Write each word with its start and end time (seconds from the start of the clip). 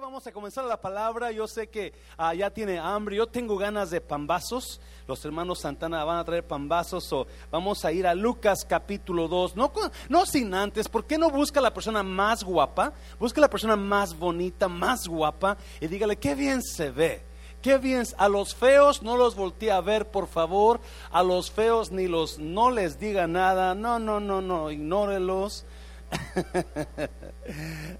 vamos 0.00 0.26
a 0.26 0.32
comenzar 0.32 0.64
la 0.64 0.78
palabra. 0.78 1.32
Yo 1.32 1.46
sé 1.48 1.68
que 1.68 1.94
ah, 2.18 2.34
ya 2.34 2.50
tiene 2.50 2.78
hambre. 2.78 3.16
Yo 3.16 3.26
tengo 3.26 3.56
ganas 3.56 3.90
de 3.90 4.00
pambazos. 4.00 4.80
Los 5.06 5.24
hermanos 5.24 5.60
Santana 5.60 6.04
van 6.04 6.18
a 6.18 6.24
traer 6.24 6.46
pambazos. 6.46 7.10
O 7.12 7.26
vamos 7.50 7.84
a 7.84 7.92
ir 7.92 8.06
a 8.06 8.14
Lucas 8.14 8.66
capítulo 8.68 9.26
2. 9.26 9.56
No, 9.56 9.72
no 10.08 10.26
sin 10.26 10.52
antes, 10.52 10.88
¿por 10.88 11.06
qué 11.06 11.16
no 11.16 11.30
busca 11.30 11.60
la 11.60 11.72
persona 11.72 12.02
más 12.02 12.44
guapa? 12.44 12.92
Busca 13.18 13.40
la 13.40 13.48
persona 13.48 13.74
más 13.74 14.16
bonita, 14.16 14.68
más 14.68 15.06
guapa. 15.08 15.56
Y 15.80 15.86
dígale, 15.86 16.16
qué 16.16 16.34
bien 16.34 16.62
se 16.62 16.90
ve. 16.90 17.22
Qué 17.62 17.76
bien, 17.76 18.04
a 18.16 18.28
los 18.28 18.54
feos 18.54 19.02
no 19.02 19.18
los 19.18 19.34
voltee 19.34 19.70
a 19.70 19.82
ver, 19.82 20.10
por 20.10 20.28
favor. 20.28 20.80
A 21.10 21.22
los 21.22 21.50
feos 21.50 21.90
ni 21.90 22.06
los, 22.06 22.38
no 22.38 22.70
les 22.70 22.98
diga 22.98 23.26
nada. 23.26 23.74
No, 23.74 23.98
no, 23.98 24.20
no, 24.20 24.40
no, 24.40 24.70
ignórelos. 24.70 25.64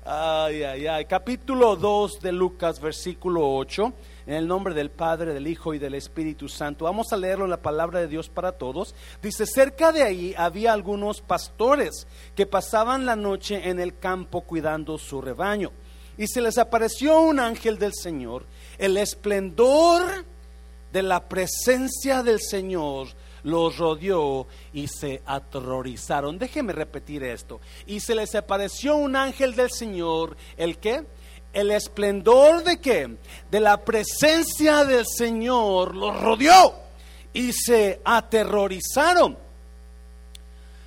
Ay, 0.04 0.62
ay, 0.62 0.86
ay. 0.86 1.04
Capítulo 1.04 1.76
2 1.76 2.20
de 2.20 2.32
Lucas, 2.32 2.80
versículo 2.80 3.54
8. 3.54 3.92
En 4.26 4.34
el 4.34 4.46
nombre 4.46 4.74
del 4.74 4.90
Padre, 4.90 5.32
del 5.34 5.46
Hijo 5.46 5.74
y 5.74 5.78
del 5.78 5.94
Espíritu 5.94 6.48
Santo. 6.48 6.84
Vamos 6.84 7.12
a 7.12 7.16
leerlo 7.16 7.44
en 7.44 7.50
la 7.50 7.62
palabra 7.62 8.00
de 8.00 8.08
Dios 8.08 8.28
para 8.28 8.52
todos. 8.52 8.94
Dice, 9.22 9.46
cerca 9.46 9.92
de 9.92 10.02
ahí 10.02 10.34
había 10.36 10.72
algunos 10.72 11.20
pastores 11.20 12.06
que 12.34 12.46
pasaban 12.46 13.06
la 13.06 13.16
noche 13.16 13.68
en 13.68 13.80
el 13.80 13.98
campo 13.98 14.42
cuidando 14.42 14.98
su 14.98 15.20
rebaño. 15.20 15.72
Y 16.16 16.26
se 16.26 16.40
les 16.40 16.58
apareció 16.58 17.20
un 17.20 17.40
ángel 17.40 17.78
del 17.78 17.92
Señor. 17.94 18.44
El 18.78 18.96
esplendor 18.96 20.24
de 20.92 21.02
la 21.02 21.28
presencia 21.28 22.22
del 22.22 22.40
Señor 22.40 23.08
los 23.42 23.78
rodeó 23.78 24.46
y 24.72 24.88
se 24.88 25.22
aterrorizaron. 25.26 26.38
Déjeme 26.38 26.72
repetir 26.72 27.22
esto. 27.24 27.60
Y 27.86 28.00
se 28.00 28.14
les 28.14 28.34
apareció 28.34 28.96
un 28.96 29.16
ángel 29.16 29.54
del 29.54 29.70
Señor, 29.70 30.36
¿el 30.56 30.78
qué? 30.78 31.04
El 31.52 31.70
esplendor 31.70 32.62
de 32.62 32.80
qué? 32.80 33.16
De 33.50 33.60
la 33.60 33.84
presencia 33.84 34.84
del 34.84 35.04
Señor 35.06 35.96
los 35.96 36.20
rodeó 36.20 36.74
y 37.32 37.52
se 37.52 38.00
aterrorizaron. 38.04 39.36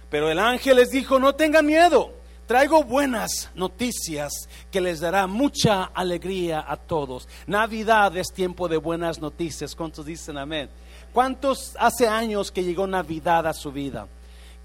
Pero 0.09 0.29
el 0.29 0.39
ángel 0.39 0.77
les 0.77 0.91
dijo, 0.91 1.19
no 1.19 1.33
tengan 1.33 1.65
miedo. 1.65 2.13
Traigo 2.45 2.83
buenas 2.83 3.49
noticias 3.55 4.31
que 4.69 4.81
les 4.81 4.99
dará 4.99 5.27
mucha 5.27 5.85
alegría 5.85 6.63
a 6.67 6.75
todos. 6.75 7.27
Navidad 7.47 8.15
es 8.17 8.27
tiempo 8.33 8.67
de 8.67 8.77
buenas 8.77 9.19
noticias. 9.19 9.73
¿Cuántos 9.73 10.05
dicen 10.05 10.37
amén? 10.37 10.69
¿Cuántos 11.13 11.75
hace 11.79 12.07
años 12.07 12.51
que 12.51 12.63
llegó 12.63 12.87
Navidad 12.87 13.45
a 13.45 13.53
su 13.53 13.71
vida? 13.71 14.07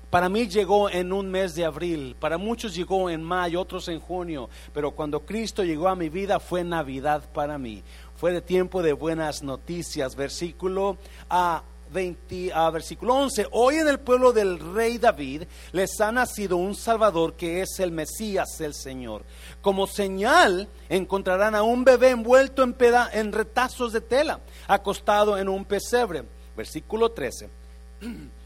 Para 0.09 0.31
mí 0.31 0.49
llegó 0.49 0.89
en 0.89 1.13
un 1.13 1.31
mes 1.31 1.55
de 1.55 1.67
abril, 1.67 2.17
para 2.19 2.39
muchos 2.39 2.75
llegó 2.75 3.11
en 3.11 3.23
mayo, 3.23 3.61
otros 3.61 3.87
en 3.89 4.01
junio, 4.01 4.49
pero 4.73 4.93
cuando 4.93 5.21
Cristo 5.21 5.63
llegó 5.63 5.89
a 5.89 5.95
mi 5.95 6.09
vida 6.09 6.41
fue 6.41 6.65
Navidad 6.65 7.23
para 7.35 7.59
mí. 7.59 7.83
Fue 8.17 8.33
de 8.33 8.41
tiempo 8.41 8.83
de 8.83 8.95
buenas 8.95 9.43
noticias. 9.43 10.17
Versículo 10.17 10.97
a 11.29 11.63
20, 11.93 12.51
a 12.55 12.71
versículo 12.71 13.15
11. 13.17 13.49
Hoy 13.53 13.75
en 13.75 13.89
el 13.89 14.01
pueblo 14.01 14.33
del 14.33 14.59
rey 14.59 14.97
David 14.97 15.43
les 15.73 16.01
ha 16.01 16.11
nacido 16.11 16.57
un 16.57 16.75
Salvador 16.75 17.35
que 17.35 17.61
es 17.61 17.79
el 17.79 17.93
Mesías, 17.93 18.59
el 18.63 18.73
Señor. 18.73 19.23
Como 19.61 19.87
señal 19.87 20.67
encontrarán 20.89 21.55
a 21.55 21.63
un 21.63 21.85
bebé 21.85 22.09
envuelto 22.09 22.63
en, 22.63 22.75
en 23.13 23.33
retazos 23.33 23.93
de 23.93 24.01
tela, 24.01 24.41
acostado 24.67 25.37
en 25.37 25.51
un 25.51 25.67
pesebre 25.67 26.25
versículo 26.59 27.11
13, 27.11 27.49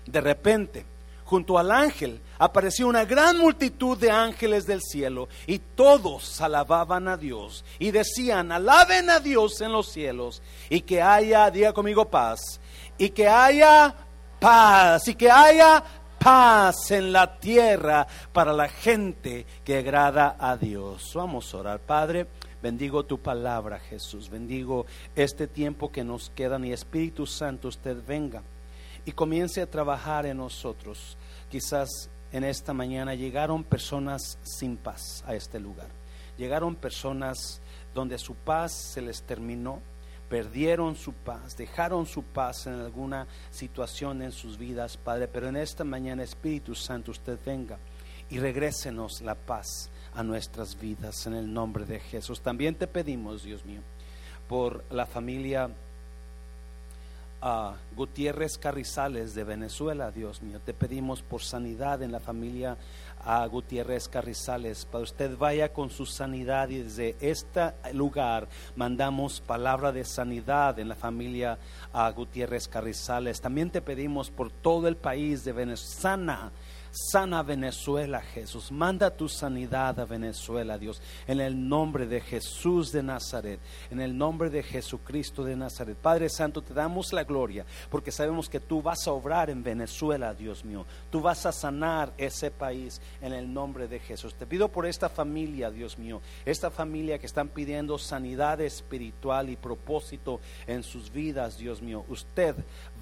de 0.06 0.20
repente, 0.20 0.84
junto 1.24 1.58
al 1.58 1.70
ángel, 1.72 2.20
apareció 2.38 2.86
una 2.86 3.06
gran 3.06 3.38
multitud 3.38 3.96
de 3.96 4.10
ángeles 4.10 4.66
del 4.66 4.82
cielo 4.82 5.28
y 5.46 5.58
todos 5.58 6.40
alababan 6.42 7.08
a 7.08 7.16
Dios 7.16 7.64
y 7.78 7.90
decían, 7.90 8.52
alaben 8.52 9.08
a 9.08 9.18
Dios 9.18 9.60
en 9.62 9.72
los 9.72 9.90
cielos 9.90 10.42
y 10.68 10.83
que 10.83 11.00
haya, 11.00 11.50
diga 11.50 11.72
conmigo, 11.72 12.05
paz, 12.05 12.60
y 12.98 13.08
que 13.08 13.27
haya 13.27 13.94
paz, 14.38 15.08
y 15.08 15.14
que 15.14 15.30
haya 15.30 15.83
paz 16.18 16.90
en 16.90 17.12
la 17.12 17.39
tierra 17.40 18.06
para 18.33 18.52
la 18.52 18.68
gente 18.68 19.46
que 19.64 19.79
agrada 19.79 20.36
a 20.39 20.58
Dios. 20.58 21.12
Vamos 21.14 21.52
a 21.55 21.56
orar, 21.56 21.80
Padre. 21.80 22.27
Bendigo 22.62 23.05
tu 23.05 23.18
palabra, 23.18 23.80
Jesús. 23.80 24.30
Bendigo 24.30 24.86
este 25.17 25.48
tiempo 25.48 25.90
que 25.90 26.05
nos 26.05 26.30
queda. 26.30 26.64
Y 26.64 26.73
Espíritu 26.73 27.27
Santo, 27.27 27.67
usted 27.67 27.96
venga 28.06 28.42
y 29.05 29.11
comience 29.11 29.61
a 29.61 29.70
trabajar 29.70 30.27
en 30.27 30.36
nosotros. 30.36 31.17
Quizás 31.50 32.08
en 32.30 32.45
esta 32.45 32.73
mañana 32.73 33.17
llegaron 33.17 33.64
personas 33.64 34.39
sin 34.45 34.77
paz 34.77 35.24
a 35.27 35.34
este 35.34 35.58
lugar. 35.58 35.89
Llegaron 36.39 36.77
personas 36.77 37.61
donde 37.95 38.17
su 38.17 38.36
paz 38.36 38.73
se 38.73 39.02
les 39.02 39.23
terminó, 39.23 39.80
perdieron 40.29 40.94
su 40.94 41.12
paz, 41.12 41.56
dejaron 41.56 42.06
su 42.06 42.23
paz 42.23 42.68
en 42.68 42.74
alguna 42.74 43.27
situación 43.50 44.23
en 44.23 44.30
sus 44.30 44.56
vidas, 44.56 44.96
Padre. 44.96 45.27
Pero 45.27 45.48
en 45.48 45.56
esta 45.56 45.83
mañana, 45.83 46.23
Espíritu 46.23 46.77
Santo, 46.77 47.11
usted 47.11 47.39
venga 47.44 47.79
y 48.30 48.39
regrésenos 48.39 49.20
la 49.20 49.34
paz 49.34 49.90
a 50.14 50.23
nuestras 50.23 50.78
vidas 50.78 51.27
en 51.27 51.34
el 51.34 51.52
nombre 51.52 51.84
de 51.84 52.00
Jesús. 52.00 52.40
También 52.40 52.74
te 52.74 52.86
pedimos, 52.86 53.42
Dios 53.42 53.64
mío, 53.64 53.80
por 54.48 54.84
la 54.90 55.06
familia 55.06 55.70
uh, 57.42 57.73
Gutiérrez 57.96 58.58
Carrizales 58.58 59.34
de 59.34 59.45
Venezuela, 59.45 60.11
Dios 60.11 60.42
mío. 60.42 60.61
Te 60.64 60.74
pedimos 60.74 61.23
por 61.23 61.42
sanidad 61.42 62.02
en 62.02 62.12
la 62.12 62.20
familia 62.20 62.77
a 63.24 63.46
Gutiérrez 63.46 64.08
Carrizales, 64.08 64.84
para 64.84 65.05
usted 65.05 65.36
vaya 65.39 65.73
con 65.73 65.90
su 65.90 66.06
sanidad 66.06 66.68
y 66.70 66.83
desde 66.83 67.17
este 67.20 67.73
lugar 67.92 68.48
mandamos 68.74 69.40
palabra 69.40 69.92
de 69.92 70.05
sanidad 70.05 70.79
en 70.80 70.89
la 70.89 70.96
familia 70.96 71.56
a 71.92 72.11
Gutiérrez 72.11 72.67
Carrizales. 72.67 73.40
También 73.40 73.70
te 73.70 73.80
pedimos 73.80 74.30
por 74.30 74.50
todo 74.50 74.89
el 74.89 74.96
país 74.96 75.44
de 75.44 75.52
Venezuela 75.52 76.50
Venezuela, 77.45 78.20
Jesús. 78.20 78.70
Manda 78.70 79.11
tu 79.11 79.29
sanidad 79.29 79.98
a 79.98 80.05
Venezuela, 80.05 80.79
Dios. 80.79 81.01
En 81.27 81.41
el 81.41 81.69
nombre 81.69 82.07
de 82.07 82.20
Jesús 82.20 82.92
de 82.92 83.03
Nazaret. 83.03 83.61
En 83.91 84.01
el 84.01 84.17
nombre 84.17 84.51
de 84.51 84.63
Jesucristo 84.63 85.42
de 85.42 85.57
Nazaret. 85.57 85.97
Padre 85.97 86.29
Santo, 86.29 86.63
te 86.63 86.75
damos 86.75 87.13
la 87.13 87.25
gloria 87.25 87.64
porque 87.91 88.13
sabemos 88.13 88.48
que 88.48 88.61
tú 88.61 88.83
vas 88.83 89.07
a 89.07 89.13
obrar 89.13 89.51
en 89.51 89.63
Venezuela, 89.63 90.35
Dios 90.35 90.64
mío. 90.64 90.85
Tú 91.11 91.20
vas 91.20 91.47
a 91.47 91.53
sanar 91.53 92.13
ese 92.19 92.51
país 92.51 93.01
en 93.20 93.33
el 93.33 93.53
nombre 93.53 93.89
de 93.89 93.98
Jesús. 93.98 94.35
Te 94.35 94.47
pido 94.47 94.69
por 94.69 94.86
esta 94.86 95.09
familia, 95.09 95.70
Dios 95.70 95.98
mío. 95.98 96.20
Esta 96.45 96.70
familia 96.70 97.19
que 97.19 97.27
están 97.27 97.48
pidiendo 97.48 97.98
sanidad 97.98 98.61
espiritual 98.61 99.48
y 99.48 99.57
propósito 99.57 100.41
en 100.67 100.83
sus 100.83 101.11
vidas, 101.11 101.57
Dios 101.57 101.80
mío. 101.80 102.05
Usted 102.09 102.55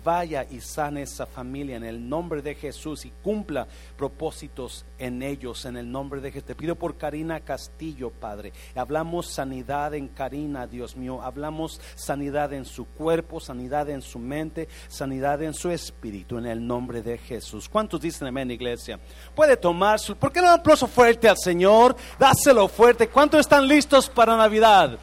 vaya 0.02 0.46
y 0.50 0.60
sane 0.60 1.02
esa 1.02 1.26
familia 1.26 1.76
en 1.76 1.84
el 1.84 2.08
nombre 2.08 2.42
de 2.42 2.54
Jesús 2.54 3.04
y 3.04 3.12
cumpla 3.22 3.66
propósitos 3.96 4.84
en 4.98 5.22
ellos 5.22 5.64
en 5.64 5.76
el 5.76 5.90
nombre 5.90 6.20
de 6.20 6.30
Jesús. 6.30 6.46
Te 6.46 6.54
pido 6.54 6.74
por 6.74 6.96
Karina 6.96 7.40
Castillo, 7.40 8.10
Padre. 8.10 8.52
Hablamos 8.74 9.26
sanidad 9.26 9.94
en 9.94 10.08
Karina, 10.08 10.66
Dios 10.66 10.96
mío. 10.96 11.22
Hablamos 11.22 11.80
sanidad 11.94 12.52
en 12.52 12.64
su 12.64 12.86
cuerpo, 12.86 13.40
sanidad 13.40 13.88
en 13.88 14.02
su 14.02 14.18
mente, 14.18 14.68
sanidad 14.88 15.42
en 15.42 15.54
su 15.54 15.70
espíritu 15.70 16.38
en 16.38 16.46
el 16.46 16.66
nombre 16.66 17.02
de 17.02 17.18
Jesús. 17.18 17.68
¿Cuántos 17.68 18.00
dicen 18.00 18.28
amén, 18.28 18.50
iglesia? 18.50 18.98
Puede 19.34 19.56
tomar 19.56 19.98
su... 19.98 20.16
¿Por 20.16 20.32
qué 20.32 20.40
no 20.40 20.48
un 20.48 20.60
aplauso 20.60 20.86
fuerte 20.86 21.28
al 21.28 21.38
Señor? 21.38 21.96
Dáselo 22.18 22.68
fuerte. 22.68 23.08
¿Cuántos 23.08 23.40
están 23.40 23.66
listos 23.66 24.08
para 24.08 24.36
Navidad? 24.36 24.98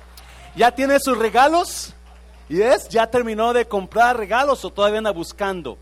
¿Ya 0.56 0.72
tiene 0.72 1.00
sus 1.00 1.18
regalos? 1.18 1.94
¿Y 2.50 2.62
es? 2.62 2.88
¿Ya 2.90 3.08
terminó 3.08 3.53
de 3.53 3.68
comprar 3.68 4.18
regalos 4.18 4.63
o 4.63 4.69
todavía 4.69 5.00
anda 5.00 5.12
buscando? 5.12 5.78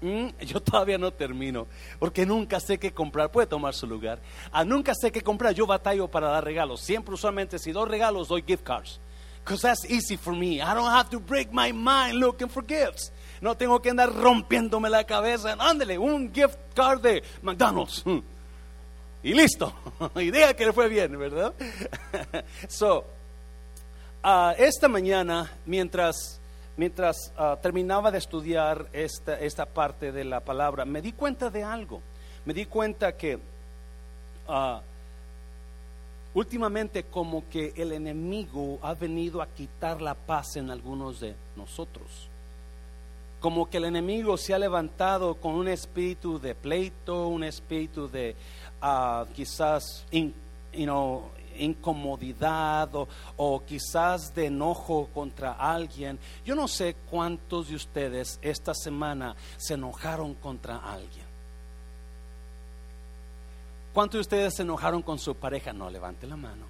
Mm, 0.00 0.28
yo 0.46 0.60
todavía 0.60 0.98
no 0.98 1.12
termino, 1.12 1.66
porque 1.98 2.26
nunca 2.26 2.60
sé 2.60 2.78
qué 2.78 2.92
comprar. 2.92 3.30
Puede 3.30 3.46
tomar 3.46 3.74
su 3.74 3.86
lugar. 3.86 4.20
Ah, 4.50 4.64
nunca 4.64 4.92
sé 4.94 5.12
qué 5.12 5.22
comprar. 5.22 5.54
Yo 5.54 5.66
batallo 5.66 6.08
para 6.08 6.28
dar 6.28 6.44
regalos. 6.44 6.80
Siempre, 6.80 7.14
usualmente, 7.14 7.58
si 7.58 7.72
doy 7.72 7.88
regalos, 7.88 8.28
doy 8.28 8.42
gift 8.46 8.64
cards. 8.64 9.00
Because 9.44 9.62
that's 9.62 9.84
easy 9.90 10.16
for 10.16 10.34
me. 10.34 10.60
I 10.60 10.74
don't 10.74 10.90
have 10.90 11.08
to 11.10 11.18
break 11.18 11.50
my 11.52 11.72
mind 11.72 12.20
looking 12.20 12.48
for 12.48 12.62
gifts. 12.62 13.10
No 13.40 13.56
tengo 13.56 13.80
que 13.80 13.90
andar 13.90 14.12
rompiéndome 14.12 14.90
la 14.90 15.04
cabeza. 15.04 15.56
Ándele, 15.58 15.98
un 15.98 16.32
gift 16.32 16.58
card 16.74 17.00
de 17.00 17.22
McDonald's. 17.42 18.04
Mm. 18.04 18.18
Y 19.22 19.34
listo. 19.34 19.72
Idea 20.16 20.54
que 20.54 20.66
le 20.66 20.72
fue 20.72 20.88
bien, 20.88 21.18
¿verdad? 21.18 21.54
so, 22.68 23.04
Ah, 24.22 24.54
esta 24.58 24.86
mañana, 24.86 25.50
mientras, 25.64 26.38
mientras 26.76 27.32
ah, 27.38 27.56
terminaba 27.62 28.10
de 28.10 28.18
estudiar 28.18 28.86
esta, 28.92 29.40
esta 29.40 29.64
parte 29.64 30.12
de 30.12 30.24
la 30.24 30.40
palabra, 30.40 30.84
me 30.84 31.00
di 31.00 31.12
cuenta 31.12 31.48
de 31.48 31.64
algo. 31.64 32.02
Me 32.44 32.52
di 32.52 32.66
cuenta 32.66 33.16
que 33.16 33.38
ah, 34.46 34.82
últimamente 36.34 37.04
como 37.04 37.48
que 37.48 37.72
el 37.74 37.92
enemigo 37.92 38.78
ha 38.82 38.92
venido 38.92 39.40
a 39.40 39.46
quitar 39.46 40.02
la 40.02 40.14
paz 40.14 40.56
en 40.56 40.70
algunos 40.70 41.20
de 41.20 41.34
nosotros. 41.56 42.28
Como 43.40 43.70
que 43.70 43.78
el 43.78 43.86
enemigo 43.86 44.36
se 44.36 44.52
ha 44.52 44.58
levantado 44.58 45.36
con 45.36 45.54
un 45.54 45.66
espíritu 45.66 46.38
de 46.38 46.54
pleito, 46.54 47.26
un 47.28 47.42
espíritu 47.42 48.06
de 48.06 48.36
quizás 49.34 50.04
you 50.12 50.84
know, 50.84 51.30
incomodidad 51.56 52.90
o, 53.36 53.62
quizás 53.64 54.34
de 54.34 54.46
enojo 54.46 55.08
contra 55.12 55.52
alguien. 55.52 56.18
Yo 56.44 56.54
no 56.54 56.68
sé 56.68 56.96
cuántos 57.10 57.68
de 57.68 57.76
ustedes 57.76 58.38
esta 58.42 58.74
semana 58.74 59.36
se 59.56 59.74
enojaron 59.74 60.34
contra 60.34 60.76
alguien. 60.76 61.26
¿Cuántos 63.92 64.18
de 64.18 64.20
ustedes 64.20 64.54
se 64.54 64.62
enojaron 64.62 65.02
con 65.02 65.18
su 65.18 65.34
pareja? 65.34 65.72
No, 65.72 65.90
levante 65.90 66.26
la 66.26 66.36
mano. 66.36 66.64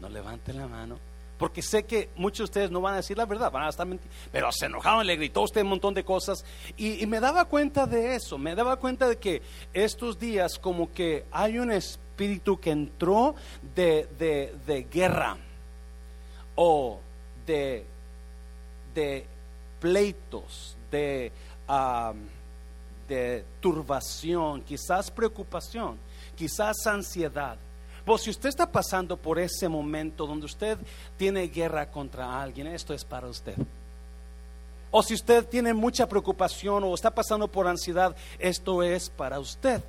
No 0.00 0.08
levante 0.08 0.52
la 0.52 0.66
mano. 0.68 0.98
Porque 1.36 1.62
sé 1.62 1.84
que 1.84 2.10
muchos 2.16 2.38
de 2.38 2.44
ustedes 2.44 2.70
no 2.70 2.80
van 2.80 2.94
a 2.94 2.96
decir 2.98 3.16
la 3.16 3.24
verdad, 3.24 3.50
van 3.50 3.64
a 3.64 3.68
estar 3.68 3.86
mintiendo. 3.86 4.14
Pero 4.32 4.50
se 4.50 4.66
enojaron, 4.66 5.06
le 5.06 5.16
gritó 5.16 5.42
usted 5.42 5.62
un 5.62 5.68
montón 5.68 5.94
de 5.94 6.04
cosas. 6.04 6.44
Y, 6.76 7.02
y, 7.02 7.06
me 7.06 7.20
daba 7.20 7.44
cuenta 7.44 7.86
de 7.86 8.16
eso, 8.16 8.38
me 8.38 8.56
daba 8.56 8.76
cuenta 8.76 9.08
de 9.08 9.18
que 9.18 9.42
estos 9.72 10.18
días 10.18 10.58
como 10.58 10.92
que 10.92 11.26
hay 11.30 11.58
un 11.58 11.70
espíritu 11.70 12.07
que 12.60 12.70
entró 12.70 13.34
de, 13.74 14.08
de, 14.18 14.54
de 14.66 14.82
guerra 14.82 15.36
o 16.56 16.98
de, 17.46 17.86
de 18.94 19.26
pleitos, 19.80 20.76
de, 20.90 21.30
de 23.08 23.44
turbación, 23.60 24.62
quizás 24.62 25.10
preocupación, 25.10 25.96
quizás 26.36 26.76
ansiedad. 26.86 27.56
Pues 28.04 28.22
si 28.22 28.30
usted 28.30 28.48
está 28.48 28.70
pasando 28.70 29.16
por 29.16 29.38
ese 29.38 29.68
momento 29.68 30.26
donde 30.26 30.46
usted 30.46 30.78
tiene 31.16 31.46
guerra 31.48 31.90
contra 31.90 32.40
alguien, 32.40 32.66
esto 32.66 32.94
es 32.94 33.04
para 33.04 33.28
usted. 33.28 33.54
O 34.90 35.02
si 35.02 35.14
usted 35.14 35.46
tiene 35.46 35.74
mucha 35.74 36.08
preocupación 36.08 36.82
o 36.84 36.94
está 36.94 37.14
pasando 37.14 37.46
por 37.46 37.68
ansiedad, 37.68 38.16
esto 38.38 38.82
es 38.82 39.10
para 39.10 39.38
usted. 39.38 39.82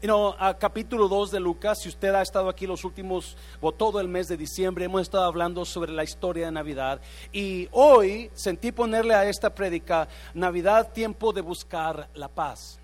You 0.00 0.06
know, 0.06 0.36
a 0.38 0.56
capítulo 0.56 1.08
2 1.08 1.32
de 1.32 1.40
Lucas, 1.40 1.80
si 1.82 1.88
usted 1.88 2.14
ha 2.14 2.22
estado 2.22 2.48
aquí 2.48 2.68
los 2.68 2.84
últimos 2.84 3.36
o 3.60 3.72
todo 3.72 3.98
el 3.98 4.06
mes 4.06 4.28
de 4.28 4.36
diciembre, 4.36 4.84
hemos 4.84 5.02
estado 5.02 5.24
hablando 5.24 5.64
sobre 5.64 5.90
la 5.90 6.04
historia 6.04 6.46
de 6.46 6.52
Navidad. 6.52 7.00
Y 7.32 7.68
hoy 7.72 8.30
sentí 8.32 8.70
ponerle 8.70 9.14
a 9.14 9.28
esta 9.28 9.52
prédica 9.52 10.06
Navidad, 10.34 10.92
tiempo 10.92 11.32
de 11.32 11.40
buscar 11.40 12.08
la 12.14 12.28
paz. 12.28 12.78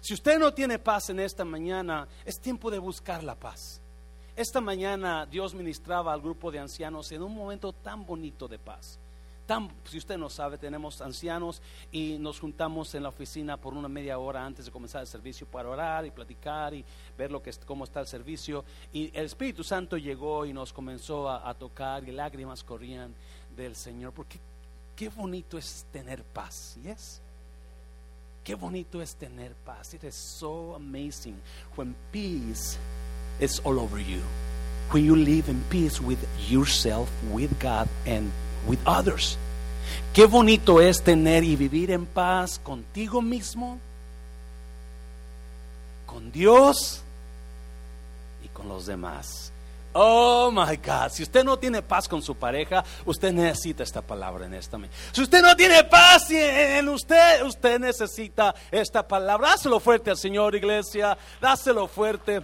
Si 0.00 0.14
usted 0.14 0.38
no 0.38 0.54
tiene 0.54 0.78
paz 0.78 1.10
en 1.10 1.18
esta 1.18 1.44
mañana, 1.44 2.06
es 2.24 2.38
tiempo 2.38 2.70
de 2.70 2.78
buscar 2.78 3.24
la 3.24 3.34
paz. 3.34 3.80
Esta 4.36 4.60
mañana 4.60 5.26
Dios 5.26 5.54
ministraba 5.54 6.12
al 6.12 6.20
grupo 6.20 6.52
de 6.52 6.60
ancianos 6.60 7.10
en 7.10 7.22
un 7.22 7.34
momento 7.34 7.72
tan 7.72 8.06
bonito 8.06 8.46
de 8.46 8.60
paz. 8.60 9.00
Tan, 9.46 9.68
si 9.84 9.98
usted 9.98 10.16
no 10.16 10.30
sabe, 10.30 10.56
tenemos 10.56 11.02
ancianos 11.02 11.60
y 11.92 12.16
nos 12.18 12.40
juntamos 12.40 12.94
en 12.94 13.02
la 13.02 13.10
oficina 13.10 13.58
por 13.58 13.74
una 13.74 13.88
media 13.88 14.18
hora 14.18 14.44
antes 14.44 14.64
de 14.64 14.70
comenzar 14.70 15.02
el 15.02 15.06
servicio 15.06 15.46
para 15.46 15.68
orar 15.68 16.06
y 16.06 16.10
platicar 16.10 16.72
y 16.72 16.84
ver 17.18 17.30
lo 17.30 17.42
que 17.42 17.52
cómo 17.66 17.84
está 17.84 18.00
el 18.00 18.06
servicio. 18.06 18.64
Y 18.92 19.10
el 19.12 19.26
Espíritu 19.26 19.62
Santo 19.62 19.98
llegó 19.98 20.46
y 20.46 20.54
nos 20.54 20.72
comenzó 20.72 21.28
a, 21.28 21.48
a 21.48 21.52
tocar 21.54 22.08
y 22.08 22.12
lágrimas 22.12 22.64
corrían 22.64 23.14
del 23.54 23.76
Señor. 23.76 24.12
Porque 24.12 24.40
qué 24.96 25.10
bonito 25.10 25.58
es 25.58 25.84
tener 25.92 26.24
paz, 26.24 26.78
¿yes? 26.82 27.20
Qué 28.44 28.54
bonito 28.54 29.00
es 29.00 29.14
tener 29.14 29.54
paz. 29.54 29.94
It 29.94 30.04
is 30.04 30.14
so 30.14 30.74
amazing 30.74 31.40
when 31.76 31.94
peace 32.12 32.78
is 33.40 33.60
all 33.64 33.78
over 33.78 33.98
you. 33.98 34.20
When 34.90 35.04
you 35.04 35.16
live 35.16 35.48
in 35.48 35.62
peace 35.70 35.98
with 35.98 36.18
yourself, 36.48 37.10
with 37.32 37.58
God, 37.58 37.88
and 38.06 38.30
with 38.66 38.78
others. 38.86 39.38
Qué 40.12 40.26
bonito 40.26 40.80
es 40.80 41.02
tener 41.02 41.42
y 41.44 41.56
vivir 41.56 41.90
en 41.90 42.06
paz 42.06 42.58
contigo 42.58 43.20
mismo, 43.20 43.80
con 46.06 46.30
Dios 46.30 47.02
y 48.44 48.48
con 48.48 48.68
los 48.68 48.86
demás. 48.86 49.50
Oh 49.96 50.50
my 50.50 50.76
God, 50.76 51.10
si 51.10 51.22
usted 51.22 51.44
no 51.44 51.56
tiene 51.56 51.80
paz 51.80 52.08
con 52.08 52.20
su 52.20 52.34
pareja, 52.34 52.84
usted 53.04 53.32
necesita 53.32 53.84
esta 53.84 54.02
palabra 54.02 54.46
en 54.46 54.54
esta 54.54 54.76
Si 55.12 55.22
usted 55.22 55.40
no 55.40 55.54
tiene 55.54 55.84
paz 55.84 56.30
en 56.30 56.88
usted, 56.88 57.42
usted 57.44 57.78
necesita 57.78 58.54
esta 58.72 59.06
palabra. 59.06 59.50
Dáselo 59.50 59.78
fuerte 59.78 60.10
al 60.10 60.16
Señor, 60.16 60.56
iglesia. 60.56 61.16
Dáselo 61.40 61.86
fuerte. 61.86 62.42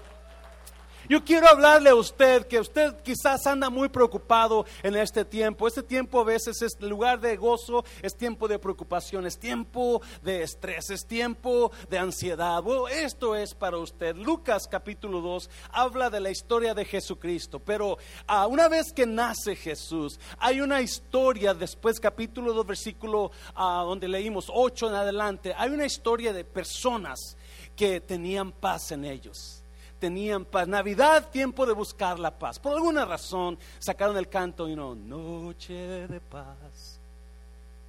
Yo 1.10 1.24
quiero 1.24 1.48
hablarle 1.48 1.90
a 1.90 1.96
usted 1.96 2.46
que 2.46 2.60
usted 2.60 2.94
quizás 3.02 3.44
anda 3.44 3.68
muy 3.68 3.88
preocupado 3.88 4.64
en 4.80 4.94
este 4.94 5.24
tiempo. 5.24 5.66
Este 5.66 5.82
tiempo 5.82 6.20
a 6.20 6.24
veces 6.24 6.62
es 6.62 6.80
lugar 6.80 7.18
de 7.18 7.36
gozo, 7.36 7.84
es 8.00 8.16
tiempo 8.16 8.46
de 8.46 8.60
preocupación, 8.60 9.26
es 9.26 9.36
tiempo 9.36 10.00
de 10.22 10.44
estrés, 10.44 10.88
es 10.90 11.04
tiempo 11.04 11.72
de 11.88 11.98
ansiedad. 11.98 12.62
Bueno, 12.62 12.86
esto 12.86 13.34
es 13.34 13.54
para 13.54 13.78
usted. 13.78 14.14
Lucas 14.14 14.68
capítulo 14.70 15.20
2 15.20 15.50
habla 15.72 16.10
de 16.10 16.20
la 16.20 16.30
historia 16.30 16.74
de 16.74 16.84
Jesucristo, 16.84 17.58
pero 17.58 17.94
uh, 18.28 18.46
una 18.48 18.68
vez 18.68 18.92
que 18.92 19.04
nace 19.04 19.56
Jesús, 19.56 20.20
hay 20.38 20.60
una 20.60 20.80
historia 20.80 21.54
después 21.54 21.98
capítulo 21.98 22.52
2 22.52 22.64
versículo 22.64 23.32
uh, 23.56 23.84
donde 23.84 24.06
leímos 24.06 24.46
8 24.48 24.90
en 24.90 24.94
adelante, 24.94 25.54
hay 25.58 25.70
una 25.70 25.86
historia 25.86 26.32
de 26.32 26.44
personas 26.44 27.36
que 27.74 28.00
tenían 28.00 28.52
paz 28.52 28.92
en 28.92 29.04
ellos 29.04 29.59
tenían 30.00 30.44
paz. 30.44 30.66
Navidad, 30.66 31.30
tiempo 31.30 31.64
de 31.66 31.72
buscar 31.72 32.18
la 32.18 32.36
paz. 32.36 32.58
Por 32.58 32.72
alguna 32.72 33.04
razón 33.04 33.56
sacaron 33.78 34.16
el 34.16 34.28
canto 34.28 34.68
y 34.68 34.74
no, 34.74 34.96
noche 34.96 36.08
de 36.08 36.20
paz, 36.20 36.98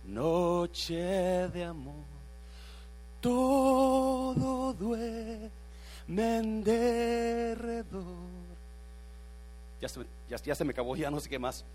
noche 0.04 0.96
de 0.96 1.64
amor, 1.64 2.06
todo 3.20 4.74
duerme 4.74 5.50
en 6.08 6.64
derredor. 6.64 8.04
Ya 9.80 9.90
se, 9.90 10.06
ya 10.46 10.54
se 10.54 10.64
me 10.64 10.72
acabó, 10.72 10.96
ya 10.96 11.10
no 11.10 11.20
sé 11.20 11.28
qué 11.28 11.40
más. 11.40 11.66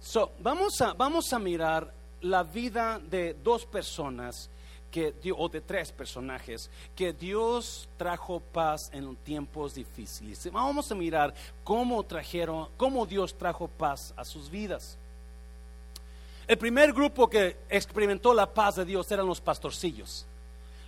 So, 0.00 0.32
vamos, 0.40 0.78
a, 0.82 0.92
vamos 0.92 1.32
a 1.32 1.38
mirar 1.38 1.90
la 2.20 2.42
vida 2.42 2.98
de 2.98 3.34
dos 3.42 3.64
personas 3.64 4.50
que, 4.94 5.12
o 5.36 5.48
de 5.48 5.60
tres 5.60 5.90
personajes, 5.90 6.70
que 6.94 7.12
Dios 7.12 7.88
trajo 7.96 8.38
paz 8.38 8.90
en 8.92 9.16
tiempos 9.16 9.74
difíciles. 9.74 10.48
Vamos 10.52 10.92
a 10.92 10.94
mirar 10.94 11.34
cómo 11.64 12.00
trajeron, 12.04 12.68
cómo 12.76 13.04
Dios 13.04 13.34
trajo 13.34 13.66
paz 13.66 14.14
a 14.16 14.24
sus 14.24 14.48
vidas. 14.48 14.96
El 16.46 16.58
primer 16.58 16.92
grupo 16.92 17.28
que 17.28 17.56
experimentó 17.68 18.32
la 18.32 18.54
paz 18.54 18.76
de 18.76 18.84
Dios 18.84 19.10
eran 19.10 19.26
los 19.26 19.40
pastorcillos. 19.40 20.26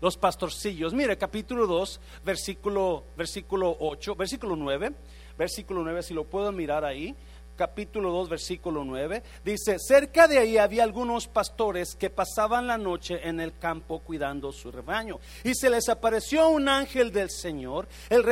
Los 0.01 0.17
pastorcillos. 0.17 0.95
Mire, 0.95 1.19
capítulo 1.19 1.67
2, 1.67 2.01
versículo, 2.25 3.03
versículo 3.17 3.77
8, 3.81 4.15
versículo 4.15 4.55
9, 4.55 4.93
versículo 5.37 5.83
9, 5.83 6.05
si 6.05 6.15
lo 6.15 6.23
puedo 6.23 6.53
mirar 6.53 6.85
ahí 6.85 7.17
capítulo 7.57 8.13
2, 8.13 8.29
versículo 8.29 8.85
9, 8.85 9.23
dice, 9.45 9.79
cerca 9.79 10.29
de 10.29 10.39
ahí 10.39 10.59
había 10.59 10.85
algunos 10.85 11.27
pastores 11.27 11.97
que 11.97 12.11
pasaban 12.11 12.67
la 12.67 12.79
noche 12.79 13.27
en 13.27 13.41
el 13.41 13.59
campo 13.59 14.01
cuidando 14.01 14.53
su 14.53 14.71
rebaño. 14.71 15.19
Y 15.43 15.55
se 15.55 15.71
les 15.71 15.89
apareció 15.89 16.49
un 16.49 16.69
ángel 16.69 17.11
del 17.11 17.31
Señor, 17.31 17.89
el, 18.11 18.25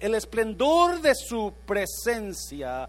el 0.00 0.14
esplendor 0.14 1.00
de 1.00 1.14
su 1.14 1.54
presencia 1.64 2.88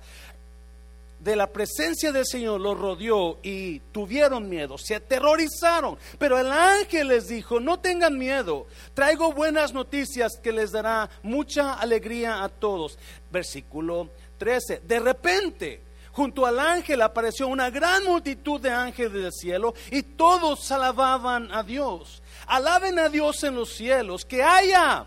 de 1.24 1.36
la 1.38 1.48
presencia 1.48 2.12
del 2.12 2.26
Señor 2.26 2.60
los 2.60 2.78
rodeó 2.78 3.38
y 3.42 3.80
tuvieron 3.92 4.50
miedo, 4.50 4.78
se 4.78 4.96
aterrorizaron. 4.96 5.98
Pero 6.20 6.38
el 6.38 6.52
ángel 6.52 7.08
les 7.08 7.28
dijo, 7.28 7.60
no 7.60 7.80
tengan 7.80 8.18
miedo, 8.18 8.68
traigo 8.94 9.32
buenas 9.32 9.74
noticias 9.74 10.34
que 10.42 10.52
les 10.52 10.72
dará 10.72 11.10
mucha 11.22 11.76
alegría 11.76 12.44
a 12.44 12.50
todos. 12.50 13.00
Versículo 13.32 14.10
13. 14.44 14.82
De 14.84 15.00
repente, 15.00 15.82
junto 16.12 16.46
al 16.46 16.60
ángel 16.60 17.02
apareció 17.02 17.48
una 17.48 17.70
gran 17.70 18.04
multitud 18.04 18.60
de 18.60 18.70
ángeles 18.70 19.14
del 19.14 19.32
cielo 19.32 19.74
y 19.90 20.04
todos 20.04 20.70
alababan 20.70 21.50
a 21.50 21.64
Dios. 21.64 22.22
Alaben 22.46 23.00
a 23.00 23.08
Dios 23.08 23.42
en 23.46 23.56
los 23.56 23.74
cielos, 23.74 24.26
que 24.26 24.44
haya 24.44 25.06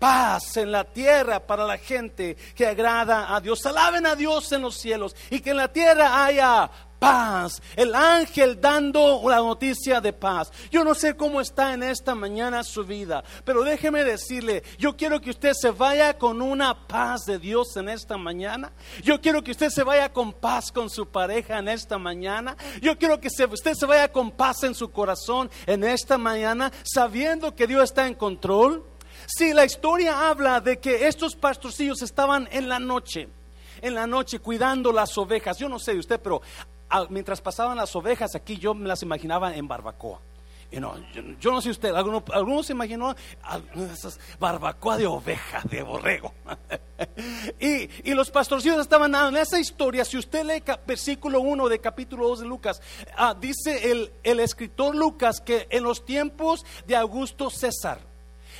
paz 0.00 0.56
en 0.56 0.72
la 0.72 0.82
tierra 0.82 1.38
para 1.38 1.64
la 1.64 1.78
gente 1.78 2.36
que 2.56 2.66
agrada 2.66 3.32
a 3.32 3.40
Dios. 3.40 3.64
Alaben 3.66 4.04
a 4.04 4.16
Dios 4.16 4.50
en 4.50 4.62
los 4.62 4.76
cielos 4.76 5.14
y 5.30 5.38
que 5.38 5.50
en 5.50 5.58
la 5.58 5.72
tierra 5.72 6.24
haya 6.24 6.68
paz, 7.02 7.60
el 7.74 7.96
ángel 7.96 8.60
dando 8.60 9.18
una 9.18 9.38
noticia 9.38 10.00
de 10.00 10.12
paz. 10.12 10.52
Yo 10.70 10.84
no 10.84 10.94
sé 10.94 11.16
cómo 11.16 11.40
está 11.40 11.74
en 11.74 11.82
esta 11.82 12.14
mañana 12.14 12.62
su 12.62 12.84
vida, 12.84 13.24
pero 13.44 13.64
déjeme 13.64 14.04
decirle, 14.04 14.62
yo 14.78 14.96
quiero 14.96 15.20
que 15.20 15.30
usted 15.30 15.52
se 15.52 15.72
vaya 15.72 16.16
con 16.16 16.40
una 16.40 16.86
paz 16.86 17.24
de 17.24 17.40
Dios 17.40 17.76
en 17.76 17.88
esta 17.88 18.16
mañana. 18.16 18.70
Yo 19.02 19.20
quiero 19.20 19.42
que 19.42 19.50
usted 19.50 19.70
se 19.70 19.82
vaya 19.82 20.12
con 20.12 20.32
paz 20.32 20.70
con 20.70 20.88
su 20.88 21.08
pareja 21.08 21.58
en 21.58 21.66
esta 21.66 21.98
mañana. 21.98 22.56
Yo 22.80 22.96
quiero 22.96 23.20
que 23.20 23.26
usted 23.26 23.74
se 23.74 23.86
vaya 23.86 24.12
con 24.12 24.30
paz 24.30 24.62
en 24.62 24.76
su 24.76 24.92
corazón 24.92 25.50
en 25.66 25.82
esta 25.82 26.18
mañana, 26.18 26.70
sabiendo 26.84 27.56
que 27.56 27.66
Dios 27.66 27.82
está 27.82 28.06
en 28.06 28.14
control. 28.14 28.84
Si 29.26 29.52
la 29.52 29.64
historia 29.64 30.30
habla 30.30 30.60
de 30.60 30.78
que 30.78 31.08
estos 31.08 31.34
pastorcillos 31.34 32.00
estaban 32.02 32.48
en 32.52 32.68
la 32.68 32.78
noche, 32.78 33.28
en 33.80 33.94
la 33.94 34.06
noche 34.06 34.38
cuidando 34.38 34.92
las 34.92 35.18
ovejas. 35.18 35.58
Yo 35.58 35.68
no 35.68 35.78
sé 35.78 35.92
de 35.92 35.98
usted, 35.98 36.20
pero 36.20 36.40
mientras 37.10 37.40
pasaban 37.40 37.76
las 37.76 37.94
ovejas 37.96 38.34
aquí, 38.34 38.56
yo 38.56 38.74
me 38.74 38.88
las 38.88 39.02
imaginaba 39.02 39.54
en 39.54 39.68
barbacoa. 39.68 40.20
Yo, 41.38 41.52
no 41.52 41.60
sé 41.60 41.68
usted, 41.68 41.94
algunos 41.94 42.22
alguno 42.32 42.62
se 42.62 42.72
imaginó 42.72 43.14
barbacoa 44.38 44.96
de 44.96 45.06
oveja, 45.06 45.60
de 45.68 45.82
borrego. 45.82 46.32
y, 47.60 48.14
los 48.14 48.30
pastorcillos 48.30 48.80
estaban 48.80 49.12
dando 49.12 49.36
en 49.36 49.42
esa 49.42 49.60
historia. 49.60 50.04
Si 50.04 50.16
usted 50.16 50.44
lee 50.44 50.62
versículo 50.86 51.40
1 51.40 51.68
de 51.68 51.78
capítulo 51.78 52.26
2 52.28 52.40
de 52.40 52.46
Lucas, 52.46 52.80
ah, 53.16 53.36
dice 53.38 54.10
el 54.22 54.40
escritor 54.40 54.94
Lucas 54.94 55.40
que 55.40 55.66
en 55.68 55.84
los 55.84 56.06
tiempos 56.06 56.64
de 56.86 56.96
Augusto 56.96 57.50
César, 57.50 58.11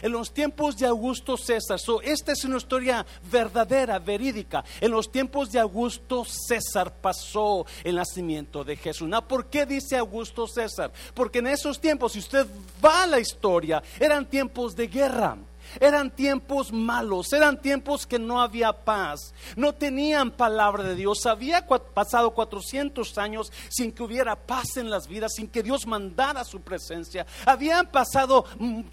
en 0.02 0.12
los 0.12 0.32
tiempos 0.32 0.76
de 0.76 0.86
Augusto 0.86 1.36
César. 1.36 1.78
esta 2.02 2.32
es 2.32 2.44
una 2.44 2.56
historia 2.58 3.06
verdadera, 3.30 3.98
verídica. 3.98 4.64
En 4.80 4.90
los 4.90 5.10
tiempos 5.10 5.50
de 5.50 5.60
Augusto 5.60 6.24
César 6.24 6.92
pasó 7.00 7.64
el 7.84 7.96
nacimiento 7.96 8.64
de 8.64 8.76
Jesús. 8.76 9.08
¿Por 9.28 9.46
qué 9.46 9.64
dice 9.64 9.96
Augusto 9.96 10.46
César? 10.46 10.92
Porque 11.14 11.38
en 11.38 11.46
esos 11.46 11.80
tiempos, 11.80 12.12
si 12.12 12.18
usted 12.18 12.46
va 12.84 13.04
a 13.04 13.06
la 13.06 13.20
historia, 13.20 13.82
eran 13.98 14.28
tiempos 14.28 14.74
de 14.76 14.88
guerra. 14.88 15.36
Eran 15.80 16.10
tiempos 16.10 16.72
malos, 16.72 17.32
eran 17.32 17.60
tiempos 17.60 18.06
que 18.06 18.18
no 18.18 18.40
había 18.40 18.72
paz, 18.72 19.34
no 19.56 19.74
tenían 19.74 20.30
palabra 20.30 20.82
de 20.84 20.94
Dios. 20.94 21.26
Había 21.26 21.66
pasado 21.66 22.32
400 22.32 23.18
años 23.18 23.52
sin 23.68 23.92
que 23.92 24.02
hubiera 24.02 24.36
paz 24.36 24.76
en 24.76 24.90
las 24.90 25.08
vidas, 25.08 25.32
sin 25.36 25.48
que 25.48 25.62
Dios 25.62 25.86
mandara 25.86 26.44
su 26.44 26.60
presencia. 26.60 27.26
Habían 27.46 27.86
pasado 27.86 28.44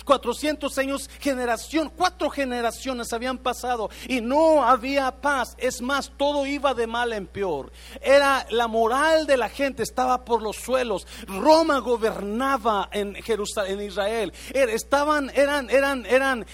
400 0.06 0.76
mm, 0.76 0.80
años, 0.80 1.10
generación, 1.20 1.92
cuatro 1.96 2.30
generaciones 2.30 3.14
habían 3.14 3.38
pasado 3.38 3.90
y 4.08 4.22
no 4.22 4.64
había 4.64 5.12
paz. 5.22 5.56
Es 5.58 5.82
más, 5.82 6.12
todo 6.18 6.46
iba 6.46 6.74
de 6.74 6.88
mal 6.88 7.14
en 7.14 7.28
peor. 7.28 7.72
Era 8.02 8.46
la 8.50 8.68
moral 8.68 9.28
de 9.28 9.38
la 9.38 9.50
gente 9.50 9.84
estaba 9.84 10.26
por 10.26 10.42
los 10.42 10.58
suelos. 10.58 11.08
Roma 11.28 11.80
gobernaba 11.80 12.90
en 12.92 13.16
Jerusalén, 13.16 13.80
en 13.80 13.88
Israel. 13.88 14.34
Er, 14.54 14.70
estaban, 14.70 15.32
eran, 15.36 15.70
eran, 15.70 16.06
eran 16.06 16.46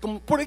como 0.00 0.20
por 0.20 0.46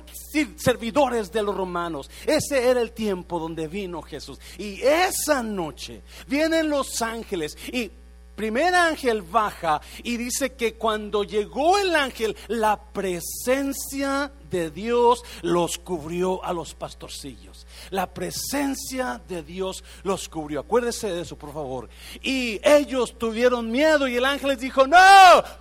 servidores 0.57 1.31
de 1.31 1.43
los 1.43 1.55
romanos. 1.55 2.09
Ese 2.25 2.69
era 2.69 2.81
el 2.81 2.91
tiempo 2.91 3.39
donde 3.39 3.67
vino 3.67 4.01
Jesús. 4.01 4.39
Y 4.57 4.81
esa 4.81 5.43
noche 5.43 6.01
vienen 6.27 6.69
los 6.69 7.01
ángeles 7.01 7.57
y 7.71 7.91
primer 8.35 8.73
ángel 8.73 9.21
baja 9.21 9.81
y 10.03 10.17
dice 10.17 10.53
que 10.53 10.73
cuando 10.73 11.23
llegó 11.23 11.77
el 11.77 11.95
ángel, 11.95 12.35
la 12.47 12.81
presencia 12.91 14.31
de 14.50 14.71
Dios 14.71 15.21
los 15.43 15.77
cubrió 15.77 16.43
a 16.43 16.51
los 16.51 16.73
pastorcillos. 16.73 17.67
La 17.91 18.11
presencia 18.11 19.21
de 19.27 19.43
Dios 19.43 19.83
los 20.03 20.27
cubrió. 20.27 20.61
Acuérdese 20.61 21.11
de 21.11 21.21
eso, 21.21 21.38
por 21.38 21.53
favor. 21.53 21.89
Y 22.23 22.59
ellos 22.63 23.15
tuvieron 23.17 23.69
miedo 23.69 24.07
y 24.07 24.15
el 24.15 24.25
ángel 24.25 24.50
les 24.50 24.59
dijo, 24.59 24.88
no, 24.88 24.97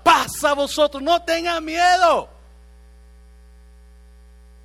pasa 0.02 0.52
a 0.52 0.54
vosotros, 0.54 1.02
no 1.02 1.22
tengan 1.22 1.62
miedo. 1.62 2.39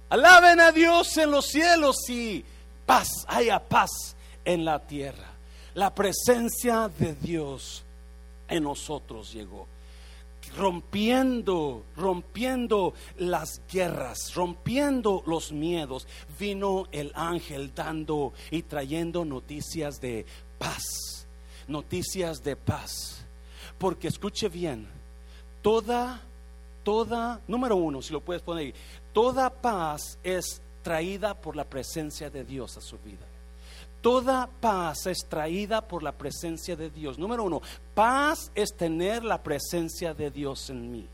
Alaben 0.10 0.60
a 0.60 0.72
Dios 0.72 1.18
en 1.18 1.32
los 1.32 1.48
cielos 1.48 1.98
y 2.10 2.44
paz, 2.86 3.08
haya 3.28 3.60
paz 3.60 4.16
en 4.44 4.64
la 4.64 4.80
tierra. 4.80 5.32
La 5.74 5.94
presencia 5.94 6.90
de 7.00 7.16
Dios 7.16 7.84
en 8.48 8.64
nosotros 8.64 9.34
llegó. 9.34 9.68
Rompiendo, 10.56 11.84
rompiendo 11.98 12.94
las 13.18 13.62
guerras, 13.70 14.34
rompiendo 14.36 15.24
los 15.26 15.52
miedos, 15.52 16.08
vino 16.40 16.88
el 16.92 17.12
ángel 17.16 17.74
dando 17.74 18.32
y 18.52 18.62
trayendo 18.62 19.26
noticias 19.26 20.00
de 20.00 20.26
paz, 20.60 21.26
noticias 21.68 22.44
de 22.44 22.56
paz. 22.56 23.26
Porque 23.80 24.08
escuche 24.08 24.48
bien, 24.48 24.88
toda, 25.64 26.22
toda, 26.84 27.42
número 27.48 27.76
uno, 27.76 28.02
si 28.04 28.14
lo 28.14 28.22
puedes 28.22 28.44
poner 28.44 28.74
Toda 29.16 29.50
paz 29.50 30.20
es 30.26 30.62
traída 30.84 31.36
por 31.36 31.56
la 31.56 31.64
presencia 31.64 32.30
de 32.30 32.44
Dios 32.44 32.76
a 32.76 32.82
su 32.82 32.98
vida. 32.98 33.26
Toda 34.02 34.50
paz 34.60 35.08
es 35.08 35.26
traída 35.30 35.80
por 35.80 36.04
la 36.04 36.12
presencia 36.12 36.76
de 36.76 36.90
Dios. 36.90 37.18
Número 37.18 37.46
uno, 37.46 37.62
paz 37.94 38.52
es 38.54 38.76
tener 38.76 39.24
la 39.24 39.42
presencia 39.42 40.14
de 40.14 40.30
Dios 40.32 40.70
en 40.70 40.92
mí. 40.92 41.08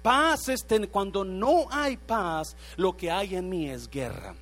Paz 0.00 0.48
es 0.48 0.64
tener, 0.64 0.88
cuando 0.88 1.22
no 1.22 1.66
hay 1.70 1.98
paz, 1.98 2.56
lo 2.76 2.96
que 2.96 3.10
hay 3.10 3.36
en 3.36 3.50
mí 3.50 3.68
es 3.68 3.90
guerra. 3.90 4.34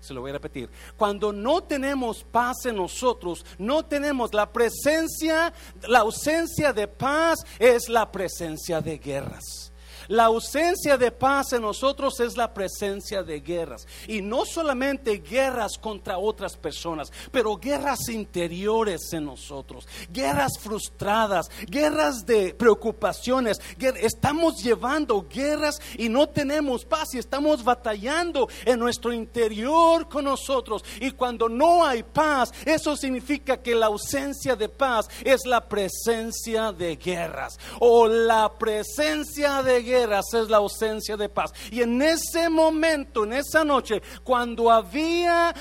Se 0.00 0.14
lo 0.14 0.22
voy 0.22 0.30
a 0.30 0.32
repetir. 0.32 0.70
Cuando 0.96 1.34
no 1.34 1.62
tenemos 1.62 2.24
paz 2.24 2.64
en 2.64 2.76
nosotros, 2.76 3.44
no 3.58 3.84
tenemos 3.84 4.32
la 4.32 4.50
presencia, 4.50 5.52
la 5.86 5.98
ausencia 5.98 6.72
de 6.72 6.88
paz 6.88 7.40
es 7.58 7.90
la 7.90 8.10
presencia 8.10 8.80
de 8.80 8.96
guerras. 8.96 9.69
La 10.10 10.24
ausencia 10.24 10.96
de 10.96 11.12
paz 11.12 11.52
en 11.52 11.62
nosotros 11.62 12.18
es 12.18 12.36
la 12.36 12.52
presencia 12.52 13.22
de 13.22 13.38
guerras. 13.38 13.86
Y 14.08 14.22
no 14.22 14.44
solamente 14.44 15.18
guerras 15.18 15.78
contra 15.78 16.18
otras 16.18 16.56
personas, 16.56 17.12
pero 17.30 17.56
guerras 17.56 18.08
interiores 18.08 19.12
en 19.12 19.26
nosotros. 19.26 19.86
Guerras 20.12 20.58
frustradas, 20.58 21.48
guerras 21.64 22.26
de 22.26 22.52
preocupaciones. 22.54 23.60
Estamos 23.78 24.60
llevando 24.60 25.28
guerras 25.32 25.80
y 25.96 26.08
no 26.08 26.28
tenemos 26.28 26.84
paz 26.84 27.14
y 27.14 27.18
estamos 27.18 27.62
batallando 27.62 28.48
en 28.64 28.80
nuestro 28.80 29.12
interior 29.12 30.08
con 30.08 30.24
nosotros. 30.24 30.84
Y 31.00 31.12
cuando 31.12 31.48
no 31.48 31.86
hay 31.86 32.02
paz, 32.02 32.52
eso 32.64 32.96
significa 32.96 33.62
que 33.62 33.76
la 33.76 33.86
ausencia 33.86 34.56
de 34.56 34.68
paz 34.68 35.06
es 35.22 35.46
la 35.46 35.68
presencia 35.68 36.72
de 36.72 36.96
guerras. 36.96 37.60
O 37.78 38.08
la 38.08 38.58
presencia 38.58 39.62
de 39.62 39.82
guerras 39.84 39.99
es 40.04 40.48
la 40.48 40.58
ausencia 40.58 41.16
de 41.16 41.28
paz. 41.28 41.52
Y 41.70 41.82
en 41.82 42.00
ese 42.02 42.48
momento, 42.48 43.24
en 43.24 43.32
esa 43.32 43.64
noche, 43.64 44.02
cuando 44.24 44.70
había 44.70 45.54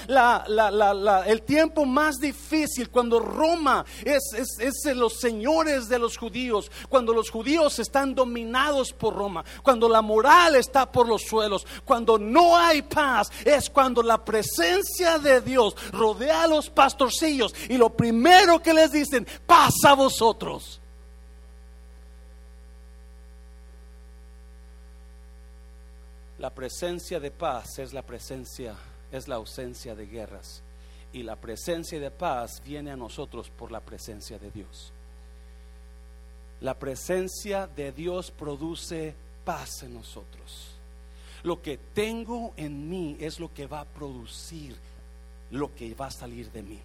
el 1.26 1.42
tiempo 1.44 1.86
más 1.86 2.18
difícil, 2.18 2.90
cuando 2.90 3.20
Roma 3.20 3.86
es, 4.04 4.58
es, 4.60 4.96
los 4.96 5.20
señores 5.20 5.88
de 5.88 6.00
los 6.00 6.18
judíos, 6.18 6.72
cuando 6.90 7.14
los 7.14 7.30
judíos 7.30 7.80
están 7.80 8.16
dominados 8.16 8.94
por 8.94 9.16
Roma, 9.16 9.44
cuando 9.64 9.88
la 9.88 10.02
moral 10.02 10.56
está 10.56 10.92
por 10.92 11.08
los 11.08 11.24
suelos, 11.24 11.66
cuando 11.86 12.18
no 12.18 12.58
hay 12.58 12.82
paz, 12.82 13.30
es 13.46 13.70
cuando 13.70 14.02
la 14.02 14.24
presencia 14.24 15.20
de 15.20 15.42
Dios 15.42 15.76
rodea 15.92 16.44
a 16.44 16.48
los 16.48 16.70
pastorcillos 16.70 17.54
y 17.70 17.78
lo 17.78 17.90
primero 17.90 18.62
que 18.62 18.74
les 18.74 18.92
dicen, 18.92 19.28
pasa 19.46 19.92
a 19.92 19.96
vosotros. 19.96 20.79
La 26.40 26.50
presencia 26.50 27.20
de 27.20 27.32
paz 27.32 27.80
es 27.80 27.94
la 27.94 28.02
presencia, 28.02 28.76
es 29.12 29.28
la 29.28 29.36
ausencia 29.36 29.94
de 29.94 30.08
guerras. 30.08 30.64
Y 31.12 31.24
la 31.24 31.36
presencia 31.36 32.00
de 32.00 32.12
paz 32.12 32.62
viene 32.64 32.92
a 32.92 32.96
nosotros 32.96 33.50
por 33.50 33.72
la 33.72 33.82
presencia 33.82 34.40
de 34.40 34.50
Dios. 34.50 34.94
La 36.62 36.74
presencia 36.80 37.68
de 37.68 37.92
Dios 37.92 38.32
produce 38.32 39.14
paz 39.44 39.84
en 39.84 39.94
nosotros. 39.94 40.76
Lo 41.44 41.62
que 41.62 41.78
tengo 41.78 42.54
en 42.58 42.90
mí 42.90 43.18
es 43.20 43.40
lo 43.40 43.54
que 43.54 43.68
va 43.68 43.82
a 43.82 43.86
producir 43.86 44.76
lo 45.52 45.74
que 45.74 45.94
va 45.96 46.08
a 46.08 46.12
salir 46.12 46.52
de 46.52 46.62
mí 46.62 46.80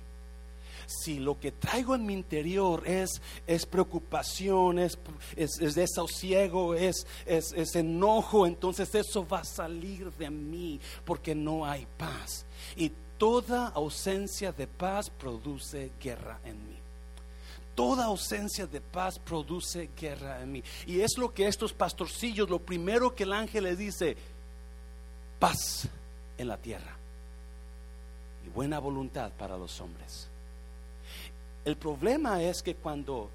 si 0.86 1.18
lo 1.18 1.38
que 1.38 1.52
traigo 1.52 1.94
en 1.94 2.06
mi 2.06 2.12
interior 2.12 2.82
es, 2.86 3.20
es 3.46 3.66
preocupación, 3.66 4.78
es, 4.78 4.98
es, 5.36 5.74
desosiego, 5.74 6.74
es, 6.74 7.06
es 7.26 7.76
enojo, 7.76 8.46
entonces 8.46 8.94
eso 8.94 9.26
va 9.26 9.40
a 9.40 9.44
salir 9.44 10.12
de 10.12 10.30
mí 10.30 10.80
porque 11.04 11.34
no 11.34 11.64
hay 11.64 11.86
paz. 11.96 12.44
Y 12.76 12.92
toda 13.18 13.68
ausencia 13.68 14.52
de 14.52 14.66
paz 14.66 15.10
produce 15.10 15.92
guerra 16.00 16.40
en 16.44 16.68
mí. 16.68 16.74
Toda 17.74 18.04
ausencia 18.04 18.66
de 18.66 18.80
paz 18.80 19.18
produce 19.18 19.90
guerra 20.00 20.40
en 20.42 20.52
mí. 20.52 20.62
Y 20.86 21.00
es 21.00 21.18
lo 21.18 21.34
que 21.34 21.48
estos 21.48 21.72
pastorcillos, 21.72 22.48
lo 22.48 22.60
primero 22.60 23.14
que 23.14 23.24
el 23.24 23.32
ángel 23.32 23.64
le 23.64 23.74
dice, 23.74 24.16
paz 25.40 25.88
en 26.38 26.48
la 26.48 26.56
tierra 26.56 26.96
y 28.46 28.48
buena 28.50 28.78
voluntad 28.78 29.32
para 29.32 29.56
los 29.56 29.80
hombres. 29.80 30.28
El 31.64 31.76
problema 31.76 32.42
es 32.42 32.62
que 32.62 32.74
cuando 32.74 33.30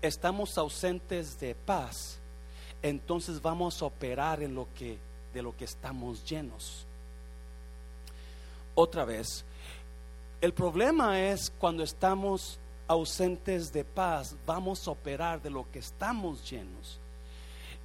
estamos 0.00 0.56
ausentes 0.56 1.38
de 1.38 1.54
paz, 1.54 2.18
entonces 2.82 3.40
vamos 3.42 3.82
a 3.82 3.86
operar 3.86 4.42
en 4.42 4.54
lo 4.54 4.68
que 4.74 4.98
de 5.36 5.42
lo 5.42 5.54
que 5.54 5.66
estamos 5.66 6.24
llenos. 6.24 6.86
Otra 8.74 9.04
vez, 9.04 9.44
el 10.40 10.54
problema 10.54 11.20
es 11.20 11.52
cuando 11.58 11.82
estamos 11.82 12.58
ausentes 12.88 13.70
de 13.70 13.84
paz, 13.84 14.34
vamos 14.46 14.88
a 14.88 14.92
operar 14.92 15.42
de 15.42 15.50
lo 15.50 15.70
que 15.70 15.80
estamos 15.80 16.50
llenos. 16.50 16.98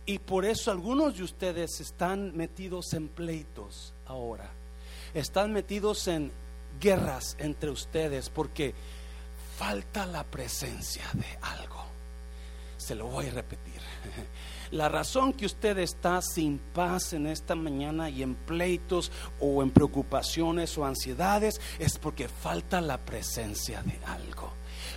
Y 0.05 0.19
por 0.19 0.45
eso 0.45 0.71
algunos 0.71 1.17
de 1.17 1.23
ustedes 1.23 1.81
están 1.81 2.35
metidos 2.37 2.93
en 2.93 3.09
pleitos 3.09 3.93
ahora. 4.05 4.49
Están 5.13 5.51
metidos 5.51 6.07
en 6.07 6.31
guerras 6.79 7.35
entre 7.37 7.69
ustedes 7.69 8.29
porque 8.29 8.73
falta 9.61 10.07
la 10.07 10.23
presencia 10.23 11.03
de 11.13 11.37
algo. 11.43 11.85
Se 12.77 12.95
lo 12.95 13.05
voy 13.05 13.27
a 13.27 13.31
repetir. 13.31 13.79
La 14.71 14.89
razón 14.89 15.33
que 15.33 15.45
usted 15.45 15.77
está 15.77 16.19
sin 16.23 16.57
paz 16.57 17.13
en 17.13 17.27
esta 17.27 17.53
mañana 17.53 18.09
y 18.09 18.23
en 18.23 18.33
pleitos 18.33 19.11
o 19.39 19.61
en 19.61 19.69
preocupaciones 19.69 20.75
o 20.79 20.85
ansiedades 20.85 21.61
es 21.77 21.99
porque 21.99 22.27
falta 22.27 22.81
la 22.81 22.97
presencia 22.97 23.83
de 23.83 23.99
algo. 24.05 24.51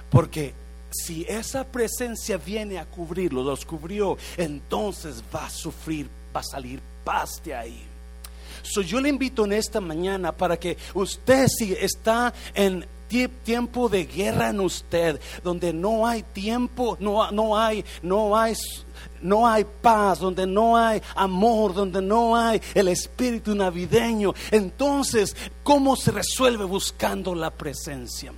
Porque 0.09 0.55
si 0.91 1.27
esa 1.29 1.65
presencia 1.65 2.39
viene 2.39 2.79
a 2.79 2.87
cubrirlo, 2.87 3.43
los 3.43 3.67
cubrió, 3.67 4.17
entonces 4.39 5.23
va 5.35 5.47
a 5.47 5.51
sufrir, 5.51 6.09
va 6.35 6.41
a 6.41 6.45
salir 6.45 6.81
paz 7.05 7.43
de 7.45 7.55
ahí. 7.55 7.87
So, 8.63 8.81
yo 8.81 8.99
le 9.01 9.11
invito 9.11 9.45
en 9.45 9.53
esta 9.53 9.81
mañana 9.81 10.33
para 10.33 10.57
que 10.57 10.79
usted 10.95 11.49
si 11.49 11.75
está 11.75 12.33
en 12.55 12.87
tiempo 13.43 13.89
de 13.89 14.05
guerra 14.05 14.51
en 14.51 14.61
usted, 14.61 15.21
donde 15.43 15.73
no 15.73 16.07
hay 16.07 16.23
tiempo, 16.23 16.97
no, 17.01 17.31
no 17.31 17.57
hay, 17.57 17.85
no 18.03 18.37
hay 18.37 18.55
no 19.21 19.47
hay 19.47 19.65
paz, 19.65 20.19
donde 20.19 20.47
no 20.47 20.77
hay 20.77 21.01
amor, 21.17 21.75
donde 21.75 22.03
no 22.03 22.37
hay 22.37 22.61
el 22.75 22.89
espíritu 22.89 23.55
navideño, 23.55 24.35
entonces, 24.51 25.35
¿cómo 25.63 25.97
se 25.97 26.11
resuelve 26.11 26.65
buscando 26.65 27.35
la 27.35 27.51
presencia? 27.51 28.33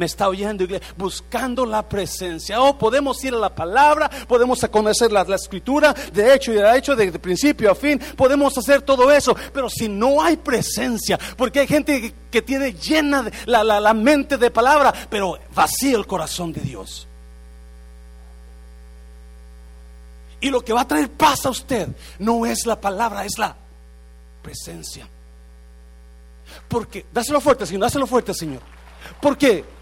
Me 0.00 0.06
está 0.06 0.30
oyendo, 0.30 0.64
buscando 0.96 1.66
la 1.66 1.86
presencia. 1.86 2.58
Oh, 2.58 2.78
podemos 2.78 3.22
ir 3.22 3.34
a 3.34 3.36
la 3.36 3.54
palabra, 3.54 4.08
podemos 4.26 4.66
conocer 4.70 5.12
la, 5.12 5.20
escritura, 5.34 5.92
de 5.92 6.34
hecho 6.34 6.52
y 6.52 6.54
de 6.54 6.78
hecho, 6.78 6.96
de, 6.96 7.12
principio 7.18 7.70
a 7.70 7.74
fin, 7.74 8.00
podemos 8.16 8.56
hacer 8.56 8.80
todo 8.80 9.10
eso, 9.10 9.36
pero 9.52 9.68
si 9.68 9.90
no 9.90 10.22
hay 10.22 10.38
presencia, 10.38 11.18
porque 11.36 11.60
hay 11.60 11.66
gente 11.66 12.14
que, 12.30 12.40
tiene 12.40 12.72
llena 12.72 13.30
la, 13.44 13.62
la 13.62 13.92
mente 13.92 14.38
de 14.38 14.50
palabra, 14.50 14.90
pero 15.10 15.38
vacía 15.54 15.98
el 15.98 16.06
corazón 16.06 16.50
de 16.54 16.62
Dios. 16.62 17.06
Y 20.40 20.48
lo 20.48 20.64
que 20.64 20.72
va 20.72 20.80
a 20.80 20.88
traer 20.88 21.10
paz 21.10 21.44
a 21.44 21.50
usted 21.50 21.88
no 22.18 22.46
es 22.46 22.64
la 22.64 22.80
palabra, 22.80 23.26
es 23.26 23.36
la 23.36 23.54
presencia. 24.40 25.06
Porque, 26.68 27.04
dáselo 27.12 27.38
fuerte, 27.42 27.66
Señor, 27.66 27.82
dáselo 27.82 28.06
fuerte, 28.06 28.32
Señor. 28.32 28.62
Porque 29.20 29.79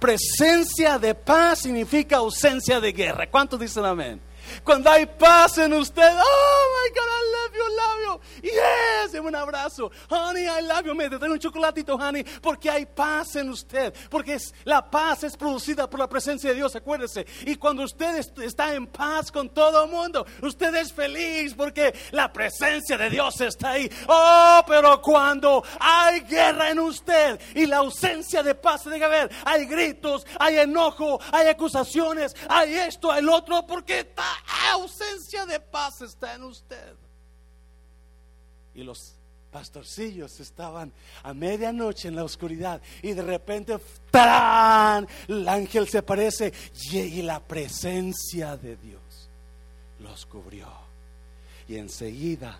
presencia 0.00 0.98
de 0.98 1.14
paz 1.14 1.60
significa 1.60 2.16
ausencia 2.16 2.80
de 2.80 2.92
guerra. 2.92 3.30
¿Cuántos 3.30 3.60
dicen 3.60 3.84
amén? 3.84 4.20
Cuando 4.64 4.90
hay 4.90 5.06
paz 5.06 5.58
en 5.58 5.72
usted, 5.74 6.02
oh 6.02 6.66
my 6.76 6.90
God, 6.94 7.08
I 7.08 7.22
love 7.32 7.54
you, 7.54 7.76
love 7.76 8.00
you. 8.04 8.50
Yes, 8.50 9.20
un 9.20 9.34
abrazo. 9.34 9.90
Honey, 10.08 10.46
I 10.46 10.60
love 10.62 10.86
you. 10.86 10.94
Me 10.94 11.08
den 11.08 11.30
un 11.30 11.38
chocolatito, 11.38 11.96
honey, 11.96 12.24
porque 12.42 12.70
hay 12.70 12.86
paz 12.86 13.36
en 13.36 13.50
usted. 13.50 13.94
Porque 14.08 14.34
es, 14.34 14.52
la 14.64 14.90
paz 14.90 15.24
es 15.24 15.36
producida 15.36 15.88
por 15.88 16.00
la 16.00 16.08
presencia 16.08 16.50
de 16.50 16.56
Dios, 16.56 16.74
acuérdese. 16.74 17.26
Y 17.46 17.56
cuando 17.56 17.84
usted 17.84 18.18
está 18.42 18.74
en 18.74 18.86
paz 18.86 19.30
con 19.30 19.48
todo 19.50 19.84
el 19.84 19.90
mundo, 19.90 20.26
usted 20.42 20.74
es 20.74 20.92
feliz 20.92 21.54
porque 21.54 21.94
la 22.12 22.32
presencia 22.32 22.96
de 22.96 23.10
Dios 23.10 23.40
está 23.40 23.72
ahí. 23.72 23.90
Oh, 24.08 24.62
pero 24.66 25.00
cuando 25.00 25.62
hay 25.78 26.20
guerra 26.20 26.70
en 26.70 26.80
usted 26.80 27.40
y 27.54 27.66
la 27.66 27.78
ausencia 27.78 28.42
de 28.42 28.54
paz 28.54 28.82
se 28.82 28.90
deja 28.90 29.08
ver, 29.08 29.30
hay 29.44 29.66
gritos, 29.66 30.26
hay 30.38 30.58
enojo, 30.58 31.20
hay 31.32 31.48
acusaciones, 31.48 32.34
hay 32.48 32.74
esto, 32.74 33.10
hay 33.10 33.20
el 33.20 33.28
otro, 33.28 33.66
porque 33.66 34.00
está 34.00 34.24
ausencia 34.72 35.46
de 35.46 35.60
paz 35.60 36.00
está 36.02 36.34
en 36.34 36.44
usted. 36.44 36.94
Y 38.74 38.82
los 38.82 39.14
pastorcillos 39.50 40.38
estaban 40.40 40.92
a 41.22 41.34
medianoche 41.34 42.08
en 42.08 42.16
la 42.16 42.24
oscuridad 42.24 42.80
y 43.02 43.12
de 43.12 43.22
repente 43.22 43.78
¡tarán! 44.10 45.08
el 45.26 45.48
ángel 45.48 45.88
se 45.88 45.98
aparece 45.98 46.52
y 46.92 47.22
la 47.22 47.40
presencia 47.40 48.56
de 48.56 48.76
Dios 48.76 49.28
los 49.98 50.26
cubrió. 50.26 50.68
Y 51.68 51.76
enseguida 51.76 52.58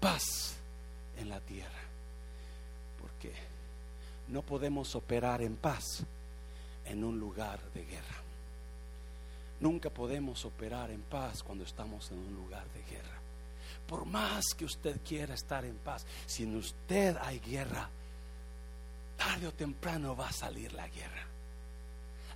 paz 0.00 0.56
en 1.16 1.28
la 1.28 1.40
tierra. 1.40 1.70
Porque 3.00 3.32
no 4.28 4.42
podemos 4.42 4.94
operar 4.94 5.42
en 5.42 5.56
paz 5.56 6.02
en 6.84 7.04
un 7.04 7.18
lugar 7.18 7.60
de 7.72 7.84
guerra. 7.84 8.21
Nunca 9.62 9.90
podemos 9.90 10.44
operar 10.44 10.90
en 10.90 11.02
paz 11.02 11.40
cuando 11.44 11.62
estamos 11.62 12.10
en 12.10 12.18
un 12.18 12.34
lugar 12.34 12.66
de 12.72 12.82
guerra. 12.82 13.20
Por 13.86 14.04
más 14.04 14.42
que 14.56 14.64
usted 14.64 15.00
quiera 15.06 15.34
estar 15.34 15.64
en 15.64 15.76
paz, 15.76 16.04
si 16.26 16.42
en 16.42 16.56
usted 16.56 17.16
hay 17.22 17.38
guerra, 17.38 17.88
tarde 19.16 19.46
o 19.46 19.52
temprano 19.52 20.16
va 20.16 20.30
a 20.30 20.32
salir 20.32 20.72
la 20.72 20.88
guerra. 20.88 21.28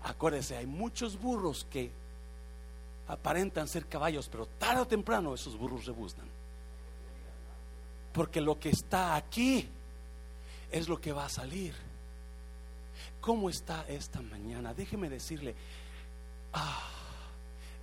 Acuérdese, 0.05 0.57
hay 0.57 0.67
muchos 0.67 1.21
burros 1.21 1.67
que 1.69 1.91
aparentan 3.09 3.67
ser 3.67 3.87
caballos, 3.87 4.29
pero 4.29 4.47
tarde 4.47 4.83
o 4.83 4.87
temprano 4.87 5.35
esos 5.35 5.59
burros 5.59 5.85
rebuznan. 5.85 6.29
Porque 8.13 8.41
lo 8.41 8.61
que 8.61 8.69
está 8.69 9.17
aquí 9.17 9.69
es 10.71 10.89
lo 10.89 11.01
que 11.01 11.11
va 11.11 11.25
a 11.25 11.29
salir. 11.29 11.75
¿Cómo 13.21 13.51
está 13.51 13.85
esta 13.89 14.23
mañana? 14.23 14.75
Déjeme 14.75 15.09
decirle, 15.09 15.57
ah, 16.53 16.96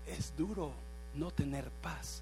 es 0.08 0.36
duro 0.36 0.74
no 1.16 1.32
tener 1.32 1.70
paz. 1.82 2.22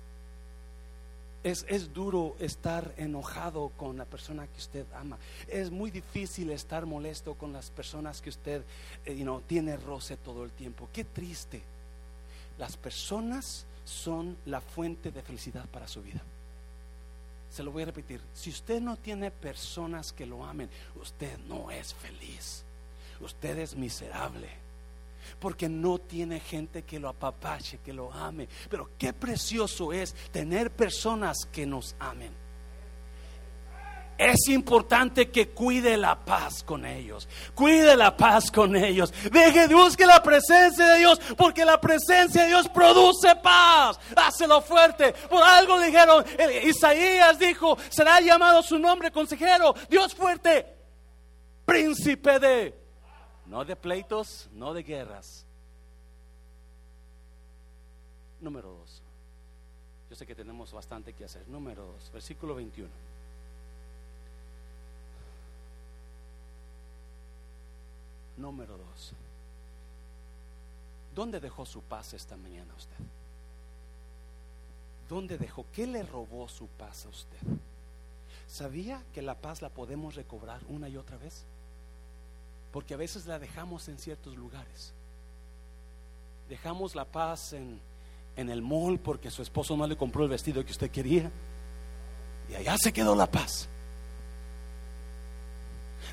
Es, 1.43 1.65
es, 1.67 1.91
duro 1.91 2.35
estar 2.39 2.93
enojado 2.97 3.71
con 3.75 3.97
la 3.97 4.05
persona 4.05 4.45
que 4.45 4.59
usted 4.59 4.85
ama. 4.93 5.17
Es 5.47 5.71
muy 5.71 5.89
difícil 5.89 6.51
estar 6.51 6.85
molesto 6.85 7.33
con 7.33 7.51
las 7.51 7.71
personas 7.71 8.21
que 8.21 8.29
usted 8.29 8.63
eh, 9.05 9.25
tiene 9.47 9.75
roce 9.77 10.17
todo 10.17 10.43
el 10.43 10.51
tiempo. 10.51 10.87
Qué 10.93 11.03
triste. 11.03 11.63
Las 12.59 12.77
personas 12.77 13.65
son 13.85 14.37
la 14.45 14.61
fuente 14.61 15.09
de 15.09 15.23
felicidad 15.23 15.65
para 15.65 15.87
su 15.87 16.03
vida. 16.03 16.21
Se 17.49 17.63
lo 17.63 17.71
voy 17.71 17.83
a 17.83 17.87
repetir. 17.87 18.21
Si 18.35 18.51
usted 18.51 18.79
no 18.79 18.95
tiene 18.97 19.31
personas 19.31 20.13
que 20.13 20.27
lo 20.27 20.45
amen, 20.45 20.69
usted 21.01 21.39
no 21.47 21.71
es 21.71 21.93
feliz. 21.95 22.63
Usted 23.19 23.57
es 23.57 23.75
miserable 23.75 24.61
porque 25.39 25.69
no 25.69 25.99
tiene 25.99 26.39
gente 26.39 26.83
que 26.83 26.99
lo 26.99 27.09
apapache, 27.09 27.79
que 27.79 27.93
lo 27.93 28.11
ame. 28.13 28.47
Pero 28.69 28.91
qué 28.97 29.13
precioso 29.13 29.93
es 29.93 30.13
tener 30.31 30.71
personas 30.71 31.45
que 31.51 31.65
nos 31.65 31.95
amen. 31.99 32.41
Es 34.21 34.47
importante 34.49 35.31
que 35.31 35.49
cuide 35.49 35.97
la 35.97 36.23
paz 36.23 36.61
con 36.63 36.85
ellos. 36.85 37.27
Cuide 37.55 37.97
la 37.97 38.15
paz 38.15 38.51
con 38.51 38.75
ellos. 38.75 39.11
Deje, 39.31 39.67
busque 39.67 40.05
la 40.05 40.21
presencia 40.21 40.85
de 40.85 40.99
Dios, 40.99 41.19
porque 41.35 41.65
la 41.65 41.81
presencia 41.81 42.43
de 42.43 42.49
Dios 42.49 42.69
produce 42.69 43.35
paz. 43.37 43.99
Hácelo 44.15 44.61
fuerte. 44.61 45.13
Por 45.27 45.41
algo 45.41 45.79
dijeron, 45.79 46.23
Isaías 46.63 47.39
dijo, 47.39 47.75
será 47.89 48.21
llamado 48.21 48.61
su 48.61 48.77
nombre 48.77 49.09
consejero, 49.11 49.73
Dios 49.89 50.13
fuerte, 50.13 50.67
príncipe 51.65 52.37
de 52.37 52.80
no 53.51 53.65
de 53.65 53.75
pleitos, 53.75 54.47
no 54.53 54.73
de 54.73 54.81
guerras. 54.81 55.45
Número 58.39 58.69
dos. 58.69 59.01
Yo 60.09 60.15
sé 60.15 60.25
que 60.25 60.33
tenemos 60.33 60.71
bastante 60.71 61.11
que 61.11 61.25
hacer. 61.25 61.45
Número 61.49 61.83
dos, 61.83 62.09
versículo 62.13 62.55
21. 62.55 62.89
Número 68.37 68.77
dos. 68.77 69.11
¿Dónde 71.13 71.41
dejó 71.41 71.65
su 71.65 71.81
paz 71.81 72.13
esta 72.13 72.37
mañana 72.37 72.73
usted? 72.77 72.95
¿Dónde 75.09 75.37
dejó? 75.37 75.65
¿Qué 75.73 75.85
le 75.85 76.03
robó 76.03 76.47
su 76.47 76.67
paz 76.67 77.05
a 77.05 77.09
usted? 77.09 77.37
¿Sabía 78.47 79.03
que 79.13 79.21
la 79.21 79.35
paz 79.35 79.61
la 79.61 79.69
podemos 79.69 80.15
recobrar 80.15 80.61
una 80.69 80.87
y 80.87 80.95
otra 80.95 81.17
vez? 81.17 81.45
Porque 82.71 82.93
a 82.93 82.97
veces 82.97 83.25
la 83.25 83.39
dejamos 83.39 83.87
en 83.87 83.97
ciertos 83.97 84.35
lugares. 84.35 84.93
Dejamos 86.49 86.95
la 86.95 87.05
paz 87.05 87.53
en, 87.53 87.79
en 88.35 88.49
el 88.49 88.61
mall 88.61 88.99
porque 88.99 89.29
su 89.29 89.41
esposo 89.41 89.75
no 89.75 89.87
le 89.87 89.97
compró 89.97 90.23
el 90.23 90.29
vestido 90.29 90.63
que 90.63 90.71
usted 90.71 90.91
quería. 90.91 91.31
Y 92.49 92.55
allá 92.55 92.77
se 92.77 92.93
quedó 92.93 93.15
la 93.15 93.29
paz. 93.29 93.67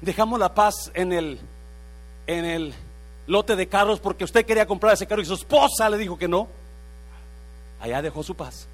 Dejamos 0.00 0.38
la 0.38 0.54
paz 0.54 0.90
en 0.94 1.12
el, 1.12 1.40
en 2.26 2.44
el 2.44 2.74
lote 3.26 3.56
de 3.56 3.68
carros 3.68 4.00
porque 4.00 4.24
usted 4.24 4.46
quería 4.46 4.66
comprar 4.66 4.94
ese 4.94 5.06
carro 5.06 5.22
y 5.22 5.26
su 5.26 5.34
esposa 5.34 5.90
le 5.90 5.98
dijo 5.98 6.16
que 6.16 6.28
no. 6.28 6.48
Allá 7.80 8.02
dejó 8.02 8.22
su 8.22 8.34
paz 8.34 8.68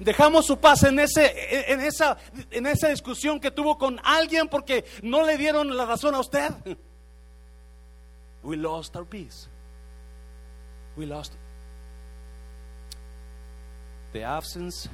dejamos 0.00 0.46
su 0.46 0.58
paz 0.58 0.82
en, 0.82 0.98
ese, 0.98 1.72
en, 1.72 1.80
esa, 1.80 2.16
en 2.50 2.66
esa 2.66 2.88
discusión 2.88 3.38
que 3.38 3.50
tuvo 3.50 3.78
con 3.78 4.00
alguien 4.02 4.48
porque 4.48 4.84
no 5.02 5.24
le 5.24 5.36
dieron 5.36 5.76
la 5.76 5.84
razón 5.84 6.14
a 6.14 6.20
usted. 6.20 6.50
We 8.42 8.56
lost 8.56 8.96
our 8.96 9.04
peace. 9.04 9.48
We 10.96 11.06
lost 11.06 11.34
the 14.12 14.24
absence 14.24 14.88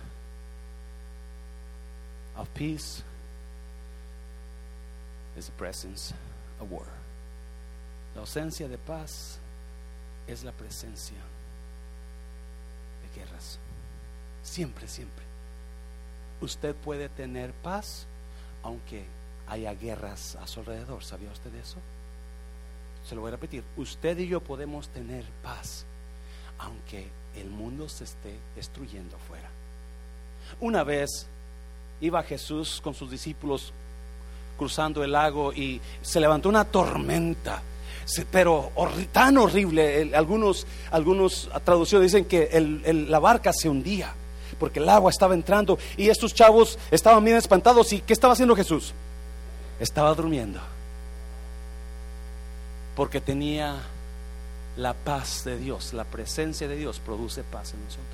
of 2.37 2.53
peace 2.55 3.03
is 5.37 5.47
the 5.47 5.53
presence 5.53 6.13
of 6.61 6.71
war. 6.71 6.87
La 8.15 8.23
ausencia 8.23 8.69
de 8.69 8.79
paz 8.79 9.39
es 10.27 10.43
la 10.43 10.53
presencia 10.53 11.19
de 13.03 13.21
guerras. 13.21 13.59
Siempre, 14.47 14.87
siempre. 14.87 15.25
Usted 16.41 16.75
puede 16.77 17.09
tener 17.09 17.53
paz 17.53 18.07
aunque 18.63 19.05
haya 19.49 19.75
guerras 19.75 20.37
a 20.37 20.47
su 20.47 20.61
alrededor. 20.61 21.03
¿Sabía 21.05 21.31
usted 21.31 21.53
eso? 21.57 21.79
Se 23.07 23.15
lo 23.15 23.23
voy 23.23 23.29
a 23.29 23.33
repetir. 23.33 23.65
Usted 23.77 24.17
y 24.19 24.29
yo 24.29 24.41
podemos 24.41 24.89
tener 24.89 25.25
paz 25.43 25.85
aunque 26.59 27.09
el 27.35 27.51
mundo 27.51 27.89
se 27.89 28.05
esté 28.05 28.39
destruyendo 28.55 29.17
afuera. 29.17 29.51
Una 30.61 30.85
vez 30.85 31.27
iba 32.01 32.23
Jesús 32.23 32.81
con 32.83 32.95
sus 32.95 33.11
discípulos 33.11 33.73
cruzando 34.57 35.03
el 35.03 35.13
lago 35.13 35.53
y 35.53 35.81
se 36.01 36.21
levantó 36.21 36.49
una 36.49 36.65
tormenta, 36.65 37.61
pero 38.31 38.71
tan 39.13 39.37
horrible. 39.39 40.15
Algunos, 40.15 40.67
algunos 40.93 41.51
traducciones 41.65 42.13
dicen 42.13 42.27
que 42.27 42.49
la 43.09 43.19
barca 43.19 43.53
se 43.53 43.69
hundía 43.69 44.15
porque 44.59 44.81
el 44.81 44.89
agua 44.89 45.11
estaba 45.11 45.35
entrando 45.35 45.79
y 45.97 46.09
estos 46.09 46.35
chavos 46.35 46.79
estaban 46.91 47.25
bien 47.25 47.37
espantados. 47.37 47.93
¿Y 47.93 48.01
qué 48.01 48.13
estaba 48.13 48.33
haciendo 48.33 48.57
Jesús? 48.57 48.93
Estaba 49.81 50.15
durmiendo 50.15 50.61
porque 52.97 53.21
tenía 53.21 53.77
la 54.77 54.95
paz 54.95 55.45
de 55.45 55.59
Dios, 55.59 55.93
la 55.93 56.05
presencia 56.05 56.67
de 56.67 56.77
Dios 56.77 56.99
produce 56.99 57.45
paz 57.45 57.75
en 57.75 57.85
nosotros. 57.85 58.07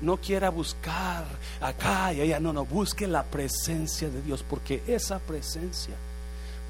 No 0.00 0.18
quiera 0.18 0.50
buscar 0.50 1.24
acá 1.60 2.12
y 2.12 2.20
allá, 2.20 2.38
no, 2.38 2.52
no, 2.52 2.64
busque 2.64 3.08
la 3.08 3.24
presencia 3.24 4.08
de 4.10 4.22
Dios, 4.22 4.44
porque 4.48 4.82
esa 4.86 5.18
presencia 5.18 5.94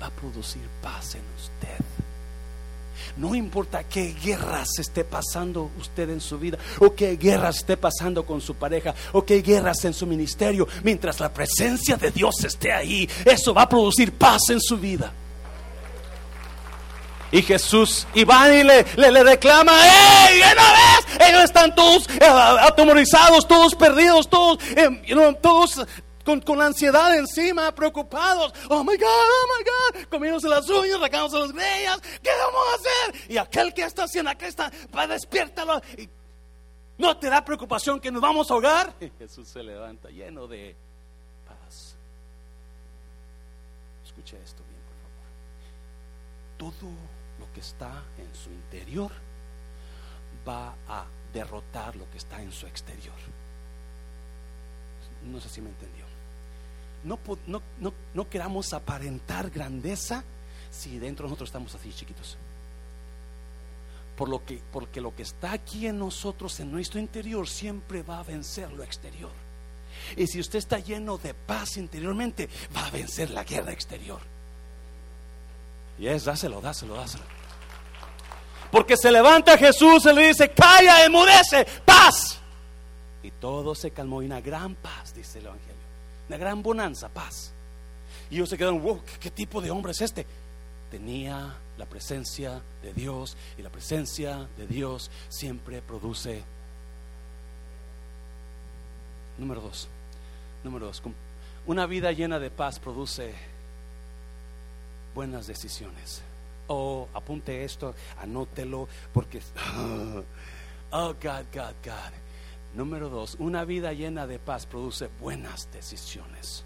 va 0.00 0.06
a 0.06 0.10
producir 0.10 0.62
paz 0.80 1.16
en 1.16 1.22
usted. 1.36 1.84
No 3.16 3.34
importa 3.34 3.84
qué 3.84 4.14
guerras 4.22 4.68
esté 4.78 5.04
pasando 5.04 5.70
usted 5.78 6.10
en 6.10 6.20
su 6.20 6.38
vida, 6.38 6.58
o 6.78 6.94
qué 6.94 7.16
guerras 7.16 7.58
esté 7.58 7.76
pasando 7.76 8.24
con 8.24 8.40
su 8.40 8.54
pareja, 8.54 8.94
o 9.12 9.24
qué 9.24 9.42
guerras 9.42 9.84
en 9.84 9.94
su 9.94 10.06
ministerio, 10.06 10.68
mientras 10.82 11.20
la 11.20 11.32
presencia 11.32 11.96
de 11.96 12.10
Dios 12.10 12.44
esté 12.44 12.72
ahí, 12.72 13.08
eso 13.24 13.54
va 13.54 13.62
a 13.62 13.68
producir 13.68 14.12
paz 14.12 14.50
en 14.50 14.60
su 14.60 14.76
vida. 14.76 15.12
Y 17.30 17.42
Jesús, 17.42 18.06
y 18.14 18.22
y 18.22 18.24
le, 18.64 18.86
le, 18.96 19.22
reclama, 19.22 19.72
¡Ey! 19.84 20.40
¿No 20.40 20.62
ves? 20.62 21.28
Ellos 21.28 21.44
están 21.44 21.74
todos 21.74 22.08
eh, 22.08 22.24
atemorizados, 22.24 23.46
todos 23.46 23.74
perdidos, 23.74 24.30
todos, 24.30 24.58
eh, 24.74 25.36
todos 25.42 25.86
con, 26.28 26.40
con, 26.40 26.60
ansiedad 26.60 27.16
encima, 27.16 27.74
preocupados. 27.74 28.52
Oh 28.68 28.84
my 28.84 28.96
God, 28.96 29.06
oh 29.06 29.46
my 29.56 29.64
God, 29.64 30.08
comiéndose 30.08 30.48
las 30.48 30.68
uñas, 30.68 31.00
sacándose 31.00 31.38
las 31.38 31.52
greñas. 31.52 32.00
¿Qué 32.22 32.30
vamos 32.30 32.60
a 32.70 32.74
hacer? 32.74 33.30
Y 33.30 33.38
aquel 33.38 33.72
que 33.72 33.82
está 33.82 34.04
haciendo, 34.04 34.30
aquel 34.30 34.48
está, 34.48 34.70
va, 34.96 35.06
despiértalo. 35.06 35.80
Y 35.96 36.08
no 36.98 37.16
te 37.16 37.28
da 37.28 37.44
preocupación 37.44 38.00
que 38.00 38.10
nos 38.10 38.20
vamos 38.20 38.50
a 38.50 38.54
ahogar. 38.54 38.94
Jesús 39.18 39.48
se 39.48 39.62
levanta 39.62 40.10
lleno 40.10 40.46
de 40.46 40.76
paz. 41.46 41.96
Escuche 44.04 44.36
esto 44.44 44.62
bien, 44.64 44.80
por 46.58 46.68
favor. 46.68 46.72
Todo 46.72 47.18
está 47.58 48.04
en 48.16 48.34
su 48.34 48.50
interior 48.50 49.10
va 50.46 50.74
a 50.88 51.04
derrotar 51.32 51.96
lo 51.96 52.08
que 52.10 52.18
está 52.18 52.40
en 52.40 52.52
su 52.52 52.66
exterior. 52.66 53.16
No 55.24 55.40
sé 55.40 55.48
si 55.48 55.60
me 55.60 55.68
entendió. 55.68 55.97
No, 57.04 57.18
no, 57.46 57.62
no, 58.14 58.28
queramos 58.28 58.72
aparentar 58.72 59.50
grandeza 59.50 60.24
si 60.70 60.98
dentro 60.98 61.24
de 61.24 61.30
nosotros 61.30 61.48
estamos 61.48 61.74
así 61.74 61.92
chiquitos. 61.92 62.36
Por 64.16 64.28
lo 64.28 64.44
que, 64.44 64.60
porque 64.72 65.00
lo 65.00 65.14
que 65.14 65.22
está 65.22 65.52
aquí 65.52 65.86
en 65.86 65.98
nosotros, 65.98 66.58
en 66.60 66.72
nuestro 66.72 66.98
interior, 66.98 67.48
siempre 67.48 68.02
va 68.02 68.18
a 68.18 68.24
vencer 68.24 68.72
lo 68.72 68.82
exterior. 68.82 69.30
Y 70.16 70.26
si 70.26 70.40
usted 70.40 70.58
está 70.58 70.78
lleno 70.78 71.18
de 71.18 71.34
paz 71.34 71.76
interiormente, 71.76 72.48
va 72.76 72.86
a 72.86 72.90
vencer 72.90 73.30
la 73.30 73.44
guerra 73.44 73.72
exterior. 73.72 74.20
Y 75.98 76.06
es, 76.06 76.24
dáselo, 76.24 76.60
dáselo, 76.60 76.94
dáselo. 76.94 77.24
Porque 78.70 78.96
se 78.96 79.10
levanta 79.10 79.56
Jesús 79.56 80.04
y 80.04 80.12
le 80.12 80.28
dice, 80.28 80.50
calla, 80.50 81.04
enmudece, 81.04 81.66
paz. 81.84 82.38
Y 83.22 83.30
todo 83.32 83.74
se 83.74 83.90
calmó 83.90 84.22
y 84.22 84.26
una 84.26 84.40
gran 84.40 84.74
paz, 84.74 85.14
dice 85.14 85.38
el 85.38 85.46
Evangelio. 85.46 85.87
Una 86.28 86.36
gran 86.36 86.62
bonanza, 86.62 87.08
paz. 87.08 87.52
Y 88.30 88.36
ellos 88.36 88.50
se 88.50 88.58
quedaron, 88.58 88.82
wow, 88.82 89.00
¿qué, 89.20 89.30
tipo 89.30 89.60
de 89.60 89.70
hombre 89.70 89.92
es 89.92 90.02
este? 90.02 90.26
Tenía 90.90 91.56
la 91.76 91.86
presencia 91.86 92.62
de 92.82 92.92
Dios 92.92 93.36
y 93.56 93.62
la 93.62 93.70
presencia 93.70 94.48
de 94.56 94.66
Dios 94.66 95.10
siempre 95.28 95.80
produce. 95.80 96.42
Número 99.38 99.60
dos, 99.60 99.88
número 100.64 100.86
dos, 100.86 101.02
una 101.66 101.86
vida 101.86 102.12
llena 102.12 102.38
de 102.38 102.50
paz 102.50 102.78
produce 102.78 103.34
buenas 105.14 105.46
decisiones. 105.46 106.22
Oh, 106.66 107.08
apunte 107.14 107.64
esto, 107.64 107.94
anótelo, 108.20 108.88
porque. 109.12 109.40
Oh, 110.90 111.12
God, 111.22 111.44
God, 111.52 111.74
God. 111.84 112.12
Número 112.74 113.08
dos, 113.08 113.36
una 113.38 113.64
vida 113.64 113.92
llena 113.92 114.26
de 114.26 114.38
paz 114.38 114.66
produce 114.66 115.08
buenas 115.20 115.68
decisiones. 115.72 116.64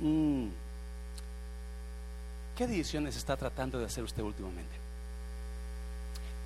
Mm. 0.00 0.48
¿Qué 2.56 2.66
decisiones 2.66 3.16
está 3.16 3.36
tratando 3.36 3.78
de 3.78 3.86
hacer 3.86 4.04
usted 4.04 4.22
últimamente? 4.22 4.76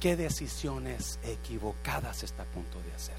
¿Qué 0.01 0.17
decisiones 0.17 1.19
equivocadas 1.25 2.23
está 2.23 2.43
a 2.43 2.47
punto 2.47 2.81
de 2.83 2.95
hacer? 2.95 3.17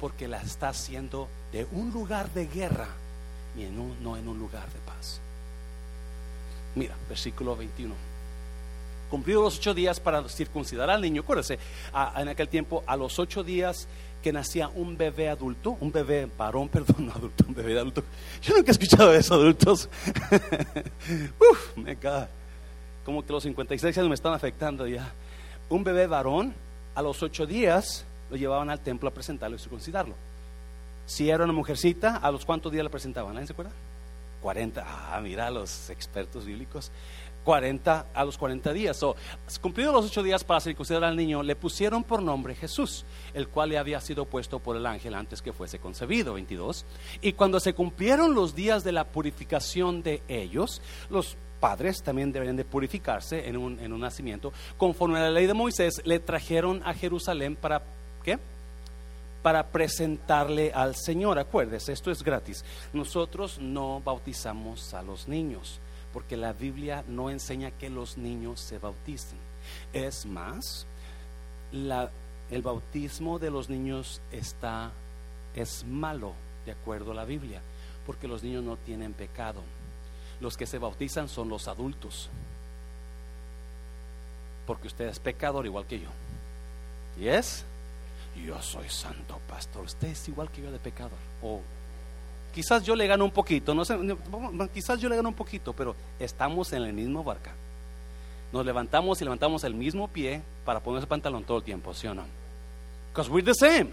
Porque 0.00 0.28
las 0.28 0.44
está 0.44 0.68
haciendo 0.68 1.28
de 1.52 1.66
un 1.72 1.90
lugar 1.90 2.32
de 2.32 2.46
guerra 2.46 2.88
y 3.56 3.64
no 3.64 4.16
en 4.16 4.28
un 4.28 4.38
lugar 4.38 4.70
de 4.72 4.78
paz. 4.80 5.20
Mira, 6.74 6.94
versículo 7.08 7.56
21 7.56 8.14
cumplido 9.14 9.42
los 9.42 9.58
ocho 9.58 9.74
días 9.74 10.00
para 10.00 10.28
circuncidar 10.28 10.90
al 10.90 11.00
niño. 11.00 11.22
Acuérdese, 11.22 11.56
en 12.16 12.28
aquel 12.28 12.48
tiempo, 12.48 12.82
a 12.84 12.96
los 12.96 13.20
ocho 13.20 13.44
días 13.44 13.86
que 14.24 14.32
nacía 14.32 14.68
un 14.68 14.96
bebé 14.96 15.28
adulto, 15.28 15.76
un 15.80 15.92
bebé 15.92 16.26
varón, 16.38 16.68
perdón, 16.72 17.06
no 17.06 17.12
adulto, 17.12 17.44
un 17.46 17.54
bebé 17.54 17.78
adulto. 17.78 18.02
Yo 18.40 18.56
nunca 18.56 18.70
he 18.70 18.72
escuchado 18.72 19.10
de 19.10 19.18
eso, 19.18 19.34
adultos. 19.34 19.90
Uf, 21.50 21.76
me 21.76 21.94
cae. 21.96 22.26
Como 23.04 23.22
que 23.22 23.30
los 23.30 23.42
56 23.42 23.98
años 23.98 24.08
me 24.08 24.14
están 24.14 24.32
afectando 24.32 24.86
ya. 24.86 25.12
Un 25.68 25.84
bebé 25.84 26.06
varón, 26.06 26.54
a 26.94 27.02
los 27.02 27.22
ocho 27.22 27.44
días 27.44 28.06
lo 28.30 28.38
llevaban 28.38 28.70
al 28.70 28.80
templo 28.80 29.10
a 29.10 29.12
presentarlo 29.12 29.56
y 29.56 29.58
circuncidarlo. 29.58 30.14
Si 31.04 31.28
era 31.28 31.44
una 31.44 31.52
mujercita, 31.52 32.16
¿a 32.16 32.30
los 32.30 32.46
cuántos 32.46 32.72
días 32.72 32.82
la 32.82 32.90
presentaban? 32.90 33.34
¿Nadie 33.34 33.48
se 33.48 33.52
acuerda? 33.52 33.72
40. 34.40 34.84
Ah, 34.86 35.20
mira, 35.20 35.50
los 35.50 35.90
expertos 35.90 36.46
bíblicos. 36.46 36.90
40 37.44 38.06
a 38.12 38.24
los 38.24 38.38
40 38.38 38.72
días. 38.72 39.02
o 39.02 39.14
cumplidos 39.60 39.94
los 39.94 40.06
ocho 40.06 40.22
días 40.22 40.42
para 40.42 40.60
circuncidar 40.60 41.04
al 41.04 41.16
niño, 41.16 41.42
le 41.42 41.54
pusieron 41.54 42.02
por 42.02 42.22
nombre 42.22 42.54
Jesús, 42.54 43.04
el 43.34 43.48
cual 43.48 43.68
le 43.68 43.78
había 43.78 44.00
sido 44.00 44.24
puesto 44.24 44.58
por 44.58 44.76
el 44.76 44.86
ángel 44.86 45.14
antes 45.14 45.42
que 45.42 45.52
fuese 45.52 45.78
concebido. 45.78 46.34
22. 46.34 46.84
Y 47.20 47.34
cuando 47.34 47.60
se 47.60 47.74
cumplieron 47.74 48.34
los 48.34 48.54
días 48.54 48.82
de 48.82 48.92
la 48.92 49.04
purificación 49.04 50.02
de 50.02 50.22
ellos, 50.26 50.80
los 51.10 51.36
padres 51.60 52.02
también 52.02 52.32
deberían 52.32 52.56
de 52.56 52.64
purificarse 52.64 53.48
en 53.48 53.56
un, 53.56 53.78
en 53.78 53.92
un 53.92 54.00
nacimiento. 54.00 54.52
Conforme 54.76 55.18
a 55.18 55.22
la 55.22 55.30
ley 55.30 55.46
de 55.46 55.54
Moisés, 55.54 56.02
le 56.04 56.18
trajeron 56.18 56.82
a 56.84 56.94
Jerusalén 56.94 57.56
para, 57.56 57.82
¿qué? 58.22 58.38
Para 59.42 59.68
presentarle 59.68 60.72
al 60.72 60.96
Señor. 60.96 61.38
Acuérdese, 61.38 61.92
esto 61.92 62.10
es 62.10 62.22
gratis. 62.22 62.64
Nosotros 62.92 63.58
no 63.58 64.00
bautizamos 64.00 64.94
a 64.94 65.02
los 65.02 65.28
niños 65.28 65.80
porque 66.14 66.36
la 66.36 66.52
Biblia 66.52 67.04
no 67.08 67.28
enseña 67.28 67.72
que 67.72 67.90
los 67.90 68.16
niños 68.16 68.60
se 68.60 68.78
bauticen. 68.78 69.36
Es 69.92 70.24
más, 70.24 70.86
el 71.72 72.62
bautismo 72.62 73.40
de 73.40 73.50
los 73.50 73.68
niños 73.68 74.20
está 74.30 74.92
es 75.56 75.84
malo 75.84 76.34
de 76.66 76.72
acuerdo 76.72 77.10
a 77.10 77.14
la 77.16 77.24
Biblia, 77.24 77.60
porque 78.06 78.28
los 78.28 78.44
niños 78.44 78.62
no 78.62 78.76
tienen 78.76 79.12
pecado. 79.12 79.60
Los 80.40 80.56
que 80.56 80.66
se 80.66 80.78
bautizan 80.78 81.28
son 81.28 81.48
los 81.48 81.66
adultos. 81.66 82.28
Porque 84.68 84.86
usted 84.86 85.08
es 85.08 85.18
pecador 85.18 85.66
igual 85.66 85.84
que 85.84 85.98
yo. 85.98 86.10
¿Y 87.20 87.26
es? 87.26 87.64
Yo 88.36 88.62
soy 88.62 88.88
santo 88.88 89.40
pastor. 89.48 89.84
Usted 89.84 90.08
es 90.08 90.28
igual 90.28 90.48
que 90.50 90.62
yo 90.62 90.70
de 90.70 90.78
pecador. 90.78 91.18
O 91.42 91.60
Quizás 92.54 92.84
yo 92.84 92.94
le 92.94 93.08
gano 93.08 93.24
un 93.24 93.32
poquito, 93.32 93.74
no 93.74 93.84
sé, 93.84 93.98
quizás 94.72 95.00
yo 95.00 95.08
le 95.08 95.16
gano 95.16 95.28
un 95.28 95.34
poquito, 95.34 95.72
pero 95.72 95.96
estamos 96.20 96.72
en 96.72 96.84
el 96.84 96.92
mismo 96.92 97.24
barca. 97.24 97.52
Nos 98.52 98.64
levantamos 98.64 99.20
y 99.20 99.24
levantamos 99.24 99.64
el 99.64 99.74
mismo 99.74 100.06
pie 100.06 100.40
para 100.64 100.78
poner 100.78 100.98
ese 100.98 101.08
pantalón 101.08 101.42
todo 101.42 101.58
el 101.58 101.64
tiempo, 101.64 101.92
¿sí 101.92 102.06
o 102.06 102.14
no? 102.14 102.24
Because 103.10 103.28
we're 103.28 103.44
the 103.44 103.54
same. 103.54 103.90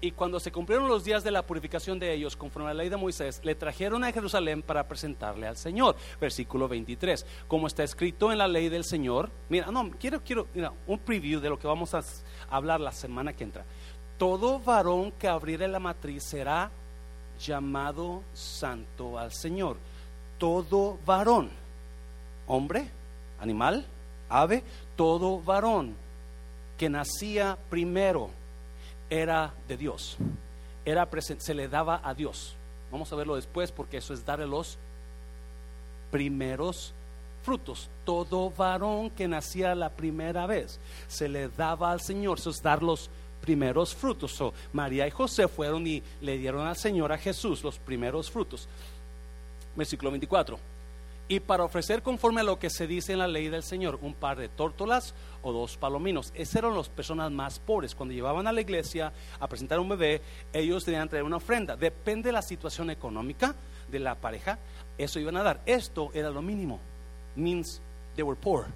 Y 0.00 0.10
cuando 0.10 0.40
se 0.40 0.50
cumplieron 0.50 0.88
los 0.88 1.04
días 1.04 1.22
de 1.22 1.30
la 1.30 1.46
purificación 1.46 2.00
de 2.00 2.12
ellos, 2.12 2.34
conforme 2.34 2.68
a 2.68 2.74
la 2.74 2.82
ley 2.82 2.88
de 2.88 2.96
Moisés, 2.96 3.40
le 3.44 3.54
trajeron 3.54 4.02
a 4.02 4.10
Jerusalén 4.10 4.60
para 4.60 4.88
presentarle 4.88 5.46
al 5.46 5.56
Señor. 5.56 5.94
Versículo 6.20 6.66
23. 6.66 7.24
Como 7.46 7.68
está 7.68 7.84
escrito 7.84 8.32
en 8.32 8.38
la 8.38 8.48
ley 8.48 8.68
del 8.68 8.82
Señor. 8.82 9.30
Mira, 9.48 9.70
no, 9.70 9.88
quiero, 9.92 10.20
quiero, 10.20 10.48
mira, 10.54 10.72
un 10.88 10.98
preview 10.98 11.38
de 11.38 11.48
lo 11.48 11.56
que 11.56 11.68
vamos 11.68 11.94
a 11.94 12.02
hablar 12.50 12.80
la 12.80 12.90
semana 12.90 13.32
que 13.32 13.44
entra. 13.44 13.64
Todo 14.18 14.58
varón 14.60 15.12
que 15.12 15.28
abriere 15.28 15.66
la 15.68 15.78
matriz 15.78 16.24
será 16.24 16.70
llamado 17.40 18.22
santo 18.32 19.18
al 19.18 19.32
Señor. 19.32 19.76
Todo 20.38 20.98
varón, 21.04 21.50
hombre, 22.46 22.88
animal, 23.40 23.86
ave, 24.28 24.62
todo 24.96 25.40
varón 25.40 25.94
que 26.78 26.88
nacía 26.88 27.58
primero 27.70 28.30
era 29.10 29.52
de 29.68 29.76
Dios. 29.76 30.16
Era 30.84 31.08
se 31.38 31.54
le 31.54 31.68
daba 31.68 32.00
a 32.02 32.14
Dios. 32.14 32.56
Vamos 32.90 33.12
a 33.12 33.16
verlo 33.16 33.36
después 33.36 33.70
porque 33.70 33.98
eso 33.98 34.14
es 34.14 34.24
darle 34.24 34.46
los 34.46 34.78
primeros 36.10 36.92
frutos. 37.42 37.88
Todo 38.04 38.50
varón 38.50 39.10
que 39.10 39.28
nacía 39.28 39.74
la 39.74 39.90
primera 39.90 40.46
vez 40.46 40.80
se 41.08 41.28
le 41.28 41.48
daba 41.48 41.92
al 41.92 42.00
Señor. 42.00 42.38
Eso 42.38 42.50
es 42.50 42.62
dar 42.62 42.82
los 42.82 43.10
primeros 43.42 43.94
frutos. 43.94 44.42
María 44.72 45.06
y 45.06 45.10
José 45.10 45.48
fueron 45.48 45.86
y 45.86 46.02
le 46.22 46.38
dieron 46.38 46.66
al 46.66 46.76
Señor 46.76 47.12
a 47.12 47.18
Jesús 47.18 47.62
los 47.62 47.78
primeros 47.78 48.30
frutos. 48.30 48.68
Versículo 49.76 50.10
24 50.10 50.58
y 51.28 51.40
para 51.40 51.64
ofrecer 51.64 52.02
conforme 52.02 52.42
a 52.42 52.44
lo 52.44 52.58
que 52.58 52.68
se 52.68 52.86
dice 52.86 53.12
en 53.12 53.20
la 53.20 53.26
ley 53.26 53.48
del 53.48 53.62
Señor, 53.62 53.98
un 54.02 54.12
par 54.12 54.38
de 54.38 54.50
tórtolas 54.50 55.14
o 55.42 55.50
dos 55.50 55.78
palominos. 55.78 56.30
Esas 56.34 56.56
eran 56.56 56.76
las 56.76 56.90
personas 56.90 57.30
más 57.30 57.58
pobres. 57.58 57.94
Cuando 57.94 58.12
llevaban 58.12 58.46
a 58.46 58.52
la 58.52 58.60
iglesia 58.60 59.12
a 59.40 59.48
presentar 59.48 59.80
un 59.80 59.88
bebé, 59.88 60.20
ellos 60.52 60.84
tenían 60.84 61.04
que 61.04 61.10
traer 61.10 61.24
una 61.24 61.36
ofrenda. 61.36 61.74
Depende 61.74 62.28
de 62.28 62.32
la 62.34 62.42
situación 62.42 62.90
económica 62.90 63.54
de 63.90 63.98
la 63.98 64.14
pareja, 64.14 64.58
eso 64.98 65.20
iban 65.20 65.38
a 65.38 65.42
dar. 65.42 65.62
Esto 65.64 66.10
era 66.12 66.28
lo 66.28 66.42
mínimo. 66.42 66.80
Means 67.34 67.80
they 68.14 68.22
were 68.22 68.38
poor. 68.38 68.66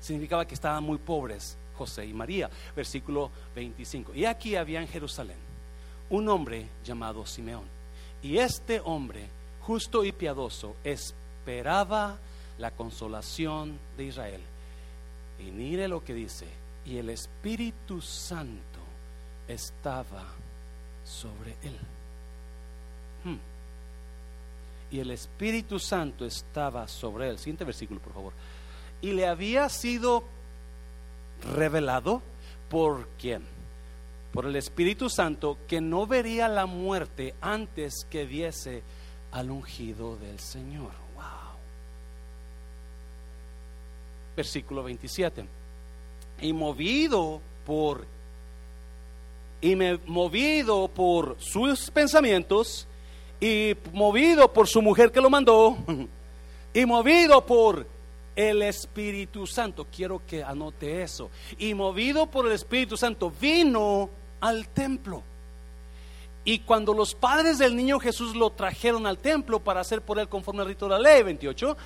Significaba 0.00 0.46
que 0.46 0.54
estaban 0.54 0.84
muy 0.84 0.98
pobres 0.98 1.56
José 1.78 2.04
y 2.04 2.12
María. 2.12 2.50
Versículo 2.74 3.30
25. 3.54 4.14
Y 4.14 4.24
aquí 4.24 4.56
había 4.56 4.80
en 4.80 4.88
Jerusalén 4.88 5.38
un 6.10 6.28
hombre 6.28 6.66
llamado 6.84 7.24
Simeón. 7.24 7.64
Y 8.22 8.38
este 8.38 8.80
hombre, 8.84 9.28
justo 9.62 10.04
y 10.04 10.12
piadoso, 10.12 10.74
es 10.82 11.14
esperaba 11.48 12.18
la 12.58 12.70
consolación 12.72 13.78
de 13.96 14.04
Israel. 14.04 14.42
Y 15.38 15.50
mire 15.50 15.88
lo 15.88 16.04
que 16.04 16.12
dice, 16.12 16.46
y 16.84 16.98
el 16.98 17.08
Espíritu 17.08 18.02
Santo 18.02 18.80
estaba 19.46 20.26
sobre 21.06 21.52
él. 21.62 21.78
Hmm. 23.24 23.38
Y 24.90 25.00
el 25.00 25.10
Espíritu 25.10 25.78
Santo 25.78 26.26
estaba 26.26 26.86
sobre 26.86 27.30
él. 27.30 27.38
Siguiente 27.38 27.64
versículo, 27.64 27.98
por 27.98 28.12
favor. 28.12 28.32
Y 29.00 29.12
le 29.12 29.26
había 29.26 29.70
sido 29.70 30.24
revelado 31.42 32.22
por 32.68 33.08
quién? 33.18 33.42
Por 34.32 34.46
el 34.46 34.56
Espíritu 34.56 35.08
Santo 35.08 35.58
que 35.66 35.80
no 35.80 36.06
vería 36.06 36.48
la 36.48 36.66
muerte 36.66 37.34
antes 37.40 38.06
que 38.10 38.24
viese 38.24 38.82
al 39.32 39.50
ungido 39.50 40.16
del 40.16 40.38
Señor. 40.38 41.08
versículo 44.38 44.84
27. 44.84 45.44
Y 46.42 46.52
movido 46.52 47.40
por 47.66 48.06
y 49.60 49.74
me 49.74 49.98
movido 50.06 50.86
por 50.86 51.36
sus 51.40 51.90
pensamientos 51.90 52.86
y 53.40 53.74
movido 53.92 54.52
por 54.52 54.68
su 54.68 54.80
mujer 54.80 55.10
que 55.10 55.20
lo 55.20 55.28
mandó 55.28 55.76
y 56.72 56.86
movido 56.86 57.44
por 57.44 57.84
el 58.38 58.62
Espíritu 58.62 59.48
Santo. 59.48 59.88
Quiero 59.90 60.24
que 60.24 60.44
anote 60.44 61.02
eso. 61.02 61.28
Y 61.58 61.74
movido 61.74 62.26
por 62.26 62.46
el 62.46 62.52
Espíritu 62.52 62.96
Santo 62.96 63.32
vino 63.40 64.08
al 64.40 64.68
templo. 64.68 65.24
Y 66.44 66.60
cuando 66.60 66.94
los 66.94 67.16
padres 67.16 67.58
del 67.58 67.74
niño 67.74 67.98
Jesús 67.98 68.36
lo 68.36 68.50
trajeron 68.50 69.08
al 69.08 69.18
templo 69.18 69.58
para 69.58 69.80
hacer 69.80 70.02
por 70.02 70.20
él 70.20 70.28
conforme 70.28 70.62
al 70.62 70.68
rito 70.68 70.86
de 70.86 70.92
la 70.92 71.00
ley 71.00 71.24
28, 71.24 71.76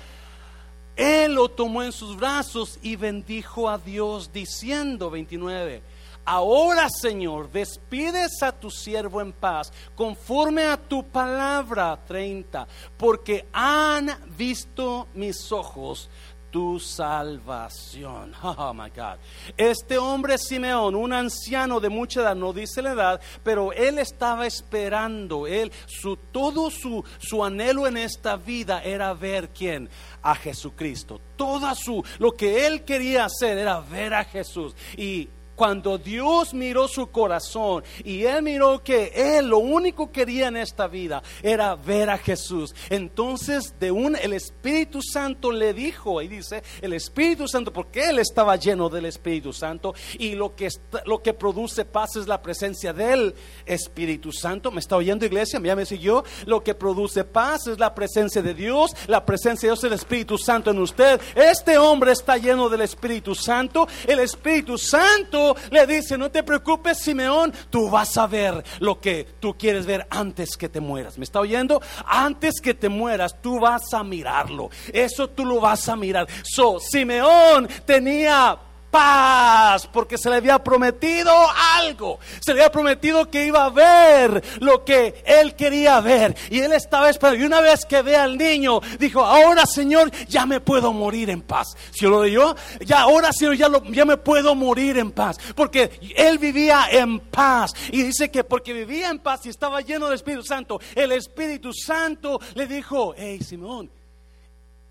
él 0.95 1.33
lo 1.33 1.49
tomó 1.49 1.81
en 1.81 1.91
sus 1.91 2.15
brazos 2.15 2.77
y 2.83 2.97
bendijo 2.97 3.67
a 3.67 3.79
Dios 3.79 4.31
diciendo, 4.31 5.09
29, 5.09 5.81
ahora 6.23 6.87
Señor, 6.87 7.51
despides 7.51 8.43
a 8.43 8.51
tu 8.51 8.69
siervo 8.69 9.21
en 9.21 9.33
paz, 9.33 9.73
conforme 9.95 10.65
a 10.65 10.77
tu 10.77 11.03
palabra, 11.03 11.99
30, 12.07 12.67
porque 12.95 13.47
han 13.51 14.15
visto 14.37 15.07
mis 15.15 15.51
ojos 15.51 16.09
tu 16.53 16.79
salvación. 16.79 18.31
Oh 18.43 18.73
my 18.73 18.89
God. 18.89 19.17
Este 19.57 19.97
hombre 19.97 20.37
Simeón, 20.37 20.93
un 20.93 21.11
anciano 21.11 21.79
de 21.79 21.89
mucha 21.89 22.21
edad, 22.21 22.35
no 22.35 22.53
dice 22.53 22.83
la 22.83 22.91
edad, 22.91 23.21
pero 23.43 23.73
él 23.73 23.97
estaba 23.97 24.45
esperando, 24.45 25.47
él, 25.47 25.71
su, 25.87 26.15
todo 26.15 26.69
su, 26.69 27.03
su 27.17 27.43
anhelo 27.43 27.87
en 27.87 27.97
esta 27.97 28.35
vida 28.35 28.83
era 28.83 29.13
ver 29.15 29.49
quién, 29.49 29.89
a 30.21 30.35
Jesucristo. 30.35 31.19
Toda 31.35 31.73
su, 31.73 32.03
lo 32.19 32.33
que 32.33 32.67
él 32.67 32.83
quería 32.83 33.25
hacer 33.25 33.57
era 33.57 33.79
ver 33.79 34.13
a 34.13 34.23
Jesús. 34.23 34.75
Y 34.95 35.29
cuando 35.55 35.97
Dios 35.97 36.53
miró 36.53 36.87
su 36.87 37.07
corazón 37.07 37.83
y 38.03 38.23
él 38.23 38.41
miró 38.41 38.83
que 38.83 39.11
él 39.15 39.47
lo 39.47 39.59
único 39.59 40.11
que 40.11 40.23
quería 40.23 40.47
en 40.47 40.55
esta 40.55 40.87
vida 40.87 41.21
era 41.41 41.75
ver 41.75 42.09
a 42.09 42.17
Jesús. 42.17 42.73
Entonces 42.89 43.75
de 43.77 43.91
un 43.91 44.15
el 44.15 44.31
Espíritu 44.31 45.01
Santo 45.01 45.51
le 45.51 45.73
dijo 45.73 46.21
y 46.21 46.29
dice, 46.29 46.63
el 46.81 46.93
Espíritu 46.93 47.45
Santo 47.45 47.73
porque 47.73 48.09
él 48.09 48.19
estaba 48.19 48.55
lleno 48.55 48.87
del 48.87 49.05
Espíritu 49.05 49.51
Santo 49.51 49.93
y 50.17 50.35
lo 50.35 50.55
que 50.55 50.69
lo 51.05 51.21
que 51.21 51.33
produce 51.33 51.83
paz 51.83 52.15
es 52.15 52.27
la 52.27 52.41
presencia 52.41 52.93
del 52.93 53.35
Espíritu 53.65 54.31
Santo. 54.31 54.71
¿Me 54.71 54.79
está 54.79 54.95
oyendo 54.95 55.25
iglesia? 55.25 55.59
Ya 55.61 55.75
me 55.75 55.85
siguió. 55.85 56.23
Lo 56.45 56.63
que 56.63 56.73
produce 56.73 57.25
paz 57.25 57.67
es 57.67 57.79
la 57.79 57.93
presencia 57.93 58.41
de 58.41 58.53
Dios, 58.53 58.91
la 59.07 59.25
presencia 59.25 59.67
de 59.67 59.75
Dios 59.75 59.83
el 59.83 59.93
Espíritu 59.93 60.37
Santo 60.37 60.71
en 60.71 60.79
usted. 60.79 61.19
Este 61.35 61.77
hombre 61.77 62.13
está 62.13 62.37
lleno 62.37 62.69
del 62.69 62.81
Espíritu 62.81 63.35
Santo. 63.35 63.87
El 64.07 64.19
Espíritu 64.19 64.77
Santo 64.77 65.42
le 65.71 65.87
dice, 65.87 66.17
no 66.17 66.31
te 66.31 66.43
preocupes, 66.43 66.99
Simeón, 66.99 67.53
tú 67.69 67.89
vas 67.89 68.17
a 68.17 68.27
ver 68.27 68.63
lo 68.79 68.99
que 68.99 69.27
tú 69.39 69.55
quieres 69.57 69.85
ver 69.85 70.07
antes 70.09 70.57
que 70.57 70.69
te 70.69 70.79
mueras. 70.79 71.17
¿Me 71.17 71.23
está 71.23 71.39
oyendo? 71.39 71.81
Antes 72.05 72.61
que 72.61 72.73
te 72.73 72.89
mueras, 72.89 73.41
tú 73.41 73.59
vas 73.59 73.93
a 73.93 74.03
mirarlo. 74.03 74.69
Eso 74.91 75.29
tú 75.29 75.45
lo 75.45 75.59
vas 75.59 75.87
a 75.89 75.95
mirar. 75.95 76.27
So, 76.43 76.79
Simeón 76.79 77.67
tenía 77.85 78.57
paz, 78.93 79.89
porque 79.91 80.19
se 80.19 80.29
le 80.29 80.35
había 80.35 80.63
prometido 80.63 81.33
algo, 81.77 82.19
se 82.39 82.53
le 82.53 82.61
había 82.61 82.71
prometido 82.71 83.27
que 83.27 83.47
iba 83.47 83.65
a 83.65 83.71
ver 83.71 84.43
lo 84.59 84.85
que 84.85 85.23
él 85.25 85.55
quería 85.55 85.99
ver, 85.99 86.37
y 86.51 86.59
él 86.59 86.73
estaba 86.73 87.09
esperando, 87.09 87.43
y 87.43 87.47
una 87.47 87.59
vez 87.59 87.85
que 87.85 88.03
ve 88.03 88.15
al 88.15 88.37
niño, 88.37 88.81
dijo, 88.99 89.25
ahora 89.25 89.65
Señor, 89.65 90.11
ya 90.27 90.45
me 90.45 90.61
puedo 90.61 90.93
morir 90.93 91.31
en 91.31 91.41
paz. 91.41 91.75
Si 91.91 92.05
lo 92.05 92.23
leyó, 92.23 92.55
ya 92.85 93.01
ahora 93.01 93.33
Señor, 93.33 93.55
ya, 93.55 93.67
ya 93.89 94.05
me 94.05 94.17
puedo 94.17 94.53
morir 94.53 94.99
en 94.99 95.11
paz, 95.11 95.37
porque 95.55 95.99
él 96.15 96.37
vivía 96.37 96.85
en 96.91 97.19
paz, 97.19 97.71
y 97.91 98.03
dice 98.03 98.29
que 98.29 98.43
porque 98.43 98.73
vivía 98.73 99.09
en 99.09 99.17
paz 99.17 99.43
y 99.47 99.49
estaba 99.49 99.81
lleno 99.81 100.05
del 100.05 100.15
Espíritu 100.15 100.43
Santo, 100.43 100.79
el 100.93 101.13
Espíritu 101.13 101.73
Santo 101.73 102.39
le 102.53 102.67
dijo, 102.67 103.15
hey 103.17 103.39
Simón, 103.41 103.89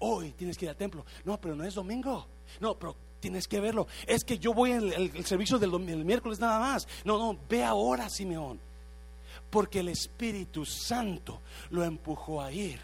hoy 0.00 0.32
tienes 0.32 0.58
que 0.58 0.64
ir 0.64 0.70
al 0.70 0.76
templo. 0.76 1.06
No, 1.24 1.40
pero 1.40 1.54
no 1.54 1.62
es 1.62 1.74
domingo. 1.74 2.26
No, 2.58 2.76
pero 2.76 2.96
tienes 3.22 3.46
que 3.46 3.60
verlo. 3.60 3.86
Es 4.06 4.24
que 4.24 4.38
yo 4.38 4.52
voy 4.52 4.72
en 4.72 4.92
el, 4.92 5.24
servicio 5.24 5.58
del 5.58 5.70
miércoles 5.78 6.40
nada 6.40 6.58
más. 6.58 6.88
No, 7.04 7.16
no, 7.18 7.38
ve 7.48 7.62
ahora, 7.62 8.10
Simeón. 8.10 8.60
Porque 9.48 9.80
el 9.80 9.88
Espíritu 9.88 10.66
Santo 10.66 11.40
lo 11.70 11.84
empujó 11.84 12.42
a 12.42 12.52
ir. 12.52 12.80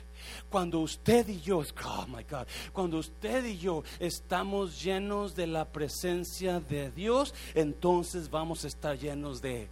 Cuando 0.49 0.81
usted 0.81 1.29
y 1.29 1.41
yo, 1.41 1.59
oh 1.59 2.07
my 2.07 2.23
God, 2.25 2.47
cuando 2.73 2.99
usted 2.99 3.45
y 3.45 3.59
yo 3.59 3.83
estamos 3.99 4.83
llenos 4.83 5.35
de 5.35 5.47
la 5.47 5.65
presencia 5.65 6.61
de 6.61 6.91
Dios, 6.91 7.35
entonces 7.55 8.31
vamos 8.31 8.65
a 8.65 8.69
estar 8.69 8.99
llenos 8.99 9.41
de 9.41 9.69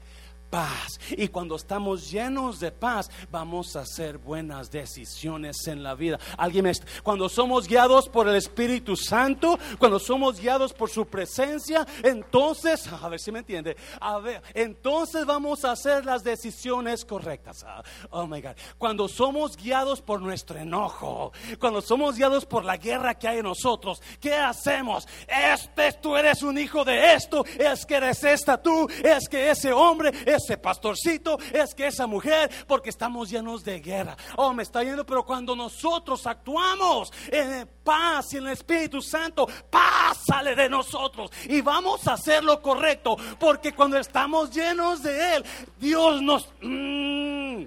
paz. 0.50 1.00
Y 1.10 1.28
cuando 1.28 1.56
estamos 1.56 2.10
llenos 2.10 2.60
de 2.60 2.72
paz, 2.72 3.10
vamos 3.30 3.76
a 3.76 3.80
hacer 3.80 4.18
buenas 4.18 4.70
decisiones 4.70 5.66
en 5.66 5.82
la 5.82 5.94
vida. 5.94 6.18
Alguien 6.36 6.64
me 6.64 6.72
cuando 7.02 7.28
somos 7.28 7.68
guiados 7.68 8.08
por 8.08 8.28
el 8.28 8.36
Espíritu 8.36 8.96
Santo, 8.96 9.58
cuando 9.78 9.98
somos 9.98 10.40
guiados 10.40 10.72
por 10.72 10.90
su 10.90 11.06
presencia, 11.06 11.86
entonces, 12.02 12.86
a 13.02 13.08
ver 13.08 13.20
si 13.20 13.32
me 13.32 13.40
entiende, 13.40 13.76
a 14.00 14.18
ver, 14.18 14.42
entonces 14.54 15.24
vamos 15.26 15.64
a 15.64 15.72
hacer 15.72 16.04
las 16.04 16.24
decisiones 16.24 17.04
correctas. 17.04 17.64
Ah, 17.66 17.82
oh 18.10 18.26
my 18.26 18.40
God. 18.40 18.56
Cuando 18.78 19.08
somos 19.08 19.56
guiados 19.56 20.02
por 20.02 20.20
nuestro 20.20 20.58
enojo, 20.58 21.32
cuando 21.58 21.80
somos 21.80 22.16
guiados 22.16 22.44
por 22.46 22.64
la 22.64 22.76
guerra 22.76 23.14
que 23.14 23.28
hay 23.28 23.38
en 23.38 23.44
nosotros, 23.44 24.02
¿qué 24.20 24.34
hacemos? 24.34 25.06
Este 25.28 25.92
tú 26.00 26.16
eres 26.16 26.42
un 26.42 26.58
hijo 26.58 26.84
de 26.84 27.14
esto, 27.14 27.44
es 27.58 27.86
que 27.86 27.94
eres 27.96 28.22
esta 28.24 28.60
tú, 28.60 28.88
es 29.02 29.28
que 29.28 29.50
ese 29.50 29.72
hombre 29.72 30.12
ese 30.36 30.56
pastorcito, 30.58 31.38
es 31.52 31.74
que 31.74 31.86
esa 31.86 32.06
mujer, 32.06 32.50
porque 32.66 32.90
estamos 32.90 33.30
llenos 33.30 33.64
de 33.64 33.80
guerra. 33.80 34.16
Oh, 34.36 34.52
me 34.52 34.62
está 34.62 34.82
yendo, 34.82 35.04
pero 35.04 35.24
cuando 35.24 35.56
nosotros 35.56 36.26
actuamos 36.26 37.12
en 37.30 37.68
paz 37.82 38.32
y 38.32 38.36
en 38.38 38.46
el 38.46 38.52
Espíritu 38.52 39.02
Santo, 39.02 39.46
paz 39.70 40.24
sale 40.26 40.54
de 40.54 40.68
nosotros 40.68 41.30
y 41.48 41.60
vamos 41.60 42.06
a 42.06 42.14
hacer 42.14 42.44
lo 42.44 42.60
correcto, 42.60 43.16
porque 43.38 43.72
cuando 43.72 43.98
estamos 43.98 44.50
llenos 44.50 45.02
de 45.02 45.36
Él, 45.36 45.44
Dios 45.78 46.22
nos... 46.22 46.48
Mm, 46.60 47.64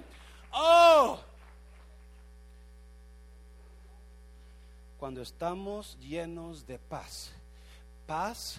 oh. 0.51 1.19
Cuando 4.97 5.21
estamos 5.21 5.97
llenos 5.99 6.67
de 6.67 6.77
paz, 6.77 7.31
paz 8.05 8.57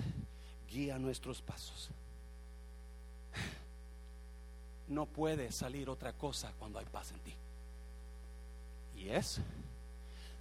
guía 0.71 0.99
nuestros 0.99 1.43
pasos. 1.43 1.91
No 4.91 5.07
puede 5.07 5.51
salir 5.53 5.89
otra 5.89 6.13
cosa 6.13 6.53
cuando 6.59 6.79
hay 6.79 6.85
paz 6.85 7.13
en 7.13 7.21
ti. 7.21 7.35
Y 8.97 9.09
es, 9.09 9.41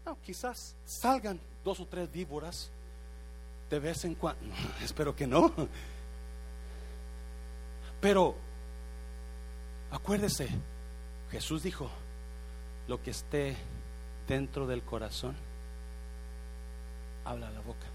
no, 0.05 0.17
quizás 0.21 0.75
salgan 0.85 1.39
dos 1.63 1.79
o 1.79 1.85
tres 1.85 2.11
víboras 2.11 2.69
de 3.69 3.79
vez 3.79 4.03
en 4.03 4.15
cuando. 4.15 4.53
espero 4.83 5.15
que 5.15 5.27
no. 5.27 5.53
Pero 8.01 8.35
acuérdese, 9.91 10.49
Jesús 11.31 11.63
dijo, 11.63 11.89
lo 12.87 13.01
que 13.01 13.11
esté 13.11 13.55
dentro 14.27 14.65
del 14.65 14.83
corazón, 14.83 15.35
habla 17.23 17.51
la 17.51 17.59
boca. 17.61 17.85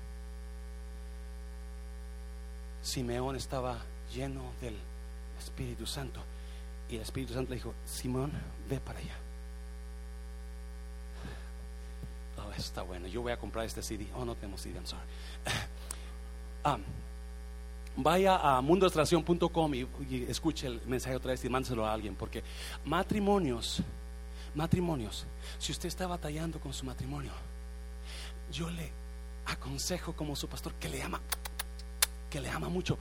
Simeón 2.82 3.34
estaba 3.34 3.78
lleno 4.12 4.52
del 4.60 4.76
Espíritu 5.38 5.86
Santo. 5.86 6.20
Y 6.88 6.96
el 6.96 7.02
Espíritu 7.02 7.34
Santo 7.34 7.50
le 7.50 7.56
dijo, 7.56 7.74
Simón, 7.84 8.32
ve 8.68 8.80
para 8.80 8.98
allá. 8.98 9.16
Oh, 12.38 12.52
está 12.52 12.82
bueno. 12.82 13.06
Yo 13.08 13.22
voy 13.22 13.32
a 13.32 13.38
comprar 13.38 13.64
este 13.64 13.82
CD. 13.82 14.06
Oh, 14.14 14.24
no 14.24 14.34
tenemos 14.34 14.60
CD, 14.60 14.74
I'm 14.76 14.86
sorry. 14.86 15.04
Ah, 16.66 16.78
vaya 17.94 18.36
a 18.38 18.62
mundoestración.com 18.62 19.74
y, 19.74 19.86
y 20.08 20.24
escuche 20.26 20.66
el 20.66 20.80
mensaje 20.86 21.14
otra 21.14 21.32
vez 21.32 21.44
y 21.44 21.50
mándeselo 21.50 21.84
a 21.84 21.92
alguien. 21.92 22.14
Porque 22.14 22.42
matrimonios, 22.86 23.82
matrimonios, 24.54 25.26
si 25.58 25.72
usted 25.72 25.88
está 25.88 26.06
batallando 26.06 26.58
con 26.58 26.72
su 26.72 26.86
matrimonio, 26.86 27.32
yo 28.50 28.70
le 28.70 28.90
aconsejo 29.44 30.14
como 30.14 30.34
su 30.34 30.48
pastor 30.48 30.72
que 30.80 30.88
le 30.88 31.02
ama 31.02 31.20
que 32.34 32.40
le 32.40 32.48
ama 32.48 32.68
mucho, 32.68 32.98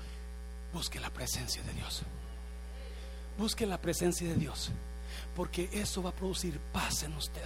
busque 0.71 0.99
la 0.99 1.09
presencia 1.09 1.63
de 1.63 1.73
Dios. 1.73 2.03
Busque 3.37 3.65
la 3.65 3.79
presencia 3.79 4.27
de 4.27 4.35
Dios, 4.35 4.71
porque 5.35 5.69
eso 5.73 6.03
va 6.03 6.11
a 6.11 6.13
producir 6.13 6.59
paz 6.71 7.03
en 7.03 7.13
usted. 7.13 7.41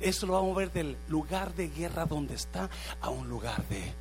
Eso 0.00 0.26
lo 0.26 0.34
va 0.34 0.38
a 0.40 0.42
mover 0.42 0.72
del 0.72 0.96
lugar 1.08 1.54
de 1.54 1.68
guerra 1.68 2.04
donde 2.04 2.34
está 2.34 2.68
a 3.00 3.10
un 3.10 3.28
lugar 3.28 3.66
de 3.68 3.92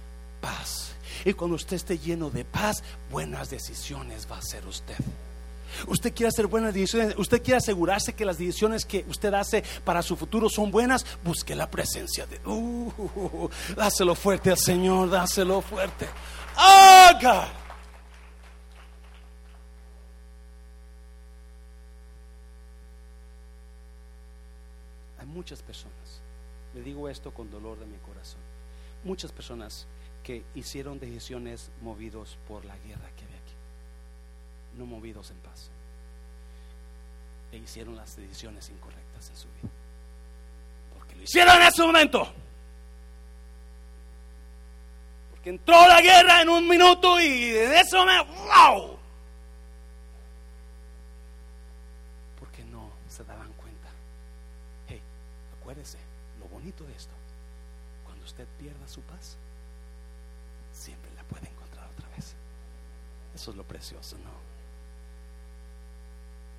paz. 0.42 0.92
Y 1.26 1.34
cuando 1.34 1.56
usted 1.56 1.76
esté 1.76 1.98
lleno 1.98 2.30
de 2.30 2.46
paz, 2.46 2.84
buenas 3.12 3.50
decisiones 3.50 4.28
va 4.30 4.36
a 4.36 4.40
hacer 4.40 4.66
usted. 4.66 4.98
Usted 5.88 6.14
quiere 6.14 6.30
hacer 6.30 6.48
buenas 6.48 6.74
decisiones, 6.74 7.16
usted 7.18 7.42
quiere 7.42 7.58
asegurarse 7.58 8.14
que 8.14 8.26
las 8.26 8.38
decisiones 8.38 8.86
que 8.86 9.06
usted 9.08 9.34
hace 9.34 9.64
para 9.84 10.04
su 10.04 10.16
futuro 10.16 10.48
son 10.50 10.70
buenas, 10.70 11.06
busque 11.24 11.56
la 11.56 11.70
presencia 11.70 12.28
de 12.28 12.40
uh, 12.46 13.50
dáselo 13.76 14.14
fuerte 14.14 14.52
al 14.52 14.60
Señor, 14.60 15.10
dáselo 15.10 15.62
fuerte. 15.62 16.08
Oh, 16.58 17.10
muchas 25.34 25.62
personas, 25.62 26.22
le 26.74 26.82
digo 26.82 27.10
esto 27.10 27.34
con 27.34 27.50
dolor 27.52 27.80
de 27.80 27.86
mi 27.86 27.98
corazón, 27.98 28.42
muchas 29.04 29.32
personas 29.32 29.88
que 30.24 30.44
hicieron 30.56 31.00
decisiones 31.00 31.70
movidos 31.82 32.38
por 32.48 32.64
la 32.66 32.78
guerra 32.78 33.10
que 33.18 33.26
había 33.26 33.38
aquí, 33.38 33.54
no 34.78 34.86
movidos 34.86 35.32
en 35.32 35.38
paz, 35.38 35.70
e 37.52 37.58
hicieron 37.58 37.96
las 37.96 38.16
decisiones 38.16 38.70
incorrectas 38.70 39.30
en 39.30 39.36
su 39.36 39.48
vida, 39.50 39.70
porque 40.98 41.16
lo 41.16 41.24
hicieron 41.24 41.56
en 41.58 41.68
ese 41.68 41.82
momento 41.82 42.34
que 45.44 45.50
entró 45.50 45.88
la 45.88 46.02
guerra 46.02 46.42
en 46.42 46.50
un 46.50 46.68
minuto 46.68 47.20
y 47.20 47.50
de 47.50 47.82
eso 47.82 48.06
me... 48.06 48.18
¡Wow! 48.24 48.98
Porque 52.40 52.64
no 52.64 52.90
se 53.10 53.26
daban 53.26 53.52
cuenta. 53.54 53.90
Hey, 54.88 55.02
acuérdese, 55.60 55.98
lo 56.40 56.46
bonito 56.48 56.86
de 56.86 56.94
esto, 56.94 57.14
cuando 58.06 58.24
usted 58.24 58.48
pierda 58.58 58.88
su 58.88 59.02
paz, 59.02 59.36
siempre 60.72 61.12
la 61.14 61.24
puede 61.24 61.50
encontrar 61.50 61.90
otra 61.90 62.08
vez. 62.16 62.36
Eso 63.44 63.52
es 63.52 63.58
lo 63.58 63.68
precioso, 63.68 64.16
¿no? 64.20 64.32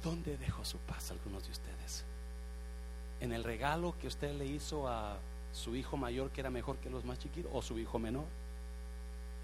¿Dónde 0.03 0.37
dejó 0.37 0.67
su 0.67 0.77
paz 0.77 1.11
algunos 1.13 1.43
de 1.47 1.51
ustedes? 1.51 2.05
¿En 3.21 3.33
el 3.33 3.43
regalo 3.43 3.97
que 3.99 4.07
usted 4.07 4.35
le 4.35 4.45
hizo 4.45 4.87
a 4.87 5.17
su 5.51 5.75
hijo 5.77 5.97
mayor 5.97 6.29
que 6.29 6.43
era 6.43 6.51
mejor 6.51 6.77
que 6.77 6.91
los 6.91 7.03
más 7.07 7.19
chiquitos 7.19 7.51
o 7.55 7.63
su 7.63 7.79
hijo 7.79 7.99
menor? 7.99 8.27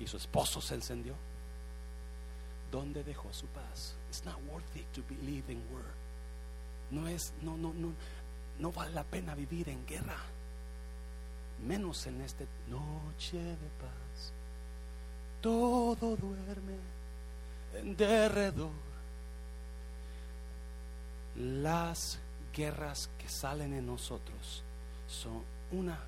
y 0.01 0.07
su 0.07 0.19
esposo 0.19 0.61
se 0.61 0.75
encendió. 0.75 1.15
¿Dónde 2.71 3.05
dejó 3.05 3.33
su 3.33 3.47
paz? 3.47 3.95
It's 4.09 4.23
not 4.27 4.37
worthy 4.51 4.85
to 4.93 5.03
believe 5.09 5.51
in 5.51 5.63
war. 5.73 5.85
No 6.91 7.07
es, 7.07 7.33
no, 7.41 7.57
no, 7.57 7.73
no, 7.73 7.93
no 8.59 8.73
vale 8.73 8.93
la 8.93 9.05
pena 9.05 9.35
vivir 9.35 9.69
en 9.71 9.87
guerra. 9.87 10.19
Menos 11.67 12.07
en 12.07 12.21
esta 12.21 12.45
noche 12.69 13.39
de 13.39 13.71
paz. 13.79 14.33
Todo 15.41 16.17
duerme 16.17 16.90
en 17.75 17.97
derredor. 17.97 18.71
Las 21.37 22.19
guerras 22.53 23.09
que 23.19 23.29
salen 23.29 23.73
en 23.73 23.87
nosotros 23.87 24.63
son 25.07 25.43
una 25.73 25.99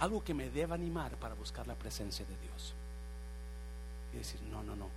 algo 0.00 0.24
que 0.24 0.32
me 0.32 0.48
deba 0.48 0.74
animar 0.74 1.12
para 1.16 1.34
buscar 1.34 1.66
la 1.66 1.74
presencia 1.74 2.24
de 2.24 2.36
Dios. 2.38 2.74
Y 4.14 4.16
decir, 4.16 4.40
no, 4.50 4.62
no, 4.62 4.74
no. 4.74 4.88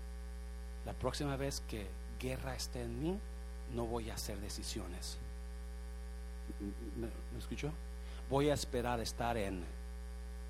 La 0.86 0.94
próxima 0.94 1.36
vez 1.36 1.62
que 1.68 1.88
guerra 2.20 2.56
esté 2.56 2.82
en 2.82 3.04
mí, 3.04 3.20
no 3.76 3.86
voy 3.86 4.10
a 4.10 4.16
hacer 4.16 4.39
decisiones. 4.39 5.18
¿Me, 6.98 7.10
escuchó? 7.38 7.70
Voy 8.30 8.50
a 8.50 8.54
esperar 8.54 9.02
estar 9.02 9.36
en 9.36 9.63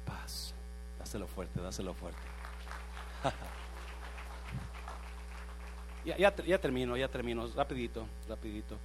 paz. 0.05 0.53
Dáselo 0.99 1.27
fuerte, 1.27 1.59
dáselo 1.59 1.95
fuerte. 1.95 2.32
ya, 6.05 6.59
termino, 6.59 6.97
ya 6.97 7.07
termino. 7.07 7.47
Rapidito, 7.55 8.05
rapidito. 8.27 8.75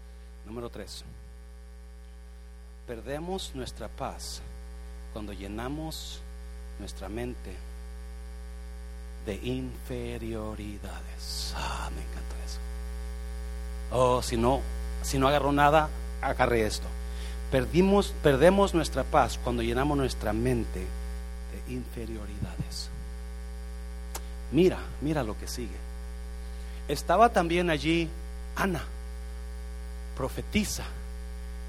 Número 0.46 0.70
tres. 0.70 1.05
Perdemos 2.87 3.53
nuestra 3.55 3.88
paz 3.88 4.40
cuando 5.12 5.33
llenamos 5.33 6.22
nuestra 6.79 7.09
mente 7.09 7.57
de 9.27 9.35
inferioridades. 9.35 11.55
Ah, 11.57 11.90
me 11.94 12.01
encanta 12.01 12.37
eso. 12.46 12.59
Oh, 13.90 14.22
si 14.22 14.37
no, 14.37 14.61
si 15.03 15.18
no 15.18 15.27
agarró 15.29 15.53
nada, 15.53 15.90
agarre 16.22 16.66
esto. 16.66 16.87
Perdimos, 17.51 18.14
perdemos 18.22 18.74
nuestra 18.74 19.05
paz 19.05 19.38
cuando 19.42 19.62
llenamos 19.62 19.96
nuestra 19.96 20.33
mente 20.33 20.81
de 20.81 21.72
inferioridades. 21.72 22.90
Mira, 24.52 24.78
mira 25.00 25.22
lo 25.22 25.38
que 25.38 25.46
sigue. 25.46 25.76
Estaba 26.88 27.28
también 27.30 27.70
allí 27.70 28.08
Ana, 28.56 28.82
profetisa, 30.16 30.84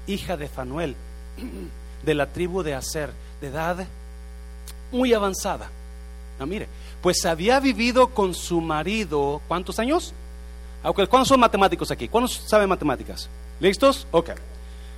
hija 0.06 0.36
de 0.36 0.48
Fanuel, 0.48 0.96
de 2.02 2.14
la 2.14 2.26
tribu 2.26 2.62
de 2.62 2.74
Aser 2.74 3.10
de 3.40 3.48
edad 3.48 3.86
muy 4.90 5.12
avanzada. 5.12 5.70
No, 6.38 6.46
mire, 6.46 6.68
pues 7.02 7.24
había 7.26 7.60
vivido 7.60 8.08
con 8.08 8.34
su 8.34 8.60
marido, 8.60 9.40
¿cuántos 9.46 9.78
años? 9.78 10.14
¿Cuántos 10.82 11.28
son 11.28 11.40
matemáticos 11.40 11.90
aquí? 11.90 12.08
¿Cuántos 12.08 12.42
saben 12.46 12.68
matemáticas? 12.68 13.28
¿Listos? 13.60 14.06
Ok. 14.10 14.30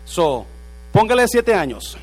So, 0.04 0.46
póngale 0.92 1.26
siete 1.26 1.54
años. 1.54 1.96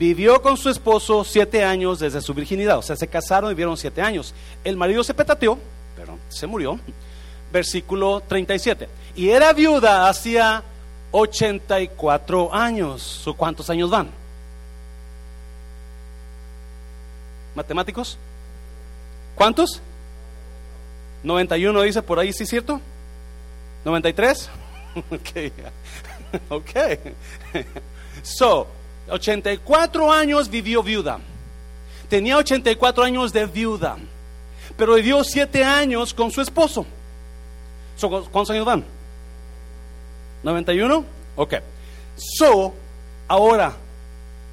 Vivió 0.00 0.40
con 0.40 0.56
su 0.56 0.70
esposo 0.70 1.24
siete 1.24 1.62
años 1.62 1.98
desde 1.98 2.22
su 2.22 2.32
virginidad. 2.32 2.78
O 2.78 2.82
sea, 2.82 2.96
se 2.96 3.06
casaron 3.06 3.50
y 3.50 3.52
vivieron 3.52 3.76
siete 3.76 4.00
años. 4.00 4.32
El 4.64 4.78
marido 4.78 5.04
se 5.04 5.12
petateó, 5.12 5.58
pero 5.94 6.18
se 6.30 6.46
murió. 6.46 6.80
Versículo 7.52 8.22
37. 8.26 8.88
Y 9.14 9.28
era 9.28 9.52
viuda 9.52 10.08
hacía 10.08 10.62
84 11.10 12.54
años. 12.54 13.28
¿Cuántos 13.36 13.68
años 13.68 13.90
van? 13.90 14.08
¿Matemáticos? 17.54 18.16
¿Cuántos? 19.34 19.82
91 21.24 21.82
dice 21.82 22.00
por 22.00 22.18
ahí, 22.18 22.32
¿sí 22.32 22.44
es 22.44 22.48
cierto? 22.48 22.80
93. 23.84 24.48
ok. 25.10 25.52
ok. 26.48 26.70
so, 28.22 28.66
84 29.08 30.12
años 30.12 30.48
vivió 30.48 30.82
viuda. 30.82 31.18
Tenía 32.08 32.36
84 32.36 33.04
años 33.04 33.32
de 33.32 33.46
viuda. 33.46 33.96
Pero 34.76 34.94
vivió 34.94 35.22
7 35.24 35.64
años 35.64 36.14
con 36.14 36.30
su 36.30 36.40
esposo. 36.40 36.86
So, 37.96 38.08
¿Cuántos 38.08 38.50
años 38.50 38.64
van? 38.64 38.84
91. 40.42 41.04
Ok. 41.36 41.54
So, 42.16 42.74
ahora, 43.28 43.74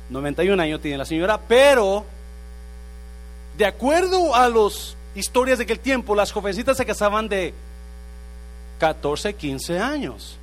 91 0.10 0.62
años 0.62 0.82
tiene 0.82 0.98
la 0.98 1.06
señora, 1.06 1.40
pero 1.40 2.06
de 3.58 3.66
acuerdo 3.66 4.36
a 4.36 4.48
las 4.50 4.96
historias 5.16 5.58
de 5.58 5.64
aquel 5.64 5.80
tiempo, 5.80 6.16
las 6.16 6.32
jovencitas 6.32 6.78
se 6.78 6.86
casaban 6.86 7.28
de 7.28 7.54
14, 8.80 9.34
15 9.34 9.80
años. 9.80 10.38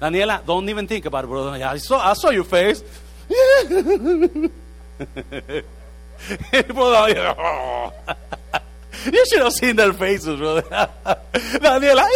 Daniela, 0.00 0.42
don't 0.44 0.68
even 0.68 0.86
think 0.86 1.06
about 1.06 1.24
it, 1.24 1.30
brother. 1.30 1.62
I 1.62 1.78
saw, 1.78 1.98
I 1.98 2.14
saw 2.14 2.30
your 2.30 2.44
face. 2.44 2.84
You 9.12 9.24
should 9.26 9.42
have 9.42 9.52
seen 9.52 9.76
their 9.76 9.92
faces, 9.92 10.38
brother. 10.38 10.64
Daniela, 11.60 12.06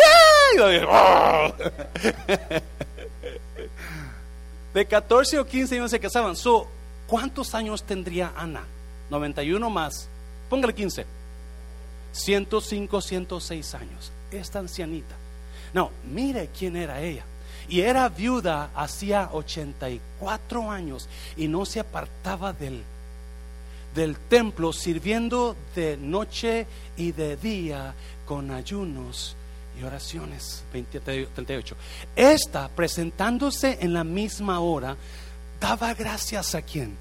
de 4.75 4.87
14 4.87 5.39
o 5.39 5.47
15 5.47 5.75
años 5.75 5.91
se 5.91 6.01
casaban. 6.01 6.37
So, 6.37 6.69
¿Cuántos 7.11 7.57
años 7.57 7.83
tendría 7.83 8.33
Ana? 8.37 8.63
91 9.11 9.69
más. 9.69 10.09
Póngale 10.49 10.73
15. 10.73 11.05
105, 12.13 13.01
106 13.01 13.75
años. 13.75 14.13
Esta 14.31 14.61
ancianita. 14.61 15.17
No, 15.75 15.91
mire 16.05 16.51
quién 16.57 16.77
era 16.77 17.01
ella. 17.01 17.25
Y 17.69 17.81
era 17.81 18.09
viuda 18.09 18.71
hacía 18.75 19.31
84 19.33 20.71
años 20.71 21.09
y 21.37 21.49
no 21.49 21.65
se 21.65 21.81
apartaba 21.81 22.53
del, 22.53 22.83
del 23.95 24.17
templo 24.17 24.73
sirviendo 24.73 25.57
de 25.75 25.97
noche 25.97 26.67
y 26.97 27.13
de 27.13 27.37
día 27.37 27.95
con 28.27 28.51
ayunos 28.51 29.37
y 29.79 29.85
oraciones. 29.85 30.65
38. 30.73 31.77
Esta 32.17 32.69
presentándose 32.69 33.79
en 33.81 33.93
la 33.93 34.05
misma 34.05 34.61
hora 34.61 34.97
daba 35.61 35.95
gracias 35.95 36.55
a 36.55 36.63
quien? 36.63 36.97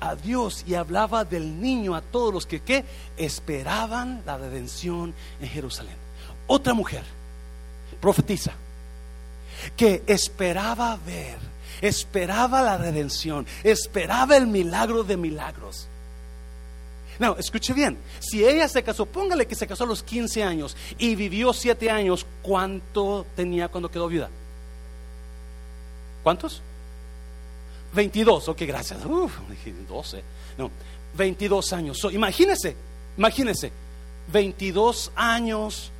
A 0.00 0.14
Dios 0.14 0.64
y 0.66 0.74
hablaba 0.74 1.24
del 1.24 1.60
niño 1.60 1.94
a 1.94 2.02
todos 2.02 2.32
los 2.32 2.46
que 2.46 2.60
¿qué? 2.60 2.84
esperaban 3.16 4.22
la 4.26 4.36
redención 4.38 5.14
en 5.40 5.48
Jerusalén. 5.48 5.96
Otra 6.46 6.74
mujer, 6.74 7.02
profetiza, 8.00 8.52
que 9.76 10.02
esperaba 10.06 10.98
ver, 11.06 11.38
esperaba 11.80 12.62
la 12.62 12.78
redención, 12.78 13.46
esperaba 13.62 14.36
el 14.36 14.46
milagro 14.46 15.04
de 15.04 15.16
milagros. 15.16 15.88
No, 17.18 17.36
escuche 17.36 17.72
bien, 17.72 17.96
si 18.18 18.44
ella 18.44 18.68
se 18.68 18.82
casó, 18.82 19.06
póngale 19.06 19.46
que 19.46 19.54
se 19.54 19.66
casó 19.66 19.84
a 19.84 19.86
los 19.86 20.02
15 20.02 20.42
años 20.42 20.76
y 20.98 21.14
vivió 21.14 21.52
7 21.52 21.90
años, 21.90 22.26
¿cuánto 22.42 23.24
tenía 23.36 23.68
cuando 23.68 23.90
quedó 23.90 24.08
viuda? 24.08 24.30
¿Cuántos? 26.24 26.62
22, 27.94 28.48
ok, 28.48 28.62
gracias. 28.62 29.04
Uf, 29.04 29.32
12. 29.88 30.22
No, 30.58 30.70
22 31.16 31.72
años. 31.72 31.98
So, 31.98 32.10
imagínese, 32.10 32.74
imagínese, 33.16 33.70
22 34.32 35.12
años 35.14 35.92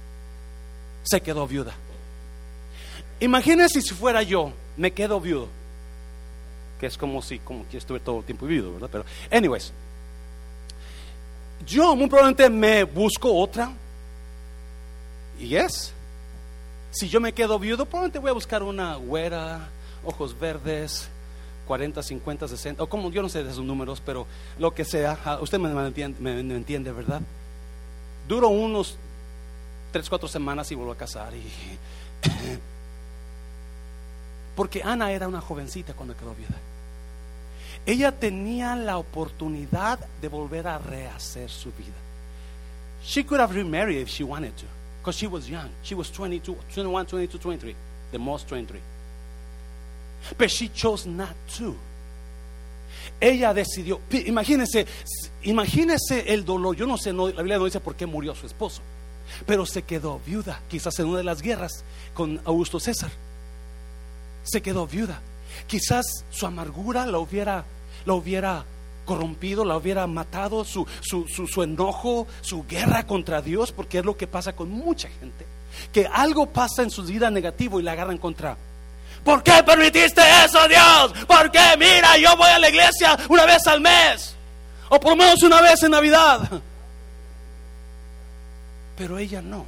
se 1.05 1.21
quedó 1.21 1.47
viuda. 1.47 1.75
Imagínese 3.25 3.81
si 3.81 3.95
fuera 3.95 4.23
yo, 4.23 4.53
me 4.77 4.93
quedo 4.93 5.19
viudo. 5.19 5.49
Que 6.79 6.85
es 6.85 6.99
como 6.99 7.23
si, 7.23 7.39
como 7.39 7.67
que 7.67 7.79
estuve 7.79 7.99
todo 7.99 8.19
el 8.19 8.25
tiempo 8.25 8.45
viudo, 8.45 8.75
¿verdad? 8.75 8.91
Pero, 8.93 9.05
anyways, 9.31 9.73
yo 11.67 11.97
muy 11.97 12.07
probablemente 12.07 12.51
me 12.51 12.85
busco 12.85 13.35
otra. 13.35 13.73
Y 15.41 15.57
es, 15.57 15.95
si 16.91 17.09
yo 17.09 17.19
me 17.19 17.33
quedo 17.33 17.59
viudo, 17.59 17.87
probablemente 17.87 18.19
voy 18.19 18.29
a 18.29 18.35
buscar 18.35 18.63
una 18.63 18.97
güera, 18.97 19.71
ojos 20.05 20.39
verdes, 20.39 21.09
40, 21.67 22.03
50, 22.03 22.47
60, 22.47 22.83
o 22.83 22.87
como 22.89 23.11
yo 23.11 23.23
no 23.23 23.31
sé 23.31 23.43
de 23.43 23.53
esos 23.53 23.65
números, 23.65 24.03
pero 24.05 24.27
lo 24.59 24.75
que 24.75 24.85
sea, 24.85 25.19
ah, 25.25 25.39
usted 25.41 25.59
me, 25.59 25.71
entiende, 25.87 26.21
me, 26.21 26.55
entiende, 26.55 26.93
¿verdad? 26.93 27.23
Duró 28.29 28.49
unos 28.49 28.99
3, 29.93 30.11
4 30.11 30.29
semanas 30.29 30.71
y 30.71 30.75
vuelvo 30.75 30.93
a 30.93 30.97
casar. 30.99 31.33
Y, 31.35 31.51
porque 34.55 34.83
Ana 34.83 35.13
era 35.13 35.29
una 35.29 35.41
jovencita 35.41 35.95
cuando 35.95 36.17
quedó 36.17 36.35
viuda. 36.35 36.59
Ella 37.87 38.13
tenía 38.13 38.77
la 38.77 38.99
oportunidad 38.99 39.99
de 40.21 40.29
volver 40.29 40.67
a 40.67 40.79
rehacer 40.79 41.51
su 41.51 41.71
vida. 41.73 41.95
She 43.05 43.25
could 43.25 43.41
have 43.41 43.55
remarried 43.55 44.01
if 44.01 44.09
she 44.09 44.25
wanted 44.25 44.57
to, 44.57 44.65
because 45.01 45.19
she 45.19 45.27
was 45.27 45.49
young. 45.49 45.69
She 45.83 45.95
was 45.95 46.11
22, 46.11 46.57
21, 46.73 47.07
22, 47.07 47.39
23, 47.39 47.77
the 48.13 48.19
most 48.19 48.49
23. 48.49 48.81
But 50.39 50.51
she 50.51 50.71
chose 50.71 51.07
not 51.07 51.35
to. 51.59 51.77
Ella 53.21 53.53
decidió, 53.53 54.01
imagínese, 54.11 54.87
imagínese 55.43 56.33
el 56.33 56.45
dolor. 56.45 56.75
Yo 56.75 56.87
no 56.87 56.97
sé, 56.97 57.13
la 57.13 57.43
Biblia 57.43 57.59
no 57.59 57.67
dice 57.67 57.81
por 57.81 57.95
qué 57.95 58.07
murió 58.07 58.35
su 58.35 58.47
esposo, 58.47 58.81
pero 59.47 59.67
se 59.67 59.83
quedó 59.83 60.21
viuda, 60.25 60.63
quizás 60.69 60.99
en 60.99 61.07
una 61.07 61.19
de 61.19 61.25
las 61.25 61.43
guerras 61.43 61.85
con 62.15 62.41
Augusto 62.47 62.81
César. 62.81 63.11
Se 64.45 64.63
quedó 64.63 64.87
viuda. 64.87 65.21
Quizás 65.67 66.25
su 66.31 66.47
amargura 66.47 67.07
la 67.07 67.19
hubiera, 67.19 67.65
la 68.07 68.15
hubiera 68.15 68.65
corrompido, 69.05 69.65
la 69.65 69.77
hubiera 69.77 70.07
matado, 70.07 70.65
su, 70.65 70.87
su, 71.01 71.27
su, 71.27 71.63
enojo, 71.63 72.27
su 72.41 72.65
guerra 72.67 73.07
contra 73.07 73.43
Dios, 73.43 73.73
porque 73.73 73.99
es 73.99 74.05
lo 74.05 74.17
que 74.17 74.27
pasa 74.27 74.55
con 74.55 74.71
mucha 74.71 75.09
gente. 75.09 75.47
Que 75.93 76.07
algo 76.07 76.47
pasa 76.47 76.83
en 76.83 76.91
su 76.91 77.03
vida 77.03 77.31
negativo 77.31 77.81
y 77.81 77.83
la 77.83 77.93
agarran 77.93 78.19
contra 78.19 78.57
¿Por 79.25 79.43
qué 79.43 79.63
permitiste 79.65 80.21
eso, 80.45 80.69
Dios? 80.69 81.25
¿Por 81.27 81.51
qué? 81.51 81.77
Mira, 81.79 82.17
yo 82.19 82.37
voy 82.37 82.51
a 82.51 82.59
la 82.59 82.69
iglesia 82.69 83.17
una 83.29 83.47
vez 83.47 83.67
al 83.67 83.81
mes. 83.81 84.37
O 84.91 85.01
por 85.01 85.17
menos 85.17 85.43
una 85.43 85.63
vez 85.63 85.83
en 85.83 85.93
Navidad. 85.93 86.41
Pero 88.97 89.19
ella 89.19 89.41
no. 89.41 89.65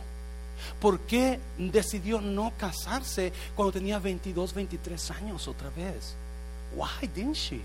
¿Por 0.81 1.01
qué 1.01 1.41
decidió 1.57 2.21
no 2.21 2.53
casarse 2.59 3.33
cuando 3.55 3.73
tenía 3.73 3.99
22, 3.99 4.53
23 4.55 5.11
años 5.13 5.49
otra 5.49 5.71
vez? 5.71 6.15
Why 6.75 7.09
didn't 7.09 7.35
she? 7.37 7.61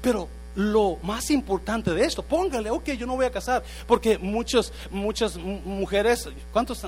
Pero 0.00 0.28
lo 0.54 0.96
más 1.02 1.30
importante 1.30 1.92
de 1.92 2.04
esto, 2.04 2.22
póngale, 2.22 2.70
ok, 2.70 2.90
yo 2.92 3.06
no 3.06 3.16
voy 3.16 3.26
a 3.26 3.30
casar, 3.30 3.62
porque 3.86 4.18
muchos, 4.18 4.72
muchas 4.90 5.36
mujeres, 5.36 6.28
¿cuántos? 6.52 6.86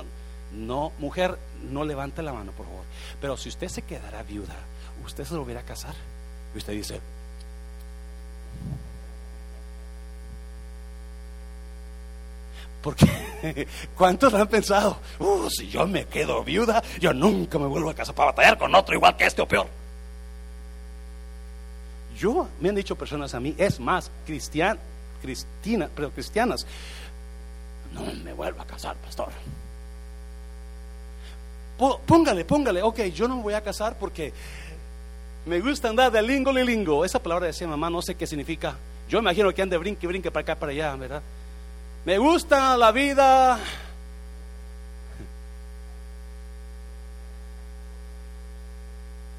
No, 0.51 0.91
mujer, 0.97 1.37
no 1.71 1.85
levante 1.85 2.23
la 2.23 2.33
mano, 2.33 2.51
por 2.51 2.65
favor. 2.65 2.83
Pero 3.21 3.37
si 3.37 3.49
usted 3.49 3.67
se 3.67 3.83
quedara 3.83 4.23
viuda, 4.23 4.55
usted 5.05 5.23
se 5.23 5.35
lo 5.35 5.43
a 5.43 5.61
casar. 5.61 5.93
Y 6.55 6.57
usted 6.57 6.73
dice, 6.73 6.99
Porque 12.81 13.05
¿cuántos 13.97 14.33
han 14.33 14.47
pensado? 14.47 14.99
Uh, 15.19 15.49
si 15.49 15.67
yo 15.67 15.85
me 15.85 16.05
quedo 16.05 16.43
viuda, 16.43 16.81
yo 16.99 17.13
nunca 17.13 17.59
me 17.59 17.67
vuelvo 17.67 17.89
a 17.89 17.93
casar 17.93 18.15
para 18.15 18.31
batallar 18.31 18.57
con 18.57 18.73
otro 18.73 18.95
igual 18.95 19.17
que 19.17 19.25
este 19.25 19.41
o 19.41 19.47
peor. 19.47 19.67
Yo, 22.17 22.47
me 22.59 22.69
han 22.69 22.75
dicho 22.75 22.95
personas 22.95 23.33
a 23.33 23.39
mí, 23.39 23.55
es 23.57 23.79
más, 23.79 24.11
cristian, 24.25 24.77
pero 25.95 26.11
cristianas, 26.11 26.65
no 27.93 28.01
me 28.23 28.33
vuelvo 28.33 28.61
a 28.61 28.65
casar, 28.65 28.95
pastor. 28.97 29.29
Póngale, 32.05 32.43
póngale, 32.43 32.81
ok, 32.81 33.03
yo 33.13 33.27
no 33.27 33.37
me 33.37 33.43
voy 33.43 33.53
a 33.53 33.61
casar 33.61 33.97
porque 33.97 34.33
me 35.45 35.61
gusta 35.61 35.87
andar 35.87 36.11
de 36.11 36.21
lingo 36.21 36.51
y 36.57 36.65
lingo. 36.65 37.05
Esa 37.05 37.23
palabra 37.23 37.47
decía 37.47 37.67
mamá, 37.67 37.89
no 37.89 38.01
sé 38.01 38.15
qué 38.15 38.27
significa. 38.27 38.75
Yo 39.07 39.19
imagino 39.19 39.53
que 39.53 39.61
ande 39.61 39.77
brinque, 39.77 40.05
brinque 40.05 40.29
para 40.29 40.41
acá, 40.41 40.55
para 40.55 40.73
allá, 40.73 40.95
¿verdad? 40.95 41.21
Me 42.05 42.17
gusta 42.17 42.75
la 42.77 42.91
vida. 42.91 43.59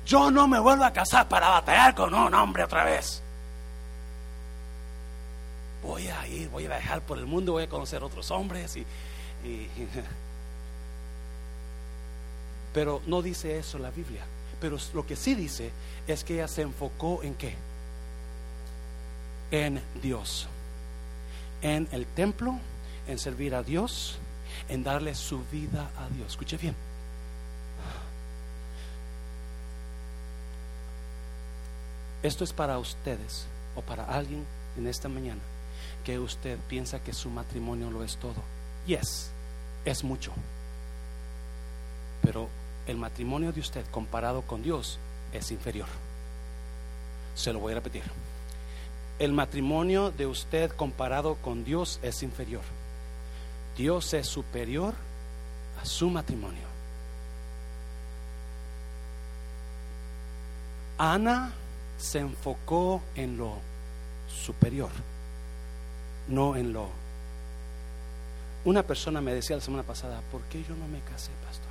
Yo 0.06 0.30
no 0.30 0.48
me 0.48 0.58
vuelvo 0.58 0.84
a 0.84 0.92
casar 0.92 1.28
para 1.28 1.48
batallar 1.48 1.94
con 1.94 2.12
un 2.12 2.34
hombre 2.34 2.64
otra 2.64 2.84
vez. 2.84 3.22
Voy 5.82 6.08
a 6.08 6.26
ir, 6.26 6.48
voy 6.50 6.66
a 6.66 6.68
viajar 6.68 7.00
por 7.00 7.18
el 7.18 7.26
mundo, 7.26 7.52
voy 7.52 7.62
a 7.64 7.68
conocer 7.68 8.02
otros 8.02 8.30
hombres 8.30 8.76
y 8.76 8.86
Pero 12.72 13.02
no 13.06 13.22
dice 13.22 13.58
eso 13.58 13.78
la 13.78 13.90
Biblia. 13.90 14.22
Pero 14.60 14.76
lo 14.94 15.06
que 15.06 15.16
sí 15.16 15.34
dice 15.34 15.72
es 16.06 16.22
que 16.24 16.34
ella 16.34 16.48
se 16.48 16.62
enfocó 16.62 17.22
en 17.22 17.34
qué? 17.34 17.56
En 19.50 19.82
Dios. 20.02 20.48
En 21.62 21.88
el 21.92 22.06
templo, 22.06 22.58
en 23.06 23.18
servir 23.18 23.54
a 23.54 23.62
Dios 23.62 24.18
en 24.68 24.84
darle 24.84 25.14
su 25.14 25.42
vida 25.50 25.90
a 25.98 26.08
Dios. 26.14 26.28
Escuche 26.28 26.56
bien. 26.56 26.74
Esto 32.22 32.44
es 32.44 32.52
para 32.52 32.78
ustedes 32.78 33.46
o 33.74 33.82
para 33.82 34.04
alguien 34.04 34.44
en 34.76 34.86
esta 34.86 35.08
mañana 35.08 35.40
que 36.04 36.18
usted 36.18 36.58
piensa 36.68 37.02
que 37.02 37.12
su 37.12 37.30
matrimonio 37.30 37.90
lo 37.90 38.04
es 38.04 38.16
todo. 38.16 38.42
Yes, 38.86 39.30
es 39.84 40.04
mucho. 40.04 40.32
Pero 42.22 42.48
el 42.86 42.96
matrimonio 42.96 43.52
de 43.52 43.60
usted 43.60 43.86
comparado 43.90 44.42
con 44.42 44.62
Dios 44.62 44.98
es 45.32 45.50
inferior. 45.50 45.88
Se 47.34 47.52
lo 47.52 47.60
voy 47.60 47.72
a 47.72 47.76
repetir. 47.76 48.02
El 49.20 49.34
matrimonio 49.34 50.10
de 50.12 50.24
usted 50.24 50.70
comparado 50.70 51.34
con 51.34 51.62
Dios 51.62 52.00
es 52.02 52.22
inferior. 52.22 52.62
Dios 53.76 54.14
es 54.14 54.26
superior 54.26 54.94
a 55.78 55.84
su 55.84 56.08
matrimonio. 56.08 56.66
Ana 60.96 61.52
se 61.98 62.20
enfocó 62.20 63.02
en 63.14 63.36
lo 63.36 63.58
superior, 64.26 64.90
no 66.28 66.56
en 66.56 66.72
lo... 66.72 66.88
Una 68.64 68.82
persona 68.84 69.20
me 69.20 69.34
decía 69.34 69.56
la 69.56 69.62
semana 69.62 69.82
pasada, 69.82 70.22
¿por 70.32 70.40
qué 70.44 70.64
yo 70.64 70.74
no 70.76 70.88
me 70.88 71.00
casé, 71.00 71.30
pastor? 71.44 71.70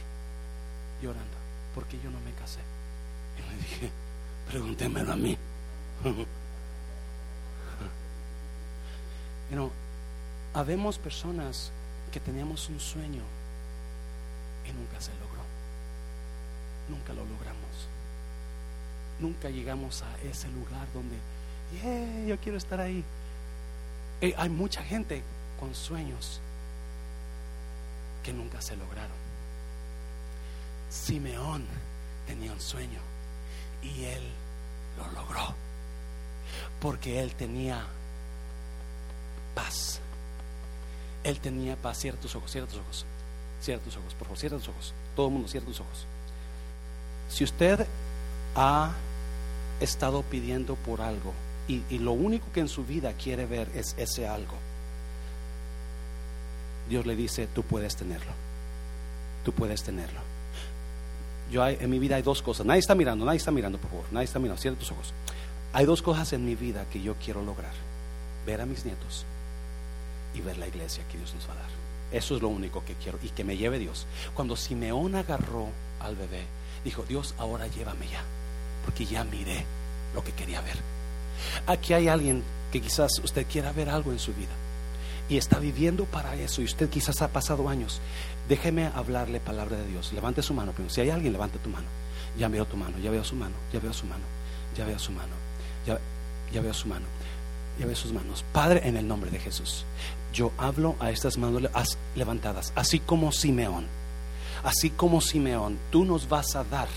Llorando, 1.02 1.38
¿por 1.74 1.86
qué 1.86 1.98
yo 1.98 2.12
no 2.12 2.20
me 2.20 2.32
casé? 2.34 2.60
Y 3.40 3.50
le 3.50 3.58
dije, 3.58 3.92
pregúntemelo 4.52 5.14
a 5.14 5.16
mí. 5.16 5.36
you 9.52 9.72
habemos 10.54 10.98
personas 10.98 11.72
que 12.12 12.20
teníamos 12.20 12.70
un 12.70 12.80
sueño 12.80 13.22
y 14.68 14.72
nunca 14.74 15.00
se 15.00 15.12
logró. 15.14 15.44
Nunca 16.90 17.14
lo 17.14 17.24
logramos. 17.26 17.88
Nunca 19.20 19.50
llegamos 19.50 20.02
a 20.02 20.18
ese 20.28 20.48
lugar 20.50 20.88
donde, 20.94 21.18
yo 22.28 22.40
quiero 22.40 22.58
estar 22.58 22.80
ahí. 22.80 23.04
Hay 24.38 24.50
mucha 24.50 24.84
gente 24.84 25.22
con 25.60 25.76
sueños 25.76 26.40
que 28.24 28.34
nunca 28.34 28.62
se 28.62 28.76
lograron. 28.76 29.18
Simeón 30.90 31.66
tenía 32.26 32.52
un 32.52 32.60
sueño 32.60 33.00
y 33.84 34.06
él 34.06 34.24
lo 34.98 35.12
logró 35.12 35.54
porque 36.82 37.22
él 37.22 37.36
tenía 37.36 37.86
paz. 39.60 40.00
Él 41.24 41.40
tenía 41.40 41.76
paz. 41.76 41.98
Cierra 42.00 42.18
tus 42.20 42.36
ojos, 42.36 42.52
cierra 42.52 42.68
tus 42.68 42.78
ojos. 42.80 43.06
Cierra 43.62 43.82
tus 43.84 43.98
ojos, 43.98 44.14
por 44.14 44.28
favor, 44.28 44.38
cierra 44.40 44.58
tus 44.58 44.70
ojos. 44.70 44.94
Todo 45.16 45.28
el 45.28 45.34
mundo 45.34 45.48
cierra 45.50 45.66
tus 45.68 45.80
ojos. 45.82 46.06
Si 47.30 47.44
usted 47.44 47.86
ha 48.56 48.92
estado 49.82 50.24
pidiendo 50.24 50.76
por 50.76 51.02
algo 51.02 51.34
y, 51.68 51.82
lo 52.00 52.14
único 52.14 52.48
que 52.54 52.62
en 52.62 52.68
su 52.70 52.84
vida 52.86 53.14
quiere 53.14 53.46
ver 53.46 53.70
es 53.76 53.96
ese 53.98 54.28
algo, 54.28 54.56
Dios 56.90 57.06
le 57.06 57.16
dice, 57.16 57.48
tú 57.54 57.64
puedes 57.64 57.96
tenerlo. 57.96 58.32
Tú 59.44 59.52
puedes 59.52 59.84
tenerlo. 59.84 60.22
Yo 61.52 61.64
hay- 61.64 61.78
en 61.80 61.90
mi 61.90 62.00
vida 62.00 62.16
hay 62.16 62.22
dos 62.22 62.42
cosas. 62.42 62.66
Nadie 62.66 62.80
está 62.80 62.96
mirando, 62.96 63.26
nadie 63.26 63.38
está 63.38 63.52
mirando, 63.52 63.78
por 63.78 63.92
favor. 63.92 64.06
Nadie 64.12 64.26
está 64.26 64.40
mirando. 64.40 64.60
Cierra 64.62 64.78
tus 64.78 64.92
ojos. 64.92 65.14
Hay 65.74 65.86
dos 65.86 66.02
cosas 66.02 66.34
en 66.34 66.46
mi 66.46 66.56
vida 66.56 66.86
que 66.92 67.02
yo 67.02 67.16
quiero 67.24 67.44
lograr. 67.44 67.74
Ver 68.46 68.62
a 68.62 68.66
mis 68.66 68.86
nietos 68.86 69.26
y 70.34 70.42
ver 70.42 70.58
la 70.58 70.68
iglesia 70.68 71.04
que 71.12 71.18
Dios 71.18 71.34
nos 71.34 71.48
va 71.48 71.54
a 71.54 71.58
dar. 71.58 71.70
Eso 72.12 72.36
es 72.36 72.42
lo 72.42 72.48
único 72.48 72.84
que 72.84 72.96
quiero 72.96 73.20
y 73.22 73.30
que 73.30 73.44
me 73.44 73.58
lleve 73.58 73.80
Dios. 73.80 74.08
Cuando 74.34 74.56
Simeón 74.56 75.16
agarró 75.16 75.68
al 76.00 76.16
bebé, 76.16 76.44
dijo, 76.84 77.04
Dios, 77.04 77.36
ahora 77.38 77.68
llévame 77.68 78.08
ya, 78.08 78.24
porque 78.86 79.06
ya 79.06 79.24
miré 79.24 79.66
lo 80.14 80.24
que 80.24 80.32
quería 80.32 80.62
ver. 80.62 80.78
Aquí 81.68 81.94
hay 81.94 82.08
alguien 82.08 82.44
que 82.72 82.82
quizás 82.82 83.20
usted 83.24 83.46
quiera 83.48 83.72
ver 83.72 83.90
algo 83.90 84.12
en 84.12 84.20
su 84.20 84.34
vida 84.34 84.52
y 85.30 85.38
está 85.38 85.60
viviendo 85.60 86.06
para 86.06 86.36
eso 86.36 86.62
y 86.62 86.66
usted 86.66 86.90
quizás 86.90 87.22
ha 87.22 87.28
pasado 87.28 87.70
años. 87.70 88.02
Déjeme 88.48 88.88
hablarle 88.88 89.40
palabra 89.40 89.78
de 89.78 89.86
Dios. 89.86 90.12
Levante 90.12 90.42
su 90.42 90.56
mano. 90.56 90.72
Primero. 90.72 90.94
Si 90.94 91.02
hay 91.02 91.12
alguien, 91.12 91.34
levante 91.34 91.60
tu 91.60 91.70
mano. 91.70 91.88
Ya 92.38 92.48
veo 92.48 92.66
tu 92.66 92.78
mano, 92.78 92.98
ya 92.98 93.12
veo 93.12 93.24
su 93.24 93.36
mano, 93.36 93.56
ya 93.72 93.80
veo 93.80 93.94
su 93.94 94.06
mano, 94.06 94.24
ya 94.76 94.86
veo 94.86 95.00
su 95.00 95.12
mano, 95.12 95.34
ya, 95.86 96.00
ya 96.52 96.62
veo 96.62 96.74
su 96.74 96.88
mano, 96.88 97.06
ya 97.80 97.86
veo 97.86 97.96
sus 97.96 98.14
manos. 98.14 98.46
Padre, 98.54 98.88
en 98.88 98.98
el 98.98 99.08
nombre 99.08 99.32
de 99.32 99.40
Jesús, 99.40 99.86
yo 100.34 100.52
hablo 100.58 100.96
a 101.00 101.12
estas 101.12 101.38
manos 101.38 101.62
le- 101.62 101.70
as- 101.74 101.98
levantadas, 102.16 102.72
así 102.76 103.00
como 103.00 103.32
Simeón, 103.32 103.86
así 104.64 104.90
como 104.90 105.22
Simeón, 105.22 105.78
tú 105.92 106.06
nos 106.06 106.28
vas 106.30 106.56
a 106.56 106.64
dar 106.64 106.88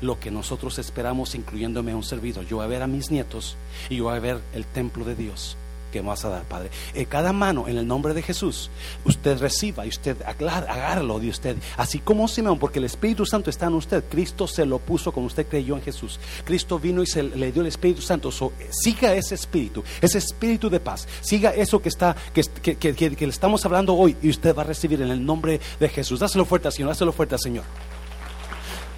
lo 0.00 0.18
que 0.20 0.30
nosotros 0.30 0.78
esperamos, 0.78 1.34
incluyéndome 1.34 1.94
un 1.94 2.02
servidor. 2.02 2.44
Yo 2.46 2.56
voy 2.56 2.64
a 2.66 2.68
ver 2.68 2.82
a 2.82 2.86
mis 2.86 3.10
nietos 3.10 3.56
y 3.88 3.96
yo 3.96 4.04
voy 4.04 4.16
a 4.16 4.20
ver 4.20 4.40
el 4.52 4.64
templo 4.66 5.04
de 5.04 5.14
Dios 5.14 5.56
que 5.96 6.06
vas 6.06 6.24
a 6.24 6.28
dar, 6.28 6.42
Padre. 6.44 6.70
En 6.94 7.06
cada 7.06 7.32
mano, 7.32 7.68
en 7.68 7.78
el 7.78 7.86
nombre 7.86 8.12
de 8.12 8.22
Jesús, 8.22 8.70
usted 9.04 9.38
reciba 9.38 9.86
y 9.86 9.88
usted 9.88 10.16
agárralo 10.22 11.18
de 11.18 11.30
usted, 11.30 11.56
así 11.76 12.00
como 12.00 12.28
Simeón, 12.28 12.58
porque 12.58 12.78
el 12.78 12.84
Espíritu 12.84 13.24
Santo 13.24 13.50
está 13.50 13.66
en 13.66 13.74
usted. 13.74 14.04
Cristo 14.10 14.46
se 14.46 14.66
lo 14.66 14.78
puso 14.78 15.12
cuando 15.12 15.28
usted 15.28 15.46
creyó 15.46 15.74
en 15.76 15.82
Jesús. 15.82 16.20
Cristo 16.44 16.78
vino 16.78 17.02
y 17.02 17.06
se 17.06 17.22
le 17.22 17.50
dio 17.50 17.62
el 17.62 17.68
Espíritu 17.68 18.02
Santo. 18.02 18.30
So, 18.30 18.52
eh, 18.60 18.68
siga 18.70 19.14
ese 19.14 19.34
espíritu, 19.34 19.82
ese 20.00 20.18
espíritu 20.18 20.68
de 20.68 20.80
paz. 20.80 21.08
Siga 21.20 21.54
eso 21.54 21.80
que 21.80 21.88
está, 21.88 22.14
que 22.34 23.16
le 23.18 23.30
estamos 23.30 23.64
hablando 23.64 23.94
hoy 23.94 24.16
y 24.20 24.28
usted 24.28 24.54
va 24.54 24.62
a 24.62 24.66
recibir 24.66 25.00
en 25.00 25.10
el 25.10 25.24
nombre 25.24 25.60
de 25.80 25.88
Jesús. 25.88 26.20
Dáselo 26.20 26.44
fuerte 26.44 26.68
al 26.68 26.74
Señor, 26.74 26.90
dáselo 26.90 27.12
fuerte 27.12 27.34
al 27.34 27.40
Señor. 27.40 27.64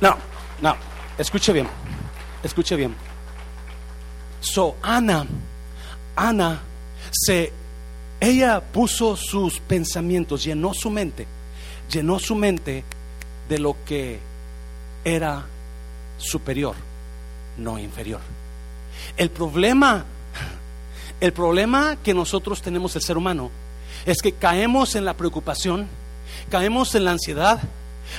No, 0.01 0.17
no, 0.61 0.77
escuche 1.17 1.53
bien, 1.53 1.69
escuche 2.43 2.75
bien. 2.77 2.95
So, 4.41 4.77
Ana, 4.83 5.27
Ana 6.17 6.68
se, 7.11 7.53
ella 8.21 8.61
puso 8.61 9.17
sus 9.17 9.61
pensamientos, 9.61 10.45
llenó 10.45 10.75
su 10.75 10.91
mente, 10.91 11.27
llenó 11.91 12.19
su 12.19 12.35
mente 12.35 12.85
de 13.49 13.59
lo 13.59 13.77
que 13.85 14.19
era 15.05 15.47
superior, 16.19 16.75
no 17.57 17.79
inferior. 17.79 18.21
El 19.17 19.31
problema, 19.31 20.05
el 21.21 21.33
problema 21.33 21.97
que 22.03 22.15
nosotros 22.15 22.61
tenemos 22.61 22.95
el 22.97 23.03
ser 23.03 23.17
humano 23.17 23.51
es 24.05 24.23
que 24.23 24.33
caemos 24.33 24.95
en 24.95 25.05
la 25.05 25.15
preocupación, 25.15 25.87
caemos 26.51 26.95
en 26.95 27.05
la 27.05 27.13
ansiedad, 27.13 27.61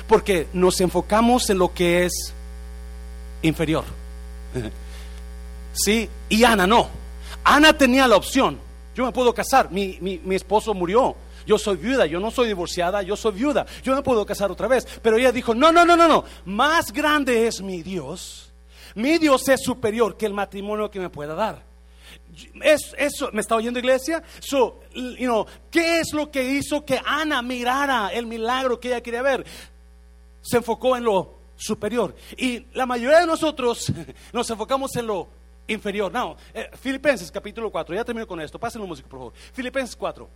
porque 0.07 0.47
nos 0.53 0.79
enfocamos 0.81 1.49
en 1.49 1.57
lo 1.57 1.73
que 1.73 2.05
es 2.05 2.33
inferior. 3.41 3.85
Sí, 5.71 6.09
y 6.27 6.43
Ana 6.43 6.65
no. 6.65 6.89
Ana 7.43 7.77
tenía 7.77 8.07
la 8.07 8.17
opción. 8.17 8.59
Yo 8.99 9.05
me 9.05 9.13
puedo 9.13 9.33
casar, 9.33 9.71
mi, 9.71 9.97
mi, 10.01 10.17
mi 10.17 10.35
esposo 10.35 10.73
murió. 10.73 11.15
Yo 11.47 11.57
soy 11.57 11.77
viuda, 11.77 12.05
yo 12.05 12.19
no 12.19 12.31
soy 12.31 12.49
divorciada, 12.49 13.01
yo 13.01 13.15
soy 13.15 13.31
viuda. 13.31 13.65
Yo 13.81 13.95
me 13.95 14.01
puedo 14.01 14.25
casar 14.25 14.51
otra 14.51 14.67
vez. 14.67 14.85
Pero 15.01 15.15
ella 15.15 15.31
dijo, 15.31 15.55
no, 15.55 15.71
no, 15.71 15.85
no, 15.85 15.95
no, 15.95 16.05
no. 16.05 16.25
Más 16.43 16.91
grande 16.91 17.47
es 17.47 17.61
mi 17.61 17.81
Dios. 17.81 18.51
Mi 18.95 19.17
Dios 19.17 19.47
es 19.47 19.61
superior 19.63 20.17
que 20.17 20.25
el 20.25 20.33
matrimonio 20.33 20.91
que 20.91 20.99
me 20.99 21.09
pueda 21.09 21.33
dar. 21.33 21.63
Es, 22.61 22.93
eso, 22.97 23.29
¿me 23.31 23.39
está 23.39 23.55
oyendo 23.55 23.79
iglesia? 23.79 24.21
So, 24.41 24.81
you 24.93 25.27
know, 25.27 25.45
¿Qué 25.71 26.01
es 26.01 26.11
lo 26.11 26.29
que 26.29 26.43
hizo 26.43 26.83
que 26.83 26.99
Ana 27.05 27.41
mirara 27.41 28.09
el 28.09 28.25
milagro 28.25 28.81
que 28.81 28.89
ella 28.89 29.01
quería 29.01 29.21
ver? 29.21 29.45
Se 30.41 30.57
enfocó 30.57 30.97
en 30.97 31.05
lo 31.05 31.39
superior. 31.55 32.13
Y 32.35 32.65
la 32.73 32.85
mayoría 32.85 33.21
de 33.21 33.27
nosotros 33.27 33.93
nos 34.33 34.49
enfocamos 34.49 34.93
en 34.97 35.07
lo 35.07 35.38
inferior. 35.69 36.11
No, 36.11 36.35
eh, 36.53 36.69
Filipenses 36.79 37.31
capítulo 37.31 37.69
4, 37.71 37.95
ya 37.95 38.03
termino 38.03 38.27
con 38.27 38.39
esto. 38.41 38.59
Pásenlo 38.59 38.85
música, 38.87 39.07
por 39.09 39.19
favor. 39.19 39.33
Filipenses 39.53 39.95
4. 39.95 40.27